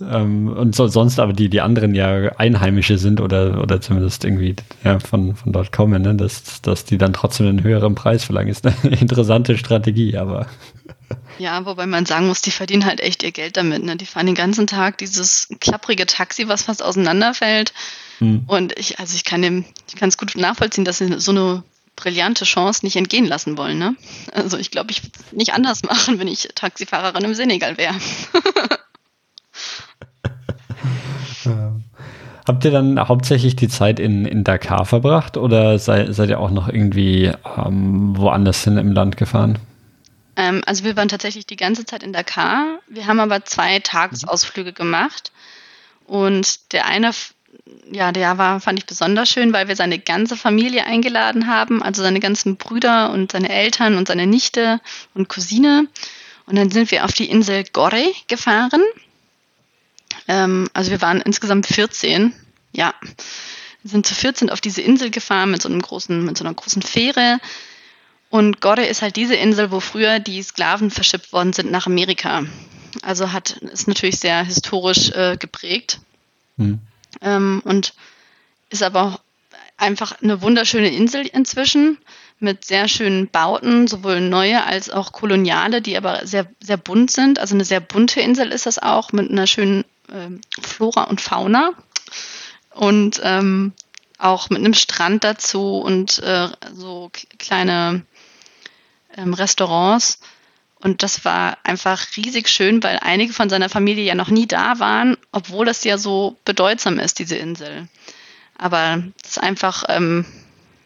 ähm, 0.01 0.47
und 0.47 0.75
so, 0.75 0.87
sonst 0.87 1.19
aber 1.19 1.33
die, 1.33 1.49
die 1.49 1.61
anderen 1.61 1.95
ja 1.95 2.31
Einheimische 2.37 2.97
sind 2.97 3.21
oder, 3.21 3.61
oder 3.61 3.81
zumindest 3.81 4.23
irgendwie 4.23 4.55
ja, 4.83 4.99
von, 4.99 5.35
von 5.35 5.53
dort 5.53 5.71
kommen, 5.71 6.01
ne? 6.01 6.15
dass, 6.15 6.61
dass 6.61 6.85
die 6.85 6.97
dann 6.97 7.13
trotzdem 7.13 7.47
einen 7.47 7.63
höheren 7.63 7.95
Preis 7.95 8.23
verlangen, 8.23 8.49
ist 8.49 8.65
eine 8.65 8.95
interessante 8.99 9.57
Strategie, 9.57 10.17
aber. 10.17 10.47
Ja, 11.39 11.65
wobei 11.65 11.87
man 11.87 12.05
sagen 12.05 12.27
muss, 12.27 12.41
die 12.41 12.51
verdienen 12.51 12.85
halt 12.85 13.01
echt 13.01 13.23
ihr 13.23 13.31
Geld 13.31 13.57
damit. 13.57 13.83
Ne? 13.83 13.95
Die 13.97 14.05
fahren 14.05 14.25
den 14.25 14.35
ganzen 14.35 14.67
Tag 14.67 14.97
dieses 14.97 15.47
klapprige 15.59 16.05
Taxi, 16.05 16.47
was 16.47 16.63
fast 16.63 16.83
auseinanderfällt. 16.83 17.73
Hm. 18.19 18.43
Und 18.47 18.77
ich, 18.77 18.99
also 18.99 19.15
ich 19.15 19.23
kann 19.23 19.41
dem, 19.41 19.65
ich 19.87 19.95
kann 19.95 20.09
es 20.09 20.17
gut 20.17 20.35
nachvollziehen, 20.35 20.85
dass 20.85 20.99
sie 20.99 21.19
so 21.19 21.31
eine 21.31 21.63
brillante 21.95 22.45
Chance 22.45 22.85
nicht 22.85 22.95
entgehen 22.95 23.25
lassen 23.25 23.57
wollen. 23.57 23.77
Ne? 23.77 23.95
Also 24.33 24.57
ich 24.57 24.71
glaube, 24.71 24.91
ich 24.91 25.03
würde 25.03 25.19
es 25.19 25.33
nicht 25.33 25.53
anders 25.53 25.83
machen, 25.87 26.19
wenn 26.19 26.27
ich 26.27 26.49
Taxifahrerin 26.55 27.23
im 27.23 27.33
Senegal 27.33 27.77
wäre. 27.77 27.95
Ähm, 31.45 31.83
habt 32.47 32.65
ihr 32.65 32.71
dann 32.71 32.99
hauptsächlich 32.99 33.55
die 33.55 33.67
Zeit 33.67 33.99
in, 33.99 34.25
in 34.25 34.43
Dakar 34.43 34.85
verbracht 34.85 35.37
oder 35.37 35.79
sei, 35.79 36.11
seid 36.11 36.29
ihr 36.29 36.39
auch 36.39 36.51
noch 36.51 36.67
irgendwie 36.67 37.31
ähm, 37.57 38.17
woanders 38.17 38.63
hin 38.63 38.77
im 38.77 38.91
Land 38.91 39.17
gefahren? 39.17 39.59
Ähm, 40.35 40.61
also 40.65 40.83
wir 40.83 40.95
waren 40.95 41.09
tatsächlich 41.09 41.45
die 41.45 41.55
ganze 41.55 41.85
Zeit 41.85 42.03
in 42.03 42.13
Dakar. 42.13 42.79
Wir 42.87 43.07
haben 43.07 43.19
aber 43.19 43.45
zwei 43.45 43.79
Tagesausflüge 43.79 44.73
gemacht. 44.73 45.31
Und 46.05 46.73
der 46.73 46.87
eine, 46.87 47.11
ja, 47.91 48.11
der 48.11 48.37
war, 48.37 48.59
fand 48.59 48.79
ich 48.79 48.85
besonders 48.85 49.29
schön, 49.29 49.53
weil 49.53 49.67
wir 49.67 49.75
seine 49.75 49.99
ganze 49.99 50.35
Familie 50.35 50.85
eingeladen 50.85 51.47
haben, 51.47 51.83
also 51.83 52.01
seine 52.01 52.19
ganzen 52.19 52.57
Brüder 52.57 53.11
und 53.11 53.31
seine 53.31 53.49
Eltern 53.49 53.95
und 53.97 54.07
seine 54.07 54.27
Nichte 54.27 54.81
und 55.13 55.29
Cousine. 55.29 55.87
Und 56.47 56.57
dann 56.57 56.71
sind 56.71 56.91
wir 56.91 57.05
auf 57.05 57.13
die 57.13 57.29
Insel 57.29 57.63
Gore 57.71 58.11
gefahren. 58.27 58.81
Ähm, 60.27 60.69
also 60.73 60.91
wir 60.91 61.01
waren 61.01 61.21
insgesamt 61.21 61.67
14, 61.67 62.33
ja. 62.73 62.93
Wir 63.81 63.91
sind 63.91 64.05
zu 64.05 64.13
14 64.13 64.49
auf 64.49 64.61
diese 64.61 64.81
Insel 64.81 65.09
gefahren 65.09 65.51
mit 65.51 65.61
so 65.61 65.69
einem 65.69 65.81
großen, 65.81 66.23
mit 66.23 66.37
so 66.37 66.43
einer 66.43 66.53
großen 66.53 66.81
Fähre. 66.81 67.39
Und 68.29 68.61
Gorda 68.61 68.83
ist 68.83 69.01
halt 69.01 69.15
diese 69.15 69.35
Insel, 69.35 69.71
wo 69.71 69.79
früher 69.79 70.19
die 70.19 70.41
Sklaven 70.41 70.91
verschippt 70.91 71.33
worden 71.33 71.51
sind 71.51 71.71
nach 71.71 71.87
Amerika. 71.87 72.43
Also 73.01 73.33
hat, 73.33 73.51
ist 73.51 73.87
natürlich 73.87 74.19
sehr 74.19 74.43
historisch 74.43 75.09
äh, 75.11 75.37
geprägt. 75.37 75.99
Hm. 76.57 76.79
Ähm, 77.21 77.61
und 77.65 77.93
ist 78.69 78.83
aber 78.83 79.03
auch 79.03 79.19
einfach 79.77 80.21
eine 80.21 80.41
wunderschöne 80.41 80.89
Insel 80.89 81.25
inzwischen 81.27 81.97
mit 82.39 82.65
sehr 82.65 82.87
schönen 82.87 83.27
Bauten, 83.27 83.87
sowohl 83.87 84.21
neue 84.21 84.63
als 84.63 84.89
auch 84.89 85.11
koloniale, 85.11 85.81
die 85.81 85.97
aber 85.97 86.25
sehr, 86.25 86.47
sehr 86.59 86.77
bunt 86.77 87.11
sind. 87.11 87.39
Also 87.39 87.55
eine 87.55 87.65
sehr 87.65 87.79
bunte 87.79 88.21
Insel 88.21 88.51
ist 88.51 88.65
das 88.65 88.79
auch 88.79 89.11
mit 89.11 89.29
einer 89.29 89.47
schönen 89.47 89.85
ähm, 90.11 90.41
Flora 90.61 91.03
und 91.03 91.21
Fauna 91.21 91.71
und 92.71 93.21
ähm, 93.23 93.73
auch 94.17 94.49
mit 94.49 94.59
einem 94.59 94.73
Strand 94.73 95.23
dazu 95.23 95.77
und 95.79 96.19
äh, 96.19 96.49
so 96.73 97.11
kleine 97.39 98.05
ähm, 99.17 99.33
Restaurants. 99.33 100.19
Und 100.79 101.03
das 101.03 101.25
war 101.25 101.57
einfach 101.63 102.05
riesig 102.17 102.49
schön, 102.49 102.81
weil 102.81 102.97
einige 103.01 103.33
von 103.33 103.49
seiner 103.49 103.69
Familie 103.69 104.03
ja 104.03 104.15
noch 104.15 104.29
nie 104.29 104.47
da 104.47 104.79
waren, 104.79 105.15
obwohl 105.31 105.65
das 105.65 105.83
ja 105.83 105.97
so 105.97 106.37
bedeutsam 106.43 106.97
ist, 106.97 107.19
diese 107.19 107.35
Insel. 107.35 107.87
Aber 108.57 109.03
das 109.23 109.37
einfach, 109.37 109.83
ähm, 109.89 110.25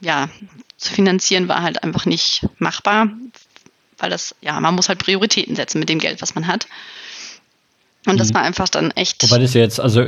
ja, 0.01 0.29
zu 0.77 0.93
finanzieren 0.93 1.47
war 1.47 1.61
halt 1.61 1.83
einfach 1.83 2.05
nicht 2.05 2.45
machbar, 2.57 3.09
weil 3.97 4.09
das, 4.09 4.35
ja, 4.41 4.59
man 4.59 4.75
muss 4.75 4.89
halt 4.89 4.99
Prioritäten 4.99 5.55
setzen 5.55 5.79
mit 5.79 5.89
dem 5.89 5.99
Geld, 5.99 6.21
was 6.21 6.35
man 6.35 6.47
hat. 6.47 6.67
Und 8.05 8.19
das 8.19 8.29
mhm. 8.29 8.35
war 8.35 8.41
einfach 8.43 8.69
dann 8.69 8.91
echt. 8.91 9.23
Wobei 9.23 9.39
das 9.39 9.53
jetzt, 9.53 9.79
also 9.79 10.03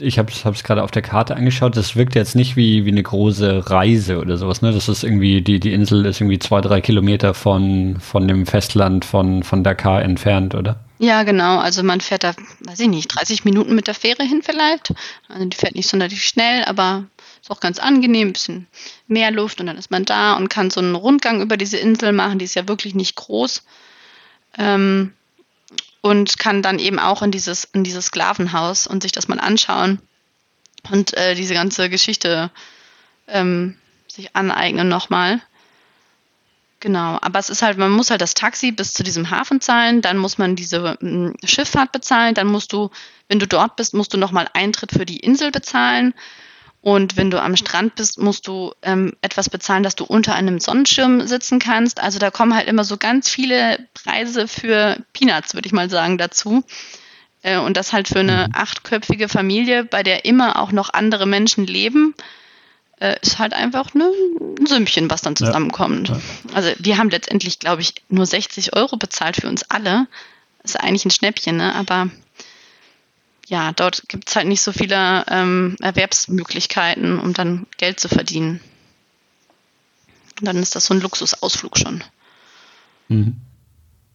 ich 0.00 0.18
habe 0.18 0.30
es 0.30 0.64
gerade 0.64 0.82
auf 0.82 0.90
der 0.90 1.02
Karte 1.02 1.36
angeschaut, 1.36 1.76
das 1.76 1.96
wirkt 1.96 2.14
jetzt 2.14 2.34
nicht 2.34 2.56
wie, 2.56 2.84
wie 2.84 2.90
eine 2.90 3.02
große 3.02 3.70
Reise 3.70 4.18
oder 4.18 4.36
sowas, 4.36 4.62
ne? 4.62 4.72
Das 4.72 4.88
ist 4.88 5.04
irgendwie, 5.04 5.42
die, 5.42 5.60
die 5.60 5.72
Insel 5.72 6.06
ist 6.06 6.20
irgendwie 6.20 6.38
zwei, 6.38 6.60
drei 6.60 6.80
Kilometer 6.80 7.34
von, 7.34 7.98
von 8.00 8.26
dem 8.26 8.46
Festland 8.46 9.04
von, 9.04 9.42
von 9.42 9.62
Dakar 9.62 10.02
entfernt, 10.02 10.54
oder? 10.54 10.80
Ja, 10.98 11.22
genau. 11.22 11.58
Also 11.58 11.82
man 11.82 12.00
fährt 12.00 12.24
da, 12.24 12.34
weiß 12.60 12.80
ich 12.80 12.88
nicht, 12.88 13.08
30 13.08 13.44
Minuten 13.44 13.74
mit 13.74 13.86
der 13.86 13.94
Fähre 13.94 14.22
hin 14.22 14.42
vielleicht. 14.42 14.92
Also 15.28 15.44
die 15.46 15.56
fährt 15.56 15.74
nicht 15.74 15.88
sonderlich 15.88 16.26
schnell, 16.26 16.64
aber 16.64 17.04
ist 17.40 17.50
auch 17.50 17.60
ganz 17.60 17.78
angenehm, 17.78 18.28
ein 18.28 18.32
bisschen 18.34 18.66
mehr 19.06 19.30
Luft 19.30 19.60
und 19.60 19.66
dann 19.66 19.78
ist 19.78 19.90
man 19.90 20.04
da 20.04 20.34
und 20.34 20.48
kann 20.48 20.70
so 20.70 20.80
einen 20.80 20.94
Rundgang 20.94 21.40
über 21.40 21.56
diese 21.56 21.78
Insel 21.78 22.12
machen, 22.12 22.38
die 22.38 22.44
ist 22.44 22.54
ja 22.54 22.68
wirklich 22.68 22.94
nicht 22.94 23.16
groß. 23.16 23.62
Ähm, 24.58 25.12
und 26.00 26.38
kann 26.38 26.62
dann 26.62 26.78
eben 26.78 26.98
auch 26.98 27.22
in 27.22 27.30
dieses, 27.30 27.64
in 27.64 27.84
dieses 27.84 28.06
Sklavenhaus 28.06 28.86
und 28.86 29.02
sich 29.02 29.12
das 29.12 29.28
mal 29.28 29.40
anschauen 29.40 30.00
und 30.90 31.14
äh, 31.14 31.34
diese 31.34 31.54
ganze 31.54 31.90
Geschichte 31.90 32.50
ähm, 33.28 33.76
sich 34.08 34.34
aneignen 34.34 34.88
nochmal. 34.88 35.40
Genau, 36.80 37.18
aber 37.20 37.38
es 37.38 37.50
ist 37.50 37.60
halt, 37.60 37.76
man 37.76 37.90
muss 37.90 38.10
halt 38.10 38.22
das 38.22 38.32
Taxi 38.32 38.72
bis 38.72 38.94
zu 38.94 39.02
diesem 39.02 39.30
Hafen 39.30 39.60
zahlen, 39.60 40.00
dann 40.00 40.16
muss 40.16 40.38
man 40.38 40.56
diese 40.56 40.96
m, 41.02 41.34
Schifffahrt 41.44 41.92
bezahlen, 41.92 42.34
dann 42.34 42.46
musst 42.46 42.72
du, 42.72 42.90
wenn 43.28 43.38
du 43.38 43.46
dort 43.46 43.76
bist, 43.76 43.92
musst 43.92 44.14
du 44.14 44.16
nochmal 44.16 44.48
Eintritt 44.54 44.92
für 44.92 45.04
die 45.04 45.20
Insel 45.20 45.50
bezahlen 45.50 46.14
und 46.82 47.16
wenn 47.16 47.30
du 47.30 47.40
am 47.40 47.56
Strand 47.56 47.96
bist, 47.96 48.18
musst 48.18 48.46
du 48.46 48.72
ähm, 48.82 49.12
etwas 49.20 49.50
bezahlen, 49.50 49.82
dass 49.82 49.96
du 49.96 50.04
unter 50.04 50.34
einem 50.34 50.60
Sonnenschirm 50.60 51.26
sitzen 51.26 51.58
kannst. 51.58 52.00
Also 52.00 52.18
da 52.18 52.30
kommen 52.30 52.54
halt 52.54 52.68
immer 52.68 52.84
so 52.84 52.96
ganz 52.96 53.28
viele 53.28 53.86
Preise 53.92 54.48
für 54.48 54.96
Peanuts, 55.12 55.54
würde 55.54 55.66
ich 55.66 55.72
mal 55.72 55.90
sagen, 55.90 56.16
dazu. 56.16 56.64
Äh, 57.42 57.58
und 57.58 57.76
das 57.76 57.92
halt 57.92 58.08
für 58.08 58.20
eine 58.20 58.48
mhm. 58.48 58.54
achtköpfige 58.54 59.28
Familie, 59.28 59.84
bei 59.84 60.02
der 60.02 60.24
immer 60.24 60.58
auch 60.58 60.72
noch 60.72 60.92
andere 60.94 61.26
Menschen 61.26 61.66
leben, 61.66 62.14
äh, 62.98 63.16
ist 63.20 63.38
halt 63.38 63.52
einfach 63.52 63.92
ne, 63.92 64.10
ein 64.58 64.66
Sümmchen, 64.66 65.10
was 65.10 65.20
dann 65.20 65.36
zusammenkommt. 65.36 66.08
Ja, 66.08 66.14
ja. 66.14 66.20
Also 66.54 66.70
wir 66.78 66.96
haben 66.96 67.10
letztendlich, 67.10 67.58
glaube 67.58 67.82
ich, 67.82 67.94
nur 68.08 68.24
60 68.24 68.74
Euro 68.74 68.96
bezahlt 68.96 69.36
für 69.36 69.48
uns 69.48 69.64
alle. 69.64 70.06
Ist 70.62 70.80
eigentlich 70.80 71.04
ein 71.04 71.10
Schnäppchen, 71.10 71.56
ne? 71.56 71.74
aber 71.74 72.08
ja, 73.50 73.72
dort 73.72 74.08
gibt 74.08 74.28
es 74.28 74.36
halt 74.36 74.46
nicht 74.46 74.62
so 74.62 74.70
viele 74.70 75.24
ähm, 75.26 75.74
Erwerbsmöglichkeiten, 75.80 77.18
um 77.18 77.34
dann 77.34 77.66
Geld 77.78 77.98
zu 77.98 78.08
verdienen. 78.08 78.60
Und 80.38 80.46
dann 80.46 80.56
ist 80.58 80.76
das 80.76 80.86
so 80.86 80.94
ein 80.94 81.00
Luxusausflug 81.00 81.76
schon. 81.76 82.04
Mhm. 83.08 83.40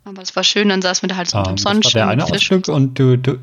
Aber 0.06 0.22
es 0.22 0.38
war 0.38 0.46
schön, 0.46 0.70
dann 0.70 0.82
saßen 0.82 1.04
wir 1.04 1.10
da 1.10 1.18
halt 1.18 1.30
so 1.30 1.38
um, 1.38 1.42
unter 1.42 1.52
dem 1.52 1.58
Sonnenschein. 1.58 1.92
Das 1.92 1.96
war 1.96 2.16
der 2.16 2.26
eine 2.26 2.34
Ausflug 2.34 2.70
und 2.70 2.98
du, 2.98 3.18
du, 3.18 3.40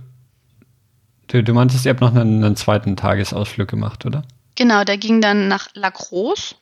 du, 1.26 1.45
du 1.45 1.53
meintest, 1.53 1.84
ihr 1.84 1.90
habt 1.90 2.01
noch 2.01 2.14
einen, 2.14 2.43
einen, 2.43 2.57
zweiten 2.57 2.97
Tagesausflug 2.97 3.68
gemacht, 3.68 4.07
oder? 4.07 4.22
Genau, 4.55 4.84
der 4.84 4.97
ging 4.97 5.20
dann 5.20 5.49
nach 5.49 5.68
La 5.74 5.90
Grosse. 5.90 6.55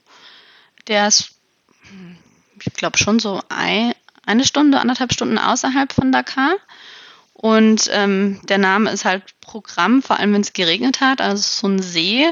Der 0.88 1.06
ist, 1.06 1.36
ich 2.64 2.72
glaube, 2.72 2.98
schon 2.98 3.20
so 3.20 3.40
ein, 3.48 3.92
eine 4.26 4.44
Stunde, 4.44 4.80
anderthalb 4.80 5.12
Stunden 5.12 5.38
außerhalb 5.38 5.92
von 5.92 6.10
Dakar. 6.10 6.56
Und 7.41 7.88
ähm, 7.91 8.38
der 8.43 8.59
Name 8.59 8.91
ist 8.91 9.07
halt 9.07 9.22
Programm, 9.41 10.03
vor 10.03 10.18
allem 10.18 10.34
wenn 10.34 10.43
es 10.43 10.53
geregnet 10.53 11.01
hat, 11.01 11.22
also 11.22 11.43
so 11.43 11.68
ein 11.68 11.80
See. 11.80 12.28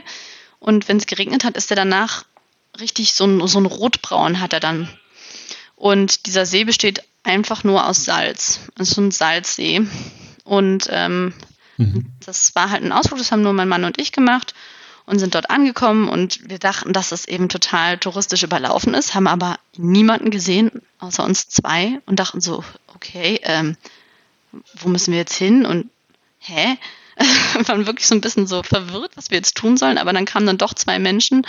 Und 0.59 0.87
wenn 0.87 0.99
es 0.99 1.07
geregnet 1.07 1.45
hat, 1.45 1.57
ist 1.57 1.71
er 1.71 1.77
danach 1.77 2.27
richtig 2.79 3.15
so 3.15 3.25
ein, 3.25 3.49
so 3.49 3.59
ein 3.59 3.65
Rotbraun 3.65 4.39
hat 4.39 4.53
er 4.53 4.61
dann. 4.61 4.91
Und 5.77 6.27
dieser 6.27 6.45
See 6.45 6.65
besteht 6.65 7.05
einfach 7.23 7.65
nur 7.65 7.87
aus 7.87 8.05
Salz. 8.05 8.61
Also 8.77 8.97
so 8.97 9.01
ein 9.01 9.11
Salzsee. 9.11 9.87
Und 10.45 10.89
ähm, 10.91 11.33
mhm. 11.79 12.05
das 12.27 12.55
war 12.55 12.69
halt 12.69 12.83
ein 12.83 12.93
Ausflug, 12.93 13.19
das 13.19 13.33
haben 13.33 13.43
nur 13.43 13.55
mein 13.55 13.69
Mann 13.69 13.85
und 13.85 13.99
ich 13.99 14.13
gemacht 14.13 14.53
und 15.07 15.19
sind 15.21 15.35
dort 15.35 15.49
angekommen 15.49 16.11
und 16.11 16.51
wir 16.51 16.59
dachten, 16.59 16.93
dass 16.93 17.13
es 17.13 17.27
eben 17.27 17.49
total 17.49 17.97
touristisch 17.97 18.43
überlaufen 18.43 18.93
ist, 18.93 19.15
haben 19.15 19.27
aber 19.27 19.59
niemanden 19.79 20.31
gesehen, 20.31 20.83
außer 20.99 21.25
uns 21.25 21.49
zwei 21.49 21.99
und 22.05 22.21
dachten 22.21 22.43
so, 22.43 22.63
okay, 22.95 23.41
ähm, 23.45 23.79
wo 24.75 24.89
müssen 24.89 25.13
wir 25.13 25.19
jetzt 25.19 25.35
hin? 25.35 25.67
Und 25.67 25.91
hä? 26.39 26.77
wir 27.55 27.69
waren 27.69 27.87
wirklich 27.87 28.07
so 28.07 28.15
ein 28.15 28.21
bisschen 28.21 28.47
so 28.47 28.63
verwirrt, 28.63 29.17
was 29.17 29.31
wir 29.31 29.39
jetzt 29.39 29.57
tun 29.57 29.77
sollen. 29.77 29.99
Aber 29.99 30.13
dann 30.13 30.25
kamen 30.25 30.47
dann 30.47 30.59
doch 30.59 30.75
zwei 30.75 30.99
Menschen 30.99 31.47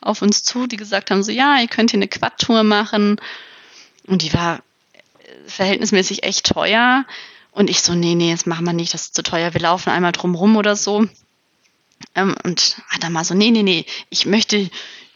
auf 0.00 0.22
uns 0.22 0.42
zu, 0.42 0.66
die 0.66 0.76
gesagt 0.76 1.10
haben, 1.10 1.22
so 1.22 1.30
ja, 1.30 1.60
ihr 1.60 1.68
könnt 1.68 1.90
hier 1.92 1.98
eine 1.98 2.08
Quad-Tour 2.08 2.64
machen. 2.64 3.20
Und 4.06 4.22
die 4.22 4.32
war 4.32 4.60
verhältnismäßig 5.46 6.24
echt 6.24 6.46
teuer. 6.46 7.04
Und 7.52 7.70
ich 7.70 7.82
so, 7.82 7.94
nee, 7.94 8.14
nee, 8.14 8.32
das 8.32 8.46
machen 8.46 8.64
wir 8.64 8.72
nicht, 8.72 8.94
das 8.94 9.02
ist 9.02 9.14
zu 9.14 9.22
teuer. 9.22 9.54
Wir 9.54 9.60
laufen 9.60 9.90
einmal 9.90 10.12
drum 10.12 10.34
rum 10.34 10.56
oder 10.56 10.74
so. 10.74 11.06
Ähm, 12.14 12.34
und 12.42 12.76
Adam 12.90 13.12
mal 13.12 13.24
so, 13.24 13.34
nee, 13.34 13.50
nee, 13.50 13.62
nee, 13.62 13.84
ich 14.10 14.26
möchte 14.26 14.70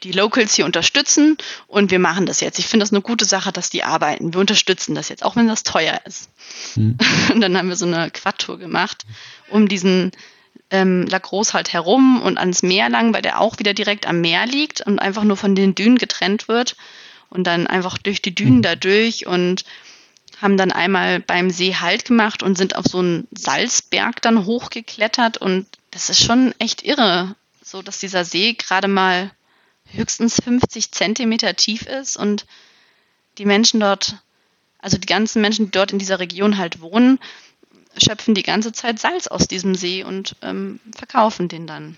die 0.07 0.13
Locals 0.13 0.55
hier 0.55 0.65
unterstützen 0.65 1.37
und 1.67 1.91
wir 1.91 1.99
machen 1.99 2.27
das 2.27 2.41
jetzt. 2.41 2.59
Ich 2.59 2.67
finde 2.67 2.85
das 2.85 2.93
eine 2.93 3.03
gute 3.03 3.25
Sache, 3.25 3.53
dass 3.53 3.71
die 3.71 3.83
arbeiten. 3.83 4.33
Wir 4.33 4.41
unterstützen 4.41 4.95
das 4.95 5.09
jetzt, 5.09 5.25
auch 5.25 5.37
wenn 5.37 5.49
das 5.49 5.65
teuer 5.65 6.01
ist. 6.05 6.31
Mhm. 6.77 6.97
Und 7.33 7.41
dann 7.41 7.57
haben 7.59 7.69
wir 7.69 7.77
so 7.77 7.87
eine 7.87 8.11
Quadtour 8.11 8.59
gemacht, 8.59 9.05
um 9.51 9.69
diesen 9.69 10.13
ähm, 10.71 11.07
Lacrosse 11.07 11.55
halt 11.55 11.73
herum 11.73 12.23
und 12.23 12.39
ans 12.39 12.63
Meer 12.63 12.89
lang, 12.89 13.13
weil 13.13 13.23
der 13.23 13.41
auch 13.41 13.59
wieder 13.59 13.75
direkt 13.75 14.07
am 14.07 14.21
Meer 14.21 14.47
liegt 14.47 14.81
und 14.81 14.99
einfach 14.99 15.25
nur 15.25 15.37
von 15.37 15.55
den 15.55 15.75
Dünen 15.75 15.99
getrennt 15.99 16.49
wird. 16.49 16.77
Und 17.29 17.45
dann 17.45 17.67
einfach 17.67 17.99
durch 17.99 18.23
die 18.23 18.35
Dünen 18.35 18.59
mhm. 18.59 18.63
da 18.63 18.77
durch 18.77 19.27
und 19.27 19.65
haben 20.41 20.57
dann 20.57 20.71
einmal 20.71 21.21
beim 21.21 21.51
See 21.51 21.75
Halt 21.75 22.05
gemacht 22.05 22.43
und 22.43 22.57
sind 22.57 22.77
auf 22.77 22.85
so 22.87 22.99
einen 22.99 23.27
Salzberg 23.33 24.23
dann 24.23 24.45
hochgeklettert 24.45 25.39
und 25.39 25.67
das 25.91 26.11
ist 26.11 26.23
schon 26.23 26.55
echt 26.59 26.85
irre, 26.85 27.35
so 27.63 27.83
dass 27.83 27.99
dieser 27.99 28.25
See 28.25 28.53
gerade 28.53 28.87
mal 28.87 29.31
höchstens 29.93 30.41
50 30.43 30.93
Zentimeter 30.93 31.55
tief 31.57 31.87
ist 31.87 32.17
und 32.17 32.47
die 33.39 33.45
Menschen 33.45 33.81
dort, 33.81 34.17
also 34.79 34.99
die 34.99 35.07
ganzen 35.07 35.43
Menschen, 35.43 35.67
die 35.67 35.71
dort 35.73 35.93
in 35.93 35.99
dieser 35.99 36.19
Region 36.19 36.59
halt 36.59 36.81
wohnen, 36.81 37.19
schöpfen 37.97 38.35
die 38.35 38.43
ganze 38.43 38.73
Zeit 38.73 38.99
Salz 38.99 39.27
aus 39.27 39.49
diesem 39.49 39.75
See 39.75 40.05
und 40.05 40.37
ähm, 40.43 40.81
verkaufen 40.95 41.49
den 41.49 41.67
dann. 41.67 41.97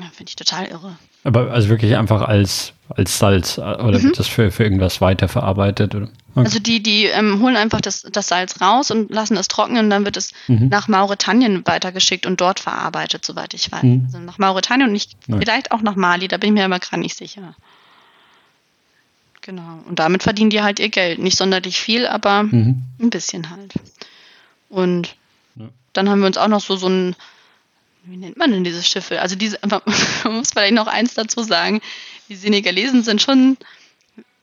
Ja, 0.00 0.06
Finde 0.12 0.30
ich 0.30 0.36
total 0.36 0.66
irre. 0.66 0.96
Aber 1.24 1.50
also 1.50 1.68
wirklich 1.68 1.96
einfach 1.96 2.22
als, 2.22 2.72
als 2.88 3.18
Salz 3.18 3.58
äh, 3.58 3.60
oder 3.60 3.98
mhm. 3.98 4.04
wird 4.04 4.18
das 4.18 4.26
für, 4.26 4.50
für 4.50 4.64
irgendwas 4.64 5.00
weiterverarbeitet? 5.00 5.94
Oder? 5.94 6.08
Okay. 6.34 6.44
Also 6.44 6.58
die, 6.58 6.82
die 6.82 7.04
ähm, 7.06 7.40
holen 7.42 7.56
einfach 7.56 7.80
das, 7.80 8.02
das 8.02 8.28
Salz 8.28 8.60
raus 8.60 8.90
und 8.90 9.10
lassen 9.10 9.36
es 9.36 9.48
trocknen 9.48 9.84
und 9.84 9.90
dann 9.90 10.04
wird 10.04 10.16
es 10.16 10.32
mhm. 10.48 10.68
nach 10.68 10.88
Mauretanien 10.88 11.66
weitergeschickt 11.66 12.24
und 12.24 12.40
dort 12.40 12.60
verarbeitet, 12.60 13.24
soweit 13.24 13.52
ich 13.52 13.70
weiß. 13.70 13.82
Mhm. 13.82 14.02
Also 14.06 14.18
nach 14.20 14.38
Mauretanien 14.38 14.88
und 14.88 14.92
nicht, 14.92 15.16
vielleicht 15.26 15.72
auch 15.72 15.82
nach 15.82 15.96
Mali, 15.96 16.28
da 16.28 16.38
bin 16.38 16.48
ich 16.48 16.54
mir 16.54 16.64
aber 16.64 16.78
gerade 16.78 17.02
nicht 17.02 17.16
sicher. 17.16 17.54
Genau. 19.42 19.80
Und 19.86 19.98
damit 19.98 20.22
verdienen 20.22 20.50
die 20.50 20.62
halt 20.62 20.78
ihr 20.78 20.90
Geld. 20.90 21.18
Nicht 21.18 21.36
sonderlich 21.36 21.80
viel, 21.80 22.06
aber 22.06 22.44
mhm. 22.44 22.82
ein 23.00 23.10
bisschen 23.10 23.50
halt. 23.50 23.72
Und 24.68 25.16
dann 25.92 26.08
haben 26.08 26.20
wir 26.20 26.26
uns 26.26 26.38
auch 26.38 26.48
noch 26.48 26.60
so, 26.60 26.76
so 26.76 26.88
ein, 26.88 27.16
wie 28.04 28.16
nennt 28.16 28.36
man 28.36 28.50
denn 28.50 28.64
diese 28.64 28.82
Schiffe? 28.82 29.20
Also 29.20 29.36
diese, 29.36 29.58
man 29.68 29.82
muss 30.24 30.50
vielleicht 30.50 30.74
noch 30.74 30.86
eins 30.86 31.14
dazu 31.14 31.42
sagen, 31.42 31.80
die 32.28 32.36
Senegalesen 32.36 33.02
sind 33.02 33.22
schon 33.22 33.56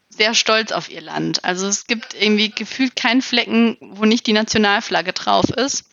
sehr 0.09 0.33
stolz 0.33 0.71
auf 0.71 0.89
ihr 0.89 1.01
Land. 1.01 1.43
Also 1.43 1.67
es 1.67 1.85
gibt 1.85 2.13
irgendwie 2.13 2.49
gefühlt 2.49 2.95
keinen 2.95 3.21
Flecken, 3.21 3.77
wo 3.79 4.05
nicht 4.05 4.25
die 4.27 4.33
Nationalflagge 4.33 5.13
drauf 5.13 5.49
ist. 5.51 5.85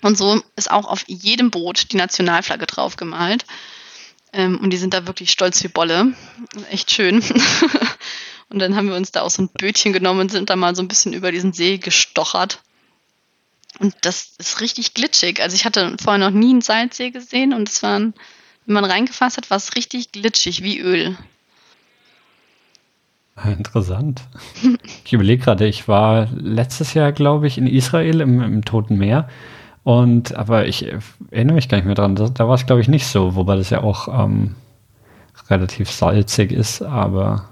Und 0.00 0.18
so 0.18 0.42
ist 0.56 0.70
auch 0.70 0.86
auf 0.86 1.04
jedem 1.06 1.50
Boot 1.50 1.92
die 1.92 1.96
Nationalflagge 1.96 2.66
drauf 2.66 2.96
gemalt. 2.96 3.44
Ähm, 4.32 4.58
und 4.58 4.70
die 4.70 4.78
sind 4.78 4.94
da 4.94 5.06
wirklich 5.06 5.30
stolz 5.30 5.62
wie 5.62 5.68
Bolle. 5.68 6.14
Echt 6.70 6.90
schön. 6.90 7.22
Und 8.48 8.58
dann 8.58 8.76
haben 8.76 8.88
wir 8.88 8.96
uns 8.96 9.12
da 9.12 9.22
auch 9.22 9.30
so 9.30 9.42
ein 9.42 9.48
Bötchen 9.48 9.94
genommen 9.94 10.20
und 10.20 10.30
sind 10.30 10.50
da 10.50 10.56
mal 10.56 10.76
so 10.76 10.82
ein 10.82 10.88
bisschen 10.88 11.14
über 11.14 11.32
diesen 11.32 11.54
See 11.54 11.78
gestochert. 11.78 12.60
Und 13.78 13.94
das 14.02 14.34
ist 14.38 14.60
richtig 14.60 14.94
glitschig. 14.94 15.40
Also 15.42 15.56
ich 15.56 15.64
hatte 15.64 15.96
vorher 16.02 16.18
noch 16.18 16.36
nie 16.36 16.50
einen 16.50 16.60
Salzsee 16.60 17.10
gesehen 17.10 17.52
und 17.52 17.68
es 17.68 17.82
waren, 17.82 18.14
wenn 18.66 18.74
man 18.74 18.84
reingefasst 18.84 19.36
hat, 19.36 19.50
war 19.50 19.56
es 19.56 19.74
richtig 19.74 20.12
glitschig, 20.12 20.62
wie 20.62 20.78
Öl. 20.78 21.16
Interessant. 23.44 24.22
Ich 25.04 25.12
überlege 25.12 25.42
gerade, 25.42 25.66
ich 25.66 25.88
war 25.88 26.28
letztes 26.32 26.94
Jahr, 26.94 27.12
glaube 27.12 27.46
ich, 27.46 27.58
in 27.58 27.66
Israel 27.66 28.20
im, 28.20 28.40
im 28.40 28.64
Toten 28.64 28.98
Meer. 28.98 29.28
Und 29.84 30.34
aber 30.34 30.66
ich 30.66 30.86
erinnere 31.30 31.56
mich 31.56 31.68
gar 31.68 31.78
nicht 31.78 31.86
mehr 31.86 31.94
dran. 31.94 32.14
Da, 32.14 32.28
da 32.28 32.46
war 32.46 32.54
es, 32.54 32.66
glaube 32.66 32.82
ich, 32.82 32.88
nicht 32.88 33.06
so, 33.06 33.34
wobei 33.34 33.56
das 33.56 33.70
ja 33.70 33.82
auch 33.82 34.06
ähm, 34.06 34.54
relativ 35.48 35.90
salzig 35.90 36.52
ist, 36.52 36.82
aber 36.82 37.48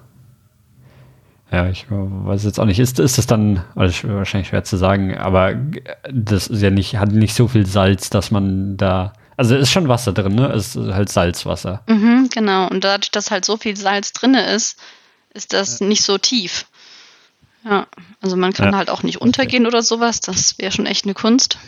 ja, 1.52 1.68
ich 1.68 1.86
weiß 1.88 2.44
jetzt 2.44 2.60
auch 2.60 2.64
nicht. 2.64 2.78
Ist, 2.78 3.00
ist 3.00 3.18
das 3.18 3.26
dann, 3.26 3.64
also 3.74 4.08
wahrscheinlich 4.08 4.48
schwer 4.48 4.62
zu 4.62 4.76
sagen, 4.76 5.16
aber 5.16 5.54
das 6.10 6.46
ist 6.46 6.62
ja 6.62 6.70
nicht, 6.70 6.96
hat 6.96 7.10
nicht 7.10 7.34
so 7.34 7.48
viel 7.48 7.66
Salz, 7.66 8.08
dass 8.10 8.30
man 8.30 8.76
da. 8.76 9.12
Also 9.36 9.56
ist 9.56 9.70
schon 9.70 9.88
Wasser 9.88 10.12
drin, 10.12 10.34
ne? 10.34 10.48
Es 10.52 10.76
ist 10.76 10.92
halt 10.92 11.08
Salzwasser. 11.08 11.82
Mhm, 11.88 12.28
genau. 12.32 12.68
Und 12.68 12.84
dadurch, 12.84 13.10
dass 13.10 13.30
halt 13.30 13.44
so 13.44 13.56
viel 13.56 13.76
Salz 13.76 14.12
drin 14.12 14.34
ist, 14.34 14.78
ist 15.32 15.52
das 15.52 15.80
ja. 15.80 15.86
nicht 15.86 16.02
so 16.02 16.18
tief. 16.18 16.66
Ja, 17.64 17.86
also 18.20 18.36
man 18.36 18.52
kann 18.52 18.72
ja. 18.72 18.76
halt 18.76 18.90
auch 18.90 19.02
nicht 19.02 19.20
untergehen 19.20 19.64
okay. 19.64 19.74
oder 19.74 19.82
sowas. 19.82 20.20
Das 20.20 20.58
wäre 20.58 20.72
schon 20.72 20.86
echt 20.86 21.04
eine 21.04 21.14
Kunst. 21.14 21.58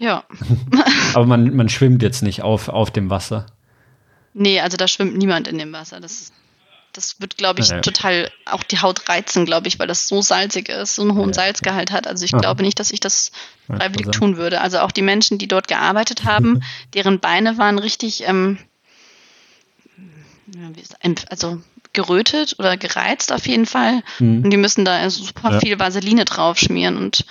Ja. 0.00 0.24
aber 1.14 1.26
man, 1.26 1.54
man 1.54 1.68
schwimmt 1.68 2.02
jetzt 2.02 2.22
nicht 2.22 2.42
auf, 2.42 2.68
auf 2.68 2.90
dem 2.90 3.10
Wasser. 3.10 3.46
Nee, 4.34 4.60
also 4.60 4.76
da 4.76 4.88
schwimmt 4.88 5.16
niemand 5.16 5.46
in 5.46 5.58
dem 5.58 5.72
Wasser. 5.72 6.00
Das, 6.00 6.32
das 6.92 7.20
wird, 7.20 7.38
glaube 7.38 7.60
ich, 7.60 7.68
ja. 7.68 7.80
total 7.80 8.30
auch 8.44 8.62
die 8.62 8.80
Haut 8.80 9.08
reizen, 9.08 9.46
glaube 9.46 9.68
ich, 9.68 9.78
weil 9.78 9.86
das 9.86 10.08
so 10.08 10.20
salzig 10.20 10.68
ist, 10.68 10.94
so 10.94 11.02
einen 11.02 11.14
hohen 11.14 11.30
ja. 11.30 11.34
Salzgehalt 11.34 11.90
hat. 11.90 12.06
Also 12.06 12.24
ich 12.24 12.32
glaube 12.32 12.62
nicht, 12.62 12.78
dass 12.78 12.90
ich 12.90 13.00
das 13.00 13.32
freiwillig 13.66 14.08
tun 14.08 14.36
würde. 14.36 14.60
Also 14.60 14.80
auch 14.80 14.92
die 14.92 15.02
Menschen, 15.02 15.38
die 15.38 15.48
dort 15.48 15.68
gearbeitet 15.68 16.24
haben, 16.24 16.62
deren 16.94 17.18
Beine 17.20 17.56
waren 17.58 17.78
richtig, 17.78 18.28
ähm, 18.28 18.58
also 21.28 21.62
gerötet 21.94 22.56
oder 22.58 22.76
gereizt 22.76 23.32
auf 23.32 23.46
jeden 23.46 23.66
Fall. 23.66 24.02
Mhm. 24.18 24.44
Und 24.44 24.50
die 24.50 24.56
müssen 24.56 24.84
da 24.84 25.08
super 25.08 25.60
viel 25.60 25.78
Vaseline 25.78 26.24
drauf 26.24 26.58
schmieren 26.58 26.96
und 26.96 27.24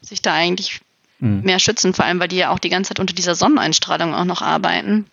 sich 0.00 0.20
da 0.20 0.34
eigentlich 0.34 0.80
mhm. 1.20 1.42
mehr 1.42 1.58
schützen, 1.58 1.94
vor 1.94 2.04
allem 2.04 2.18
weil 2.20 2.28
die 2.28 2.36
ja 2.36 2.50
auch 2.50 2.58
die 2.58 2.70
ganze 2.70 2.88
Zeit 2.88 3.00
unter 3.00 3.14
dieser 3.14 3.34
Sonneneinstrahlung 3.34 4.14
auch 4.14 4.24
noch 4.24 4.42
arbeiten 4.42 5.06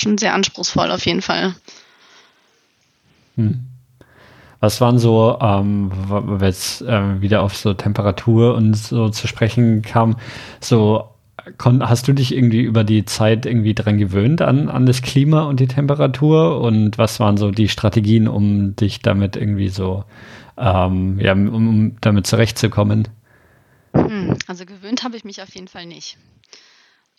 schon 0.00 0.18
sehr 0.18 0.34
anspruchsvoll 0.34 0.90
auf 0.90 1.06
jeden 1.06 1.22
Fall. 1.22 1.54
Hm. 3.38 3.60
Was 4.60 4.80
waren 4.80 4.98
so, 4.98 5.38
ähm, 5.40 5.92
wenn 6.08 6.40
wir 6.40 6.48
jetzt 6.48 6.82
äh, 6.82 7.20
wieder 7.20 7.42
auf 7.42 7.56
so 7.56 7.74
Temperatur 7.74 8.56
und 8.56 8.76
so 8.76 9.08
zu 9.08 9.28
sprechen 9.28 9.82
kam, 9.82 10.16
so 10.60 11.04
hast 11.80 12.08
du 12.08 12.12
dich 12.12 12.34
irgendwie 12.34 12.62
über 12.62 12.84
die 12.84 13.04
Zeit 13.04 13.46
irgendwie 13.46 13.74
dran 13.74 13.98
gewöhnt 13.98 14.42
an, 14.42 14.68
an 14.68 14.84
das 14.84 15.00
Klima 15.00 15.44
und 15.44 15.60
die 15.60 15.68
Temperatur? 15.68 16.60
Und 16.60 16.98
was 16.98 17.20
waren 17.20 17.36
so 17.36 17.52
die 17.52 17.68
Strategien, 17.68 18.26
um 18.26 18.74
dich 18.74 19.00
damit 19.00 19.36
irgendwie 19.36 19.68
so, 19.68 20.04
ähm, 20.56 21.20
ja, 21.20 21.32
um, 21.32 21.54
um 21.54 21.96
damit 22.00 22.26
zurechtzukommen? 22.26 23.06
Hm, 23.94 24.36
also 24.48 24.66
gewöhnt 24.66 25.04
habe 25.04 25.16
ich 25.16 25.24
mich 25.24 25.40
auf 25.40 25.54
jeden 25.54 25.68
Fall 25.68 25.86
nicht. 25.86 26.18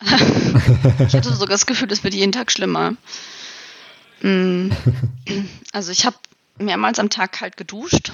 ich 0.02 1.14
hatte 1.14 1.32
sogar 1.32 1.54
das 1.54 1.66
Gefühl, 1.66 1.90
es 1.90 2.04
wird 2.04 2.14
jeden 2.14 2.32
Tag 2.32 2.52
schlimmer. 2.52 2.94
Mm. 4.22 4.70
Also 5.72 5.92
ich 5.92 6.04
habe 6.04 6.16
mehrmals 6.58 6.98
am 6.98 7.10
Tag 7.10 7.32
kalt 7.32 7.56
geduscht 7.56 8.12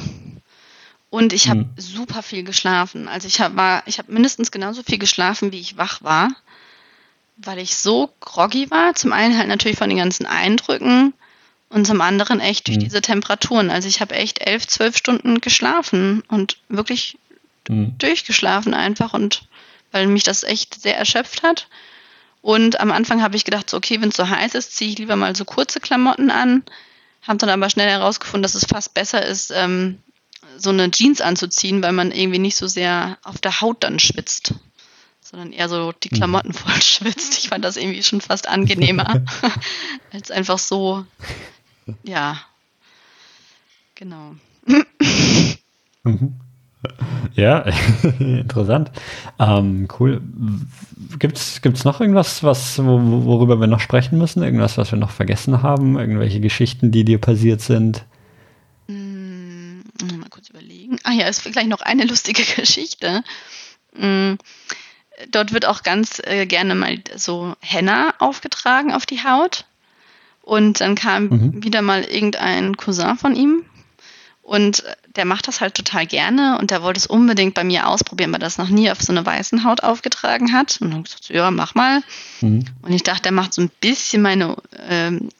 und 1.11 1.33
ich 1.33 1.49
habe 1.49 1.61
mhm. 1.61 1.71
super 1.77 2.23
viel 2.23 2.43
geschlafen. 2.43 3.09
Also 3.09 3.29
ich 3.29 3.41
habe 3.41 3.83
ich 3.87 3.99
habe 3.99 4.13
mindestens 4.13 4.51
genauso 4.51 4.83
viel 4.83 4.99
geschlafen, 4.99 5.53
wie 5.53 5.61
ich 5.61 5.77
wach 5.77 6.03
war, 6.03 6.31
weil 7.37 7.59
ich 7.59 7.77
so 7.77 8.11
groggy 8.21 8.71
war. 8.71 8.95
Zum 8.95 9.13
einen 9.13 9.37
halt 9.37 9.49
natürlich 9.49 9.79
von 9.79 9.89
den 9.89 9.99
ganzen 9.99 10.27
Eindrücken 10.27 11.15
und 11.69 11.87
zum 11.87 12.01
anderen 12.01 12.41
echt 12.41 12.69
durch 12.69 12.79
mhm. 12.79 12.85
diese 12.85 13.01
Temperaturen. 13.01 13.71
Also 13.71 13.89
ich 13.89 14.01
habe 14.01 14.15
echt 14.15 14.41
elf, 14.41 14.67
zwölf 14.67 14.97
Stunden 14.97 15.41
geschlafen 15.41 16.23
und 16.29 16.59
wirklich 16.69 17.19
mhm. 17.69 17.97
durchgeschlafen 17.99 18.75
einfach 18.75 19.15
und 19.15 19.49
weil 19.93 20.07
mich 20.07 20.25
das 20.25 20.43
echt 20.43 20.81
sehr 20.81 20.97
erschöpft 20.97 21.43
hat. 21.43 21.69
Und 22.47 22.79
am 22.79 22.93
Anfang 22.93 23.23
habe 23.23 23.35
ich 23.35 23.45
gedacht, 23.45 23.69
so, 23.69 23.77
okay, 23.77 24.01
wenn 24.01 24.11
es 24.11 24.17
so 24.17 24.29
heiß 24.29 24.55
ist, 24.55 24.77
ziehe 24.77 24.89
ich 24.89 24.99
lieber 24.99 25.17
mal 25.17 25.35
so 25.35 25.45
kurze 25.45 25.81
Klamotten 25.81 26.31
an. 26.31 26.63
Habe 27.23 27.39
dann 27.39 27.49
aber 27.49 27.69
schnell 27.69 27.89
herausgefunden, 27.89 28.45
dass 28.45 28.55
es 28.55 28.67
fast 28.67 28.95
besser 28.95 29.27
ist, 29.27 29.51
ähm, 29.53 29.99
so 30.57 30.71
eine 30.71 30.89
Jeans 30.93 31.21
anzuziehen, 31.21 31.83
weil 31.83 31.91
man 31.91 32.13
irgendwie 32.13 32.39
nicht 32.39 32.55
so 32.55 32.69
sehr 32.69 33.19
auf 33.25 33.39
der 33.39 33.61
Haut 33.61 33.83
dann 33.83 33.99
schwitzt, 33.99 34.55
sondern 35.21 35.51
eher 35.51 35.69
so 35.69 35.91
die 35.91 36.09
mhm. 36.13 36.19
Klamotten 36.19 36.53
voll 36.53 36.81
schwitzt. 36.81 37.37
Ich 37.37 37.49
fand 37.49 37.65
das 37.65 37.77
irgendwie 37.77 38.05
schon 38.05 38.21
fast 38.21 38.47
angenehmer, 38.49 39.25
als 40.13 40.31
einfach 40.31 40.61
so, 40.61 41.05
ja, 42.05 42.41
genau. 43.97 44.37
Mhm. 46.05 46.46
Ja, 47.34 47.59
interessant. 48.18 48.91
Ähm, 49.39 49.89
cool. 50.01 50.22
Gibt 51.18 51.37
es 51.37 51.84
noch 51.84 52.01
irgendwas, 52.01 52.43
was, 52.43 52.78
worüber 52.78 53.61
wir 53.61 53.66
noch 53.66 53.80
sprechen 53.80 54.16
müssen? 54.16 54.43
Irgendwas, 54.43 54.78
was 54.78 54.91
wir 54.91 54.99
noch 54.99 55.11
vergessen 55.11 55.62
haben? 55.62 55.99
Irgendwelche 55.99 56.41
Geschichten, 56.41 56.93
die 56.93 57.05
dir 57.05 57.18
passiert 57.18 57.61
sind? 57.61 58.05
Hm, 58.89 59.82
mal 60.18 60.30
kurz 60.30 60.49
überlegen. 60.49 60.99
Ah 61.05 61.12
ja, 61.12 61.26
ist 61.26 61.43
vielleicht 61.43 61.68
noch 61.68 61.82
eine 61.82 62.05
lustige 62.07 62.43
Geschichte. 62.43 63.22
Hm, 63.95 64.39
dort 65.30 65.53
wird 65.53 65.66
auch 65.66 65.82
ganz 65.82 66.22
äh, 66.24 66.47
gerne 66.47 66.74
mal 66.74 66.99
so 67.16 67.55
Henna 67.61 68.14
aufgetragen 68.18 68.93
auf 68.93 69.05
die 69.05 69.22
Haut. 69.22 69.66
Und 70.41 70.80
dann 70.80 70.95
kam 70.95 71.24
mhm. 71.24 71.64
wieder 71.64 71.82
mal 71.82 72.03
irgendein 72.03 72.78
Cousin 72.78 73.18
von 73.18 73.34
ihm 73.34 73.64
und 74.47 74.85
der 75.17 75.25
macht 75.25 75.49
das 75.49 75.61
halt 75.61 75.75
total 75.75 76.07
gerne 76.07 76.57
und 76.61 76.71
der 76.71 76.81
wollte 76.81 76.99
es 76.99 77.09
unbedingt 77.09 77.55
bei 77.55 77.65
mir 77.65 77.89
ausprobieren, 77.89 78.31
weil 78.31 78.39
er 78.41 78.47
das 78.47 78.59
noch 78.59 78.69
nie 78.69 78.89
auf 78.93 79.03
so 79.03 79.13
eine 79.13 79.27
weißen 79.27 79.65
Haut 79.65 79.83
aufgetragen 79.83 80.53
hat. 80.53 80.79
Und 80.81 80.93
dann 80.93 81.03
gesagt, 81.03 81.31
ja, 81.31 81.51
mach 81.51 81.75
mal. 81.75 82.01
Mhm. 82.43 82.65
Und 82.81 82.93
ich 82.93 83.03
dachte, 83.03 83.23
der 83.23 83.33
macht 83.33 83.53
so 83.53 83.63
ein 83.63 83.73
bisschen 83.81 84.23
meine 84.23 84.57
ähm, 84.89 85.31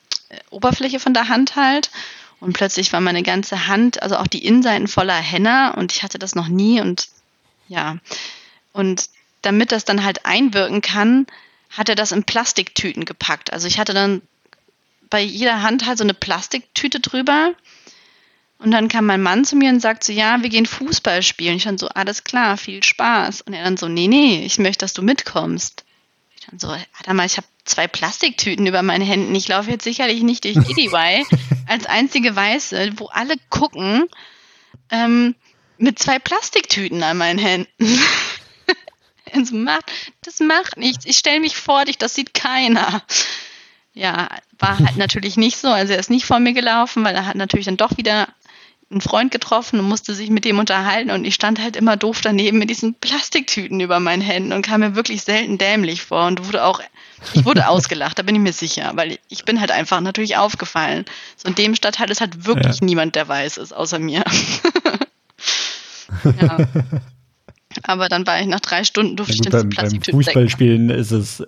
Oberfläche 0.51 0.99
von 0.99 1.15
der 1.15 1.29
Hand 1.29 1.55
halt. 1.55 1.93
Und 2.41 2.55
plötzlich 2.55 2.93
war 2.93 3.01
meine 3.01 3.23
ganze 3.23 3.69
Hand, 3.69 4.03
also 4.03 4.17
auch 4.17 4.27
die 4.27 4.45
Innenseiten 4.45 4.89
voller 4.89 5.15
Henna 5.15 5.71
und 5.75 5.93
ich 5.93 6.03
hatte 6.03 6.19
das 6.19 6.35
noch 6.35 6.49
nie 6.49 6.81
und 6.81 7.07
ja. 7.69 7.99
Und 8.73 9.09
damit 9.43 9.71
das 9.71 9.85
dann 9.85 10.03
halt 10.03 10.27
einwirken 10.27 10.83
kann, 10.83 11.29
hat 11.71 11.89
er 11.89 11.95
das 11.95 12.11
in 12.11 12.25
Plastiktüten 12.25 13.05
gepackt. 13.05 13.53
Also 13.53 13.69
ich 13.69 13.79
hatte 13.79 13.95
dann 13.95 14.21
bei 15.11 15.21
jeder 15.21 15.63
Hand 15.63 15.87
halt 15.87 15.97
so 15.97 16.05
eine 16.05 16.15
Plastiktüte 16.15 16.99
drüber 16.99 17.55
und 18.59 18.71
dann 18.71 18.89
kam 18.89 19.07
mein 19.07 19.23
Mann 19.23 19.45
zu 19.45 19.55
mir 19.55 19.71
und 19.71 19.81
sagt 19.81 20.03
so, 20.05 20.13
ja, 20.13 20.43
wir 20.43 20.49
gehen 20.49 20.67
Fußball 20.67 21.23
spielen. 21.23 21.57
Ich 21.57 21.65
dann 21.65 21.79
so, 21.79 21.89
alles 21.89 22.25
klar, 22.25 22.57
viel 22.57 22.83
Spaß. 22.83 23.43
Und 23.43 23.53
er 23.53 23.65
dann 23.65 23.77
so, 23.77 23.87
nee, 23.87 24.09
nee, 24.09 24.45
ich 24.47 24.59
möchte, 24.59 24.85
dass 24.85 24.95
du 24.95 25.03
mitkommst. 25.03 25.85
Ich 26.39 26.47
dann 26.47 26.59
so, 26.59 26.69
warte 26.69 27.15
mal, 27.15 27.27
ich 27.27 27.37
habe 27.37 27.47
zwei 27.65 27.87
Plastiktüten 27.87 28.67
über 28.67 28.83
meine 28.83 29.05
Händen. 29.05 29.35
Ich 29.35 29.49
laufe 29.49 29.71
jetzt 29.71 29.85
sicherlich 29.85 30.23
nicht 30.23 30.45
durch 30.45 30.55
Kidiwai 30.55 31.25
als 31.67 31.85
einzige 31.85 32.35
Weiße, 32.35 32.93
wo 32.97 33.07
alle 33.07 33.35
gucken, 33.51 34.05
ähm, 34.91 35.35
mit 35.77 35.99
zwei 35.99 36.19
Plastiktüten 36.19 37.03
an 37.03 37.19
meinen 37.19 37.39
Händen. 37.39 37.69
das, 39.35 39.51
macht, 39.51 39.93
das 40.23 40.41
macht 40.41 40.79
nichts. 40.79 41.05
Ich 41.05 41.19
stelle 41.19 41.41
mich 41.41 41.57
vor 41.57 41.85
dich, 41.85 41.99
das 41.99 42.15
sieht 42.15 42.33
keiner. 42.33 43.03
Ja, 43.93 44.29
war 44.59 44.79
halt 44.79 44.97
natürlich 44.97 45.37
nicht 45.37 45.59
so. 45.59 45.69
Also 45.69 45.93
er 45.93 45.99
ist 45.99 46.11
nicht 46.11 46.25
vor 46.25 46.39
mir 46.39 46.55
gelaufen, 46.55 47.05
weil 47.05 47.15
er 47.15 47.27
hat 47.27 47.37
natürlich 47.37 47.67
dann 47.67 47.77
doch 47.77 47.99
wieder 47.99 48.29
einen 48.91 49.01
Freund 49.01 49.33
getroffen 49.33 49.81
und 49.81 49.89
musste 49.89 50.15
sich 50.15 50.31
mit 50.31 50.45
dem 50.45 50.61
unterhalten 50.61 51.11
und 51.11 51.25
ich 51.25 51.35
stand 51.35 51.61
halt 51.61 51.75
immer 51.75 51.97
doof 51.97 52.21
daneben 52.21 52.59
mit 52.59 52.71
diesen 52.71 52.95
Plastiktüten 52.95 53.81
über 53.81 53.99
meinen 53.99 54.23
Händen 54.23 54.53
und 54.53 54.63
kam 54.63 54.81
mir 54.81 54.95
wirklich 54.95 55.23
selten 55.23 55.59
dämlich 55.59 56.03
vor 56.03 56.27
und 56.27 56.47
wurde 56.47 56.65
auch, 56.65 56.81
ich 57.35 57.45
wurde 57.45 57.67
ausgelacht, 57.69 58.19
da 58.19 58.23
bin 58.23 58.37
ich 58.37 58.41
mir 58.41 58.53
sicher, 58.53 58.93
weil 58.95 59.19
ich 59.29 59.45
bin 59.45 59.61
halt 59.61 59.73
einfach 59.73 60.01
natürlich 60.01 60.37
aufgefallen. 60.37 61.05
So 61.37 61.49
in 61.49 61.57
dem 61.57 61.75
Stadtteil 61.75 62.11
ist 62.11 62.21
halt 62.21 62.47
wirklich 62.47 62.81
ja. 62.81 62.87
niemand, 62.87 63.17
der 63.17 63.27
weiß 63.27 63.57
ist, 63.57 63.73
außer 63.73 63.99
mir. 63.99 64.23
ja. 66.41 66.59
Aber 67.83 68.09
dann 68.09 68.25
war 68.27 68.41
ich 68.41 68.47
nach 68.47 68.61
drei 68.61 68.85
Stunden 68.85 69.17
durfte 69.17 69.35
ja, 69.35 69.43
gut, 69.43 69.55
ich 69.55 69.61
den 69.61 69.71
Plastiktüten 69.71 70.19
Beim 70.19 70.25
Fußballspielen 70.25 70.91
ist 70.91 71.11
es 71.11 71.43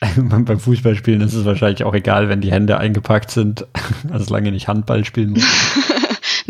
beim 0.16 0.60
Fußballspielen 0.60 1.20
ist 1.20 1.34
es 1.34 1.44
wahrscheinlich 1.44 1.84
auch 1.84 1.94
egal, 1.94 2.28
wenn 2.28 2.40
die 2.40 2.50
Hände 2.50 2.78
eingepackt 2.78 3.30
sind, 3.30 3.66
also 4.10 4.24
solange 4.24 4.50
nicht 4.52 4.68
Handball 4.68 5.04
spielen 5.04 5.30
muss. 5.32 5.44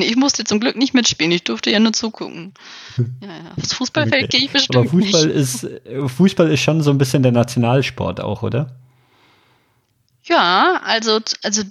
Nee, 0.00 0.06
ich 0.06 0.16
musste 0.16 0.44
zum 0.44 0.60
Glück 0.60 0.76
nicht 0.76 0.94
mitspielen, 0.94 1.30
ich 1.30 1.44
durfte 1.44 1.70
ja 1.70 1.78
nur 1.78 1.92
zugucken. 1.92 2.54
Ja, 3.22 3.28
ja. 3.28 3.52
Aufs 3.56 3.72
Fußballfeld 3.74 4.24
okay. 4.24 4.36
gehe 4.36 4.46
ich 4.46 4.50
bestimmt 4.50 4.76
Aber 4.76 4.90
Fußball 4.90 5.26
nicht. 5.26 5.36
Ist, 5.36 5.66
Fußball 6.16 6.50
ist 6.50 6.60
schon 6.60 6.82
so 6.82 6.90
ein 6.90 6.98
bisschen 6.98 7.22
der 7.22 7.32
Nationalsport 7.32 8.20
auch, 8.20 8.42
oder? 8.42 8.76
Ja, 10.24 10.80
also, 10.84 11.20
also 11.42 11.62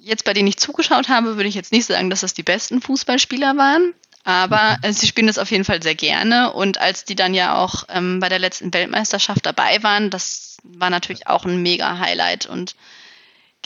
jetzt 0.00 0.24
bei 0.24 0.32
denen 0.32 0.48
ich 0.48 0.56
zugeschaut 0.56 1.08
habe, 1.08 1.36
würde 1.36 1.48
ich 1.48 1.54
jetzt 1.54 1.72
nicht 1.72 1.86
sagen, 1.86 2.10
dass 2.10 2.20
das 2.20 2.34
die 2.34 2.42
besten 2.42 2.80
Fußballspieler 2.80 3.56
waren. 3.56 3.92
Aber 4.24 4.78
äh, 4.82 4.92
sie 4.92 5.06
spielen 5.06 5.28
das 5.28 5.38
auf 5.38 5.50
jeden 5.52 5.64
Fall 5.64 5.82
sehr 5.82 5.94
gerne. 5.94 6.52
Und 6.52 6.78
als 6.78 7.04
die 7.04 7.14
dann 7.14 7.32
ja 7.32 7.56
auch 7.56 7.84
ähm, 7.88 8.18
bei 8.18 8.28
der 8.28 8.40
letzten 8.40 8.74
Weltmeisterschaft 8.74 9.46
dabei 9.46 9.82
waren, 9.82 10.10
das 10.10 10.56
war 10.64 10.90
natürlich 10.90 11.28
auch 11.28 11.44
ein 11.44 11.62
mega 11.62 11.98
Highlight. 11.98 12.46
Und 12.46 12.74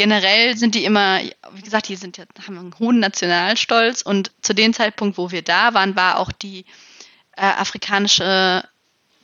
generell 0.01 0.57
sind 0.57 0.75
die 0.75 0.87
immer, 0.87 1.21
wie 1.53 1.61
gesagt, 1.61 1.89
die 1.89 1.97
sind 1.97 2.19
haben 2.19 2.59
einen 2.59 2.79
hohen 2.79 3.01
Nationalstolz. 3.01 4.01
Und 4.01 4.31
zu 4.41 4.55
dem 4.55 4.73
Zeitpunkt, 4.73 5.19
wo 5.19 5.31
wir 5.31 5.43
da 5.43 5.75
waren, 5.75 5.95
war 5.95 6.19
auch 6.19 6.33
die 6.33 6.65
äh, 7.37 7.43
afrikanische 7.43 8.65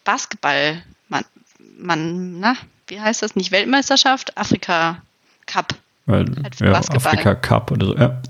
Basketball, 0.05 0.83
man, 1.09 1.25
man, 1.79 2.41
na, 2.41 2.57
wie 2.89 3.01
heißt 3.01 3.23
das? 3.23 3.37
Nicht 3.37 3.53
Weltmeisterschaft, 3.53 4.37
Afrika 4.37 5.01
Cup. 5.47 5.75
Weil, 6.05 6.27
halt 6.43 6.61
ja, 6.61 6.73
Afrika 6.73 7.35
Cup 7.35 7.71
oder 7.71 7.87
so, 7.87 7.97
ja. 7.97 8.21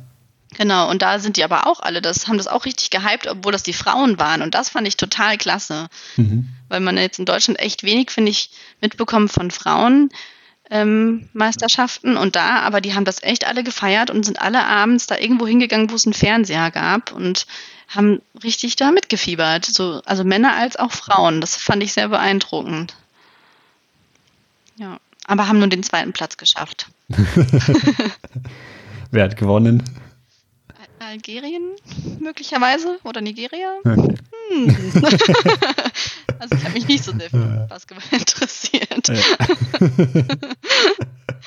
Genau, 0.57 0.89
und 0.89 1.03
da 1.03 1.19
sind 1.19 1.37
die 1.37 1.43
aber 1.43 1.67
auch 1.67 1.81
alle, 1.81 2.01
das 2.01 2.29
haben 2.29 2.39
das 2.39 2.47
auch 2.47 2.65
richtig 2.65 2.91
gehypt, 2.91 3.27
obwohl 3.27 3.51
das 3.51 3.65
die 3.65 3.73
Frauen 3.73 4.21
waren. 4.21 4.41
Und 4.41 4.55
das 4.55 4.69
fand 4.69 4.87
ich 4.87 4.97
total 4.97 5.37
klasse. 5.37 5.89
Mhm. 6.17 6.49
Weil 6.69 6.79
man 6.79 6.97
jetzt 6.97 7.19
in 7.19 7.27
Deutschland 7.27 7.59
echt 7.59 7.83
wenig, 7.83 8.13
finde 8.13 8.31
ich, 8.31 8.51
mitbekommen 8.81 9.29
von 9.29 9.51
Frauen. 9.51 10.11
Ähm, 10.69 11.29
Meisterschaften 11.33 12.17
und 12.17 12.35
da, 12.35 12.61
aber 12.61 12.81
die 12.81 12.95
haben 12.95 13.05
das 13.05 13.23
echt 13.23 13.47
alle 13.47 13.63
gefeiert 13.63 14.11
und 14.11 14.25
sind 14.25 14.41
alle 14.41 14.67
abends 14.67 15.07
da 15.07 15.17
irgendwo 15.17 15.47
hingegangen, 15.47 15.91
wo 15.91 15.95
es 15.95 16.07
einen 16.07 16.13
Fernseher 16.13 16.73
gab 16.73 17.13
und 17.13 17.47
haben 17.89 18.21
richtig 18.43 18.75
da 18.75 18.91
mitgefiebert. 18.91 19.65
So, 19.65 20.03
also 20.05 20.25
Männer 20.25 20.57
als 20.57 20.77
auch 20.77 20.91
Frauen. 20.91 21.41
Das 21.41 21.57
fand 21.57 21.83
ich 21.85 21.93
sehr 21.93 22.09
beeindruckend. 22.09 22.97
Ja, 24.77 24.99
aber 25.27 25.49
haben 25.49 25.59
nur 25.59 25.69
den 25.69 25.85
zweiten 25.85 26.13
Platz 26.13 26.37
geschafft. 26.37 26.89
Wer 29.11 29.25
hat 29.25 29.37
gewonnen? 29.37 29.83
Algerien 30.99 31.77
möglicherweise 32.21 32.99
oder 33.05 33.21
Nigeria. 33.21 33.77
Okay. 33.85 34.17
Hm. 34.51 34.77
also 36.39 36.55
ich 36.55 36.65
habe 36.65 36.75
mich 36.75 36.89
nicht 36.89 37.05
so 37.05 37.13
sehr 37.13 37.31
für 37.31 37.67
Basketball 37.69 38.05
interessiert. 38.19 39.11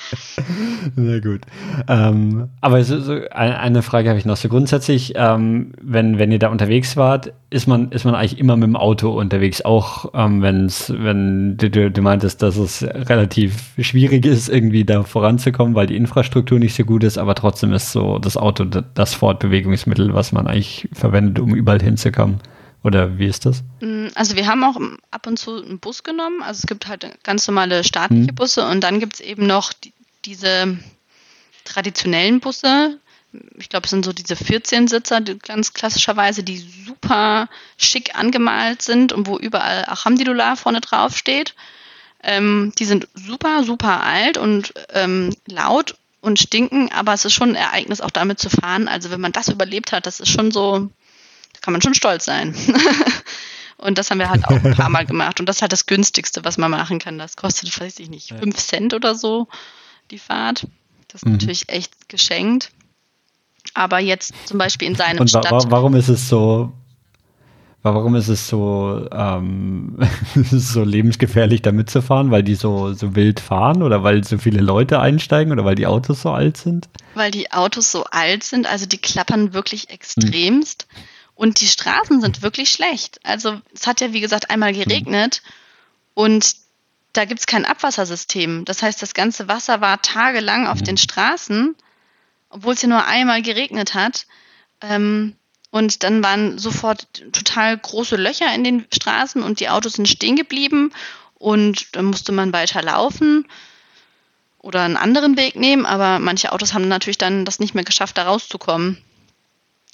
Sehr 0.96 1.20
gut. 1.20 1.40
Ähm, 1.88 2.48
aber 2.60 2.82
so, 2.84 3.00
so 3.00 3.20
eine 3.30 3.82
Frage 3.82 4.08
habe 4.08 4.18
ich 4.18 4.24
noch. 4.24 4.36
So 4.36 4.48
grundsätzlich, 4.48 5.12
ähm, 5.16 5.72
wenn, 5.80 6.18
wenn 6.18 6.32
ihr 6.32 6.38
da 6.38 6.48
unterwegs 6.48 6.96
wart, 6.96 7.32
ist 7.50 7.66
man, 7.66 7.90
ist 7.90 8.04
man 8.04 8.14
eigentlich 8.14 8.38
immer 8.38 8.56
mit 8.56 8.68
dem 8.68 8.76
Auto 8.76 9.10
unterwegs, 9.10 9.62
auch 9.62 10.12
ähm, 10.14 10.42
wenn's, 10.42 10.92
wenn 10.96 11.56
du, 11.56 11.90
du 11.90 12.02
meintest, 12.02 12.42
dass 12.42 12.56
es 12.56 12.82
relativ 12.82 13.72
schwierig 13.78 14.24
ist, 14.26 14.48
irgendwie 14.48 14.84
da 14.84 15.02
voranzukommen, 15.02 15.74
weil 15.74 15.86
die 15.86 15.96
Infrastruktur 15.96 16.58
nicht 16.58 16.74
so 16.74 16.84
gut 16.84 17.04
ist, 17.04 17.18
aber 17.18 17.34
trotzdem 17.34 17.72
ist 17.72 17.92
so 17.92 18.18
das 18.18 18.36
Auto 18.36 18.64
das 18.64 19.14
Fortbewegungsmittel, 19.14 20.14
was 20.14 20.32
man 20.32 20.46
eigentlich 20.46 20.88
verwendet, 20.92 21.38
um 21.40 21.54
überall 21.54 21.80
hinzukommen. 21.80 22.40
Oder 22.82 23.18
wie 23.18 23.26
ist 23.26 23.46
das? 23.46 23.62
Mm, 23.80 24.08
also 24.14 24.36
wir 24.36 24.46
haben 24.46 24.64
auch 24.64 24.80
ab 25.10 25.26
und 25.26 25.38
zu 25.38 25.62
einen 25.62 25.78
Bus 25.78 26.02
genommen. 26.02 26.42
Also 26.42 26.60
es 26.60 26.66
gibt 26.66 26.88
halt 26.88 27.06
ganz 27.22 27.46
normale 27.46 27.84
staatliche 27.84 28.28
hm. 28.28 28.34
Busse 28.34 28.66
und 28.66 28.80
dann 28.80 29.00
gibt 29.00 29.14
es 29.14 29.20
eben 29.20 29.46
noch 29.46 29.72
die, 29.72 29.92
diese 30.24 30.78
traditionellen 31.64 32.40
Busse. 32.40 32.98
Ich 33.58 33.68
glaube, 33.68 33.84
es 33.84 33.90
sind 33.90 34.04
so 34.04 34.12
diese 34.12 34.34
14-Sitzer, 34.34 35.20
die 35.20 35.38
ganz 35.38 35.72
klassischerweise, 35.72 36.42
die 36.42 36.58
super 36.58 37.48
schick 37.76 38.18
angemalt 38.18 38.82
sind 38.82 39.12
und 39.12 39.26
wo 39.26 39.38
überall 39.38 39.84
Alhamdulillah 39.84 40.56
vorne 40.56 40.80
drauf 40.80 41.16
steht. 41.16 41.54
Ähm, 42.22 42.72
die 42.78 42.84
sind 42.84 43.08
super, 43.14 43.62
super 43.64 44.02
alt 44.02 44.36
und 44.36 44.74
ähm, 44.92 45.34
laut 45.46 45.96
und 46.20 46.38
stinken, 46.38 46.90
aber 46.92 47.14
es 47.14 47.24
ist 47.24 47.32
schon 47.32 47.50
ein 47.50 47.54
Ereignis, 47.54 48.00
auch 48.00 48.10
damit 48.10 48.38
zu 48.38 48.50
fahren. 48.50 48.88
Also 48.88 49.10
wenn 49.10 49.20
man 49.20 49.32
das 49.32 49.48
überlebt 49.48 49.92
hat, 49.92 50.06
das 50.06 50.20
ist 50.20 50.28
schon 50.28 50.50
so, 50.50 50.90
kann 51.60 51.72
man 51.72 51.82
schon 51.82 51.94
stolz 51.94 52.24
sein. 52.24 52.54
und 53.76 53.98
das 53.98 54.10
haben 54.10 54.18
wir 54.18 54.30
halt 54.30 54.44
auch 54.46 54.64
ein 54.64 54.74
paar 54.76 54.90
Mal 54.90 55.06
gemacht. 55.06 55.40
Und 55.40 55.46
das 55.46 55.56
ist 55.56 55.62
halt 55.62 55.72
das 55.72 55.86
günstigste, 55.86 56.44
was 56.44 56.58
man 56.58 56.70
machen 56.70 56.98
kann. 56.98 57.18
Das 57.18 57.36
kostet, 57.36 57.78
weiß 57.80 57.98
ich 57.98 58.10
nicht, 58.10 58.28
fünf 58.28 58.56
Cent 58.56 58.94
oder 58.94 59.14
so 59.14 59.48
die 60.10 60.18
Fahrt. 60.18 60.66
Das 61.08 61.22
ist 61.22 61.26
mhm. 61.26 61.32
natürlich 61.32 61.68
echt 61.68 62.08
geschenkt. 62.08 62.70
Aber 63.74 63.98
jetzt 63.98 64.32
zum 64.46 64.58
Beispiel 64.58 64.88
in 64.88 64.94
seinem 64.94 65.20
Und 65.20 65.32
wa 65.34 65.42
Stadt 65.42 65.70
warum 65.70 65.94
ist 65.94 66.08
es 66.08 66.28
so, 66.28 66.72
warum 67.82 68.14
ist 68.14 68.28
es 68.28 68.48
so, 68.48 69.06
ähm, 69.12 69.98
so 70.34 70.82
lebensgefährlich 70.82 71.62
da 71.62 71.72
mitzufahren? 71.72 72.30
Weil 72.30 72.42
die 72.42 72.54
so, 72.54 72.92
so 72.94 73.14
wild 73.14 73.40
fahren 73.40 73.82
oder 73.82 74.02
weil 74.02 74.24
so 74.24 74.38
viele 74.38 74.60
Leute 74.60 75.00
einsteigen 75.00 75.52
oder 75.52 75.64
weil 75.64 75.74
die 75.74 75.86
Autos 75.86 76.22
so 76.22 76.30
alt 76.30 76.56
sind? 76.56 76.88
Weil 77.14 77.30
die 77.30 77.52
Autos 77.52 77.92
so 77.92 78.04
alt 78.04 78.44
sind, 78.44 78.66
also 78.66 78.86
die 78.86 78.98
klappern 78.98 79.52
wirklich 79.52 79.90
extremst. 79.90 80.86
Mhm. 80.90 80.96
Und 81.40 81.62
die 81.62 81.68
Straßen 81.68 82.20
sind 82.20 82.42
wirklich 82.42 82.68
schlecht. 82.68 83.18
Also 83.22 83.62
es 83.72 83.86
hat 83.86 84.02
ja, 84.02 84.12
wie 84.12 84.20
gesagt, 84.20 84.50
einmal 84.50 84.74
geregnet 84.74 85.40
mhm. 85.42 86.22
und 86.22 86.56
da 87.14 87.24
gibt 87.24 87.40
es 87.40 87.46
kein 87.46 87.64
Abwassersystem. 87.64 88.66
Das 88.66 88.82
heißt, 88.82 89.00
das 89.00 89.14
ganze 89.14 89.48
Wasser 89.48 89.80
war 89.80 90.02
tagelang 90.02 90.66
auf 90.66 90.82
den 90.82 90.98
Straßen, 90.98 91.74
obwohl 92.50 92.74
es 92.74 92.82
ja 92.82 92.90
nur 92.90 93.06
einmal 93.06 93.40
geregnet 93.40 93.94
hat. 93.94 94.26
Ähm, 94.82 95.34
und 95.70 96.02
dann 96.02 96.22
waren 96.22 96.58
sofort 96.58 97.06
total 97.32 97.78
große 97.78 98.16
Löcher 98.16 98.54
in 98.54 98.62
den 98.62 98.86
Straßen 98.92 99.42
und 99.42 99.60
die 99.60 99.70
Autos 99.70 99.94
sind 99.94 100.10
stehen 100.10 100.36
geblieben 100.36 100.92
und 101.38 101.96
dann 101.96 102.04
musste 102.04 102.32
man 102.32 102.52
weiter 102.52 102.82
laufen 102.82 103.48
oder 104.58 104.82
einen 104.82 104.98
anderen 104.98 105.38
Weg 105.38 105.56
nehmen, 105.56 105.86
aber 105.86 106.18
manche 106.18 106.52
Autos 106.52 106.74
haben 106.74 106.86
natürlich 106.86 107.16
dann 107.16 107.46
das 107.46 107.60
nicht 107.60 107.74
mehr 107.74 107.84
geschafft, 107.84 108.18
da 108.18 108.24
rauszukommen. 108.24 109.02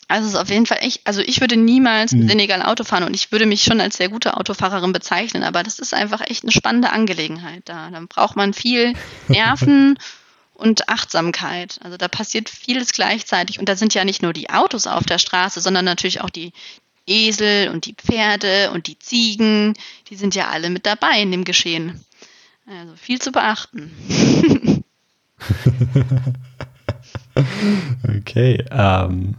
Also 0.09 0.29
es 0.29 0.35
ist 0.35 0.41
auf 0.41 0.51
jeden 0.51 0.67
Fall 0.67 0.79
echt, 0.83 1.01
also 1.05 1.21
ich 1.21 1.41
würde 1.41 1.57
niemals 1.57 2.13
mhm. 2.13 2.29
Senegal 2.29 2.63
Auto 2.63 2.85
fahren 2.85 3.03
und 3.03 3.15
ich 3.15 3.33
würde 3.33 3.47
mich 3.47 3.65
schon 3.65 3.81
als 3.81 3.97
sehr 3.97 4.09
gute 4.09 4.37
Autofahrerin 4.37 4.93
bezeichnen, 4.93 5.43
aber 5.43 5.65
das 5.65 5.81
ist 5.81 5.95
einfach 5.95 6.21
echt 6.21 6.45
eine 6.45 6.53
spannende 6.53 6.91
Angelegenheit 6.91 7.63
da. 7.65 7.91
Dann 7.91 8.07
braucht 8.07 8.37
man 8.37 8.55
viel 8.55 8.93
Nerven 9.29 9.99
und 10.55 10.89
Achtsamkeit. 10.89 11.81
Also 11.83 11.97
da 11.97 12.07
passiert 12.07 12.49
vieles 12.49 12.93
gleichzeitig 12.93 13.59
und 13.59 13.69
da 13.69 13.75
sind 13.75 13.95
ja 13.95 14.05
nicht 14.05 14.23
nur 14.23 14.33
die 14.33 14.51
Autos 14.51 14.87
auf 14.87 15.05
der 15.05 15.19
Straße, 15.19 15.61
sondern 15.61 15.85
natürlich 15.85 16.21
auch 16.21 16.31
die 16.31 16.53
Esel 17.09 17.69
und 17.69 17.87
die 17.87 17.95
Pferde 17.95 18.71
und 18.73 18.87
die 18.87 18.99
Ziegen, 18.99 19.75
die 20.09 20.17
sind 20.17 20.35
ja 20.35 20.49
alle 20.49 20.71
mit 20.71 20.87
dabei 20.87 21.21
in 21.21 21.33
dem 21.33 21.45
Geschehen. 21.45 22.05
Also 22.67 22.95
viel 22.97 23.21
zu 23.21 23.33
beachten. 23.33 23.93
okay, 28.19 28.65
ähm. 28.71 29.35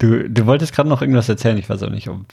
Du, 0.00 0.30
du 0.30 0.46
wolltest 0.46 0.72
gerade 0.72 0.88
noch 0.88 1.02
irgendwas 1.02 1.28
erzählen, 1.28 1.58
ich 1.58 1.68
weiß 1.68 1.82
auch 1.82 1.90
nicht, 1.90 2.08
ob. 2.08 2.24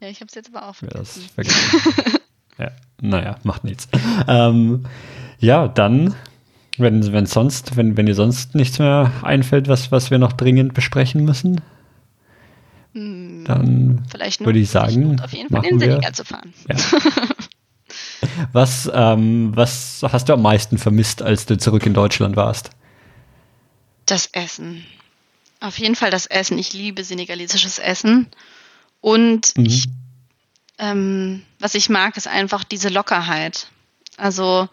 Ja, 0.00 0.08
ich 0.08 0.20
habe 0.20 0.26
es 0.28 0.34
jetzt 0.34 0.54
aber 0.54 0.68
auch 0.68 0.74
vergessen. 0.74 1.22
ja, 2.58 2.70
naja, 3.00 3.36
macht 3.44 3.64
nichts. 3.64 3.88
Ähm, 4.28 4.84
ja, 5.38 5.68
dann, 5.68 6.14
wenn, 6.76 7.12
wenn 7.14 7.24
sonst, 7.24 7.78
wenn, 7.78 7.96
wenn 7.96 8.04
dir 8.04 8.14
sonst 8.14 8.54
nichts 8.54 8.78
mehr 8.78 9.10
einfällt, 9.22 9.68
was, 9.68 9.90
was 9.90 10.10
wir 10.10 10.18
noch 10.18 10.34
dringend 10.34 10.74
besprechen 10.74 11.24
müssen, 11.24 11.62
hm, 12.92 13.44
dann 13.46 14.06
würde 14.40 14.58
ich 14.58 14.68
sagen, 14.68 15.18
auf 15.20 15.32
jeden 15.32 15.48
Fall 15.48 15.64
in 15.64 15.78
Senegal 15.78 16.12
zu 16.12 16.26
fahren. 16.26 16.52
Ja. 16.68 16.76
was, 18.52 18.90
ähm, 18.92 19.52
was 19.56 20.02
hast 20.02 20.28
du 20.28 20.34
am 20.34 20.42
meisten 20.42 20.76
vermisst, 20.76 21.22
als 21.22 21.46
du 21.46 21.56
zurück 21.56 21.86
in 21.86 21.94
Deutschland 21.94 22.36
warst? 22.36 22.68
Das 24.04 24.26
Essen. 24.32 24.84
Auf 25.60 25.78
jeden 25.78 25.96
Fall 25.96 26.10
das 26.10 26.26
Essen. 26.26 26.58
Ich 26.58 26.72
liebe 26.72 27.04
senegalesisches 27.04 27.78
Essen. 27.78 28.28
Und 29.00 29.56
mhm. 29.56 29.66
ich, 29.66 29.86
ähm, 30.78 31.42
was 31.58 31.74
ich 31.74 31.88
mag, 31.88 32.16
ist 32.16 32.28
einfach 32.28 32.64
diese 32.64 32.88
Lockerheit. 32.88 33.68
Also 34.16 34.68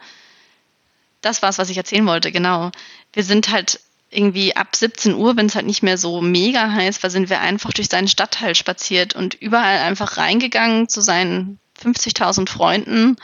das 1.21 1.41
war 1.41 1.49
es, 1.49 1.57
was 1.57 1.69
ich 1.69 1.77
erzählen 1.77 2.05
wollte, 2.05 2.31
genau. 2.31 2.71
Wir 3.13 3.23
sind 3.23 3.49
halt 3.49 3.79
irgendwie 4.09 4.55
ab 4.55 4.75
17 4.75 5.15
Uhr, 5.15 5.35
wenn 5.37 5.47
es 5.47 5.55
halt 5.55 5.65
nicht 5.65 5.83
mehr 5.83 5.97
so 5.97 6.21
mega 6.21 6.71
heiß 6.71 7.01
war, 7.01 7.09
sind 7.09 7.29
wir 7.29 7.41
einfach 7.41 7.73
durch 7.73 7.89
seinen 7.89 8.07
Stadtteil 8.07 8.55
spaziert 8.55 9.15
und 9.15 9.33
überall 9.33 9.79
einfach 9.79 10.17
reingegangen 10.17 10.87
zu 10.87 11.01
seinen 11.01 11.59
50.000 11.81 12.47
Freunden 12.47 13.15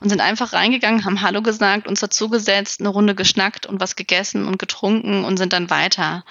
und 0.00 0.08
sind 0.08 0.20
einfach 0.20 0.52
reingegangen, 0.52 1.04
haben 1.04 1.22
Hallo 1.22 1.42
gesagt, 1.42 1.88
uns 1.88 2.00
dazugesetzt, 2.00 2.80
eine 2.80 2.90
Runde 2.90 3.14
geschnackt 3.14 3.66
und 3.66 3.80
was 3.80 3.96
gegessen 3.96 4.46
und 4.46 4.58
getrunken 4.58 5.24
und 5.24 5.36
sind 5.38 5.52
dann 5.52 5.70
weiter. 5.70 6.24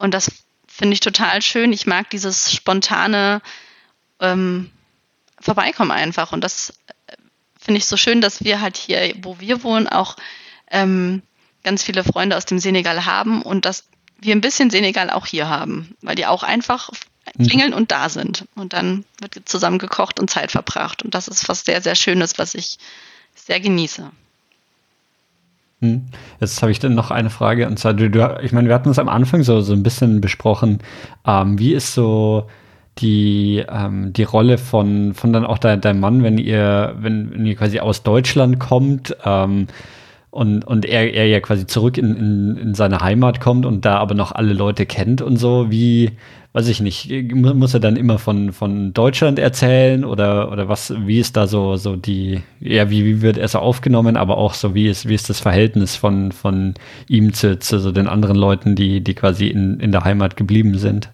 Und 0.00 0.12
das 0.12 0.32
finde 0.66 0.94
ich 0.94 1.00
total 1.00 1.42
schön. 1.42 1.72
Ich 1.72 1.86
mag 1.86 2.08
dieses 2.10 2.50
spontane 2.50 3.42
ähm, 4.18 4.70
Vorbeikommen 5.38 5.90
einfach. 5.90 6.32
Und 6.32 6.42
das 6.42 6.70
äh, 7.06 7.16
finde 7.58 7.78
ich 7.78 7.86
so 7.86 7.98
schön, 7.98 8.22
dass 8.22 8.42
wir 8.42 8.62
halt 8.62 8.78
hier, 8.78 9.14
wo 9.22 9.38
wir 9.40 9.62
wohnen, 9.62 9.86
auch 9.86 10.16
ähm, 10.70 11.22
ganz 11.64 11.82
viele 11.82 12.02
Freunde 12.02 12.36
aus 12.36 12.46
dem 12.46 12.58
Senegal 12.58 13.04
haben 13.04 13.42
und 13.42 13.66
dass 13.66 13.84
wir 14.18 14.34
ein 14.34 14.40
bisschen 14.40 14.70
Senegal 14.70 15.10
auch 15.10 15.26
hier 15.26 15.48
haben, 15.48 15.94
weil 16.00 16.14
die 16.14 16.26
auch 16.26 16.42
einfach 16.42 16.90
mhm. 17.36 17.46
klingeln 17.46 17.74
und 17.74 17.92
da 17.92 18.08
sind. 18.08 18.46
Und 18.54 18.72
dann 18.72 19.04
wird 19.20 19.38
zusammen 19.46 19.78
gekocht 19.78 20.18
und 20.18 20.30
Zeit 20.30 20.50
verbracht. 20.50 21.02
Und 21.02 21.14
das 21.14 21.28
ist 21.28 21.46
was 21.48 21.66
sehr, 21.66 21.82
sehr 21.82 21.94
Schönes, 21.94 22.38
was 22.38 22.54
ich 22.54 22.78
sehr 23.34 23.60
genieße. 23.60 24.10
Hm. 25.80 26.06
Jetzt 26.40 26.60
habe 26.62 26.72
ich 26.72 26.78
dann 26.78 26.94
noch 26.94 27.10
eine 27.10 27.30
Frage. 27.30 27.66
Und 27.66 27.78
zwar, 27.78 27.94
du, 27.94 28.10
du, 28.10 28.38
ich 28.42 28.52
meine, 28.52 28.68
wir 28.68 28.74
hatten 28.74 28.90
es 28.90 28.98
am 28.98 29.08
Anfang 29.08 29.42
so, 29.42 29.60
so 29.60 29.72
ein 29.72 29.82
bisschen 29.82 30.20
besprochen. 30.20 30.78
Ähm, 31.26 31.58
wie 31.58 31.72
ist 31.72 31.94
so 31.94 32.46
die, 32.98 33.64
ähm, 33.68 34.12
die 34.12 34.24
Rolle 34.24 34.58
von, 34.58 35.14
von 35.14 35.32
dann 35.32 35.46
auch 35.46 35.58
dein, 35.58 35.80
dein 35.80 36.00
Mann, 36.00 36.22
wenn 36.22 36.38
ihr, 36.38 36.94
wenn, 36.98 37.32
wenn 37.32 37.46
ihr 37.46 37.56
quasi 37.56 37.80
aus 37.80 38.02
Deutschland 38.02 38.58
kommt 38.58 39.16
ähm, 39.24 39.68
und, 40.30 40.64
und 40.66 40.84
er, 40.84 41.14
er 41.14 41.26
ja 41.26 41.40
quasi 41.40 41.66
zurück 41.66 41.96
in, 41.98 42.14
in, 42.14 42.56
in 42.56 42.74
seine 42.74 43.00
Heimat 43.00 43.40
kommt 43.40 43.64
und 43.64 43.84
da 43.84 43.96
aber 43.98 44.14
noch 44.14 44.32
alle 44.32 44.52
Leute 44.52 44.86
kennt 44.86 45.22
und 45.22 45.36
so, 45.36 45.70
wie, 45.70 46.12
weiß 46.52 46.66
ich 46.66 46.80
nicht, 46.80 47.08
muss 47.32 47.74
er 47.74 47.80
dann 47.80 47.94
immer 47.94 48.18
von, 48.18 48.52
von 48.52 48.92
Deutschland 48.92 49.38
erzählen 49.38 50.04
oder, 50.04 50.50
oder 50.50 50.68
was, 50.68 50.92
wie 51.06 51.20
ist 51.20 51.36
da 51.36 51.46
so, 51.46 51.76
so 51.76 51.94
die, 51.94 52.42
ja, 52.58 52.90
wie, 52.90 53.04
wie 53.04 53.22
wird 53.22 53.38
er 53.38 53.46
so 53.46 53.60
aufgenommen, 53.60 54.16
aber 54.16 54.36
auch 54.36 54.54
so, 54.54 54.74
wie 54.74 54.88
ist, 54.88 55.08
wie 55.08 55.14
ist 55.14 55.30
das 55.30 55.38
Verhältnis 55.38 55.94
von, 55.94 56.32
von 56.32 56.74
ihm 57.06 57.32
zu, 57.32 57.58
zu 57.60 57.78
so 57.78 57.92
den 57.92 58.08
anderen 58.08 58.36
Leuten, 58.36 58.74
die, 58.74 59.00
die 59.00 59.14
quasi 59.14 59.46
in, 59.46 59.78
in 59.78 59.92
der 59.92 60.02
Heimat 60.02 60.36
geblieben 60.36 60.76
sind? 60.76 61.10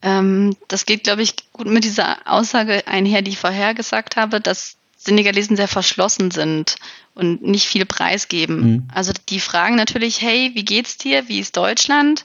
Ähm, 0.00 0.56
das 0.68 0.86
geht, 0.86 1.04
glaube 1.04 1.20
ich, 1.20 1.34
gut 1.52 1.66
mit 1.66 1.84
dieser 1.84 2.16
Aussage 2.24 2.86
einher, 2.86 3.20
die 3.20 3.32
ich 3.32 3.38
vorher 3.38 3.74
gesagt 3.74 4.16
habe, 4.16 4.40
dass 4.40 4.76
Senegalesen 4.96 5.56
sehr 5.56 5.68
verschlossen 5.68 6.30
sind 6.30 6.76
und 7.14 7.42
nicht 7.42 7.66
viel 7.66 7.84
preisgeben. 7.84 8.60
Mhm. 8.60 8.88
Also 8.94 9.12
die 9.28 9.40
fragen 9.40 9.76
natürlich, 9.76 10.22
hey, 10.22 10.52
wie 10.54 10.64
geht's 10.64 10.96
dir? 10.96 11.28
Wie 11.28 11.40
ist 11.40 11.58
Deutschland? 11.58 12.24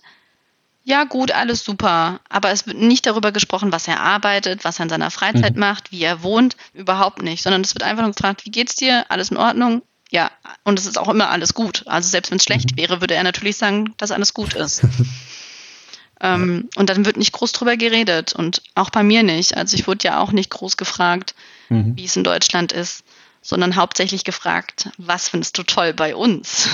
Ja, 0.88 1.04
gut, 1.04 1.32
alles 1.32 1.64
super. 1.64 2.20
Aber 2.30 2.52
es 2.52 2.68
wird 2.68 2.78
nicht 2.78 3.08
darüber 3.08 3.32
gesprochen, 3.32 3.72
was 3.72 3.88
er 3.88 4.02
arbeitet, 4.02 4.64
was 4.64 4.80
er 4.80 4.84
in 4.84 4.90
seiner 4.90 5.10
Freizeit 5.10 5.56
mhm. 5.56 5.60
macht, 5.60 5.92
wie 5.92 6.04
er 6.04 6.22
wohnt, 6.22 6.56
überhaupt 6.74 7.24
nicht, 7.24 7.42
sondern 7.42 7.62
es 7.62 7.74
wird 7.74 7.82
einfach 7.82 8.04
nur 8.04 8.12
gefragt, 8.12 8.46
wie 8.46 8.52
geht's 8.52 8.76
dir? 8.76 9.06
Alles 9.10 9.32
in 9.32 9.38
Ordnung? 9.38 9.82
Ja, 10.12 10.30
und 10.64 10.78
es 10.78 10.86
ist 10.86 11.00
auch 11.00 11.10
immer 11.10 11.30
alles 11.30 11.56
gut. 11.56 11.84
Also 11.88 12.08
selbst 12.08 12.30
wenn 12.30 12.38
es 12.38 12.44
schlecht 12.44 12.74
mhm. 12.74 12.78
wäre, 12.78 13.02
würde 13.02 13.16
er 13.16 13.24
natürlich 13.24 13.58
sagen, 13.58 13.96
dass 13.98 14.12
alles 14.12 14.34
gut 14.34 14.54
ist. 14.54 14.82
Ähm, 16.22 16.70
und 16.78 16.90
dann 16.90 17.06
wird 17.06 17.18
nicht 17.18 17.34
groß 17.34 17.52
drüber 17.52 17.76
geredet 17.76 18.32
und 18.34 18.62
auch 18.74 18.90
bei 18.90 19.04
mir 19.04 19.22
nicht. 19.22 19.58
Also 19.58 19.76
ich 19.76 19.86
wurde 19.86 20.06
ja 20.08 20.20
auch 20.22 20.32
nicht 20.32 20.50
groß 20.50 20.78
gefragt, 20.78 21.36
mhm. 21.68 21.98
wie 21.98 22.06
es 22.06 22.16
in 22.16 22.24
Deutschland 22.24 22.72
ist, 22.72 23.04
sondern 23.42 23.76
hauptsächlich 23.76 24.24
gefragt, 24.24 24.90
was 24.98 25.28
findest 25.28 25.58
du 25.58 25.64
toll 25.64 25.94
bei 25.94 26.16
uns? 26.16 26.70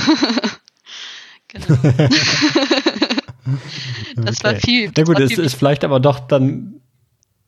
genau. 1.47 1.75
das 4.15 4.39
okay. 4.39 4.43
war 4.43 4.55
viel. 4.55 4.91
Na 4.95 5.03
gut, 5.03 5.19
es 5.19 5.37
ist 5.37 5.55
vielleicht 5.55 5.83
aber 5.83 5.99
doch 5.99 6.19
dann 6.19 6.81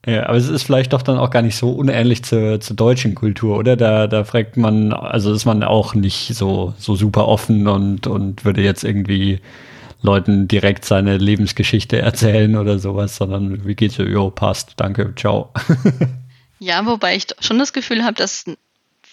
ja, 0.06 0.28
aber 0.28 0.38
es 0.38 0.50
ist 0.50 0.64
vielleicht 0.64 0.91
doch 0.91 1.02
dann 1.02 1.18
auch 1.18 1.30
gar 1.30 1.41
nicht 1.41 1.56
so 1.56 1.72
unähnlich 1.72 2.24
zur, 2.24 2.60
zur 2.60 2.76
deutschen 2.76 3.16
Kultur, 3.16 3.58
oder? 3.58 3.78
Da, 3.78 4.08
da 4.08 4.26
fragt 4.26 4.58
man, 4.58 4.91
also 4.91 5.32
ist 5.34 5.46
man 5.46 5.64
auch 5.64 5.96
nicht 5.96 6.36
so, 6.36 6.74
so 6.78 6.96
super 6.96 7.28
offen 7.30 7.68
und, 7.70 8.06
und 8.06 8.44
würde 8.44 8.62
jetzt 8.62 8.84
irgendwie 8.84 9.39
Leuten 10.02 10.50
direkt 10.50 10.84
seine 10.84 11.18
Lebensgeschichte 11.18 12.00
erzählen 12.00 12.58
oder 12.58 12.80
sowas, 12.80 13.16
sondern 13.16 13.66
wie 13.66 13.76
geht's 13.76 13.96
dir? 13.96 14.06
Jo, 14.06 14.30
passt, 14.30 14.74
danke, 14.76 15.14
ciao. 15.16 15.54
ja, 16.60 16.86
wobei 16.86 17.16
ich 17.16 17.28
schon 17.39 17.58
das 17.58 17.72
Gefühl 17.72 18.04
habe, 18.04 18.16
dass 18.16 18.44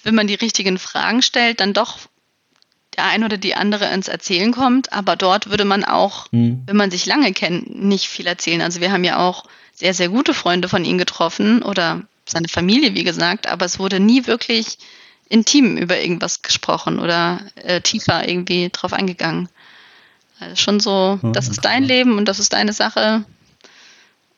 wenn 0.03 0.17
man 0.17 0.27
die 0.27 0.35
richtigen 0.35 0.77
Fragen 0.77 1.23
stellt, 1.23 1.61
dann 1.61 1.73
doch 1.73 1.99
der 3.01 3.09
ein 3.09 3.25
oder 3.25 3.39
die 3.39 3.55
andere 3.55 3.87
ins 3.87 4.09
Erzählen 4.09 4.53
kommt, 4.53 4.93
aber 4.93 5.17
dort 5.17 5.49
würde 5.49 5.65
man 5.65 5.85
auch, 5.85 6.31
hm. 6.33 6.63
wenn 6.67 6.77
man 6.77 6.91
sich 6.91 7.07
lange 7.07 7.33
kennt, 7.33 7.75
nicht 7.75 8.07
viel 8.07 8.27
erzählen. 8.27 8.61
Also 8.61 8.81
wir 8.83 8.93
haben 8.93 9.05
ja 9.05 9.27
auch 9.27 9.45
sehr, 9.75 9.95
sehr 9.95 10.11
gute 10.11 10.35
Freunde 10.35 10.69
von 10.69 10.85
ihm 10.85 10.99
getroffen 10.99 11.63
oder 11.63 12.03
seine 12.27 12.49
Familie, 12.49 12.95
wie 12.95 13.05
gesagt, 13.05 13.47
aber 13.47 13.65
es 13.65 13.79
wurde 13.79 14.01
nie 14.01 14.27
wirklich 14.27 14.77
intim 15.31 15.79
über 15.79 15.99
irgendwas 15.99 16.43
gesprochen 16.43 16.99
oder 16.99 17.41
äh, 17.55 17.81
tiefer 17.81 18.29
irgendwie 18.29 18.69
drauf 18.71 18.93
eingegangen. 18.93 19.49
Also 20.39 20.57
schon 20.57 20.81
so, 20.81 21.19
das 21.23 21.49
ist 21.49 21.65
dein 21.65 21.85
Leben 21.85 22.19
und 22.19 22.27
das 22.27 22.39
ist 22.39 22.53
deine 22.53 22.75
Sache. 22.75 23.25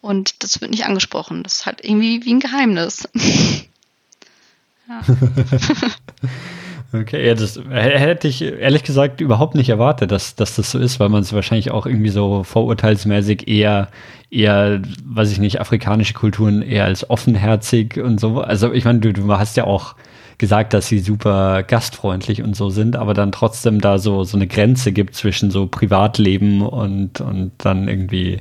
Und 0.01 0.43
das 0.45 0.61
wird 0.61 0.71
nicht 0.71 0.85
angesprochen. 0.85 1.43
Das 1.43 1.55
ist 1.55 1.67
halt 1.67 1.85
irgendwie 1.85 2.25
wie 2.25 2.35
ein 2.35 2.41
Geheimnis. 2.41 3.09
ja. 4.89 5.03
Okay, 6.95 7.27
ja, 7.27 7.35
das 7.35 7.59
hätte 7.71 8.29
ich 8.29 8.43
ehrlich 8.43 8.83
gesagt 8.83 9.23
überhaupt 9.23 9.55
nicht 9.55 9.71
erwartet, 9.71 10.11
dass, 10.11 10.35
dass 10.35 10.57
das 10.57 10.73
so 10.73 10.79
ist, 10.79 11.01
weil 11.01 11.09
man 11.09 11.23
es 11.23 11.33
wahrscheinlich 11.33 11.71
auch 11.71 11.87
irgendwie 11.87 12.11
so 12.11 12.45
vorurteilsmäßig 12.45 13.49
eher, 13.49 13.89
eher, 14.31 14.83
weiß 15.05 15.33
ich 15.33 15.39
nicht, 15.39 15.59
afrikanische 15.59 16.13
Kulturen 16.13 16.61
eher 16.61 16.85
als 16.85 17.09
offenherzig 17.09 17.99
und 17.99 18.21
so. 18.21 18.43
Also 18.43 18.73
ich 18.75 18.85
meine, 18.85 19.01
du, 19.01 19.15
du 19.15 19.27
hast 19.39 19.57
ja 19.57 19.65
auch 19.65 19.95
gesagt, 20.37 20.75
dass 20.75 20.89
sie 20.89 20.99
super 20.99 21.63
gastfreundlich 21.63 22.43
und 22.43 22.55
so 22.55 22.69
sind, 22.69 22.97
aber 22.97 23.15
dann 23.15 23.33
trotzdem 23.33 23.81
da 23.81 23.99
so, 23.99 24.25
so 24.25 24.37
eine 24.37 24.47
Grenze 24.47 24.93
gibt 24.93 25.15
zwischen 25.15 25.51
so 25.51 25.67
Privatleben 25.69 26.61
und, 26.61 27.23
und 27.23 27.53
dann 27.59 27.89
irgendwie 27.89 28.41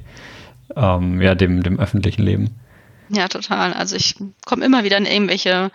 ähm, 0.76 1.22
ja, 1.22 1.36
dem, 1.36 1.64
dem 1.64 1.80
öffentlichen 1.80 2.24
Leben. 2.24 2.49
Ja, 3.08 3.30
total. 3.30 3.74
Also 3.74 3.95
ich 3.95 4.16
komme 4.45 4.66
immer 4.66 4.84
wieder 4.84 4.97
in 4.97 5.06
irgendwelche 5.06 5.72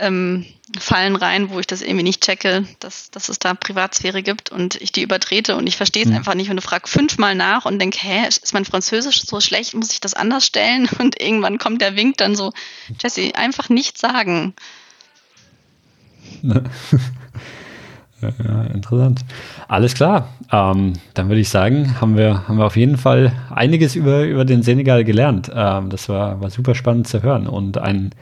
ähm, 0.00 0.46
Fallen 0.78 1.16
rein, 1.16 1.50
wo 1.50 1.58
ich 1.58 1.66
das 1.66 1.82
irgendwie 1.82 2.04
nicht 2.04 2.22
checke, 2.22 2.64
dass, 2.78 3.10
dass 3.10 3.28
es 3.28 3.40
da 3.40 3.54
Privatsphäre 3.54 4.22
gibt 4.22 4.50
und 4.50 4.76
ich 4.76 4.92
die 4.92 5.02
übertrete 5.02 5.56
und 5.56 5.66
ich 5.66 5.76
verstehe 5.76 6.04
es 6.04 6.10
mhm. 6.10 6.16
einfach 6.16 6.34
nicht 6.34 6.48
und 6.48 6.56
du 6.56 6.62
fragst 6.62 6.92
fünfmal 6.92 7.34
nach 7.34 7.64
und 7.64 7.80
denk, 7.80 7.96
hä, 7.96 8.28
ist 8.28 8.54
mein 8.54 8.64
Französisch 8.64 9.22
so 9.22 9.40
schlecht, 9.40 9.74
muss 9.74 9.92
ich 9.92 10.00
das 10.00 10.14
anders 10.14 10.46
stellen? 10.46 10.88
Und 11.00 11.20
irgendwann 11.20 11.58
kommt 11.58 11.80
der 11.80 11.96
Wink 11.96 12.18
dann 12.18 12.36
so, 12.36 12.52
Jesse, 13.00 13.32
einfach 13.34 13.68
nichts 13.68 14.00
sagen. 14.00 14.54
ja, 18.20 18.62
interessant. 18.72 19.20
Alles 19.66 19.94
klar. 19.94 20.28
Ähm, 20.52 20.92
dann 21.14 21.28
würde 21.28 21.40
ich 21.40 21.48
sagen, 21.48 22.00
haben 22.00 22.16
wir, 22.16 22.46
haben 22.46 22.58
wir 22.58 22.66
auf 22.66 22.76
jeden 22.76 22.96
Fall 22.96 23.32
einiges 23.50 23.96
über, 23.96 24.24
über 24.24 24.44
den 24.44 24.62
Senegal 24.62 25.04
gelernt. 25.04 25.50
Ähm, 25.52 25.90
das 25.90 26.08
war, 26.08 26.40
war 26.40 26.50
super 26.50 26.74
spannend 26.74 27.08
zu 27.08 27.22
hören 27.22 27.46
und 27.46 27.78
ein 27.78 28.12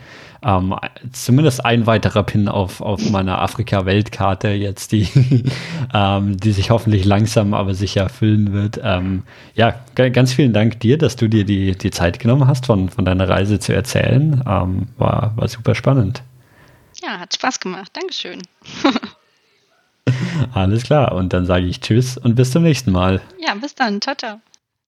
ähm, 0.43 0.75
zumindest 1.13 1.65
ein 1.65 1.87
weiterer 1.87 2.23
Pin 2.23 2.49
auf, 2.49 2.81
auf 2.81 3.11
meiner 3.11 3.41
Afrika-Weltkarte 3.41 4.49
jetzt, 4.49 4.93
die, 4.93 5.09
ähm, 5.95 6.37
die 6.37 6.53
sich 6.53 6.71
hoffentlich 6.71 7.05
langsam 7.05 7.55
aber 7.55 7.75
sicher 7.75 8.09
füllen 8.09 8.53
wird. 8.53 8.81
Ähm, 8.83 9.25
ja, 9.55 9.75
ganz 9.95 10.33
vielen 10.33 10.53
Dank 10.53 10.81
dir, 10.81 10.99
dass 10.99 11.17
du 11.17 11.29
dir 11.29 11.45
die, 11.45 11.77
die 11.77 11.91
Zeit 11.91 12.19
genommen 12.21 12.47
hast, 12.47 12.67
von, 12.67 12.89
von 12.89 13.05
deiner 13.05 13.29
Reise 13.29 13.59
zu 13.59 13.75
erzählen. 13.75 14.43
Ähm, 14.47 14.89
war, 14.97 15.33
war 15.37 15.49
super 15.49 15.75
spannend. 15.75 16.23
Ja, 17.03 17.19
hat 17.21 17.35
Spaß 17.35 17.61
gemacht. 17.61 17.91
Dankeschön. 17.93 18.43
Alles 20.55 20.85
klar. 20.85 21.13
Und 21.13 21.33
dann 21.33 21.47
sage 21.47 21.67
ich 21.67 21.81
Tschüss 21.81 22.17
und 22.17 22.35
bis 22.35 22.51
zum 22.51 22.63
nächsten 22.63 22.93
Mal. 22.93 23.21
Ja, 23.45 23.55
bis 23.55 23.75
dann. 23.75 24.01
Ciao, 24.01 24.15
ciao. 24.15 24.41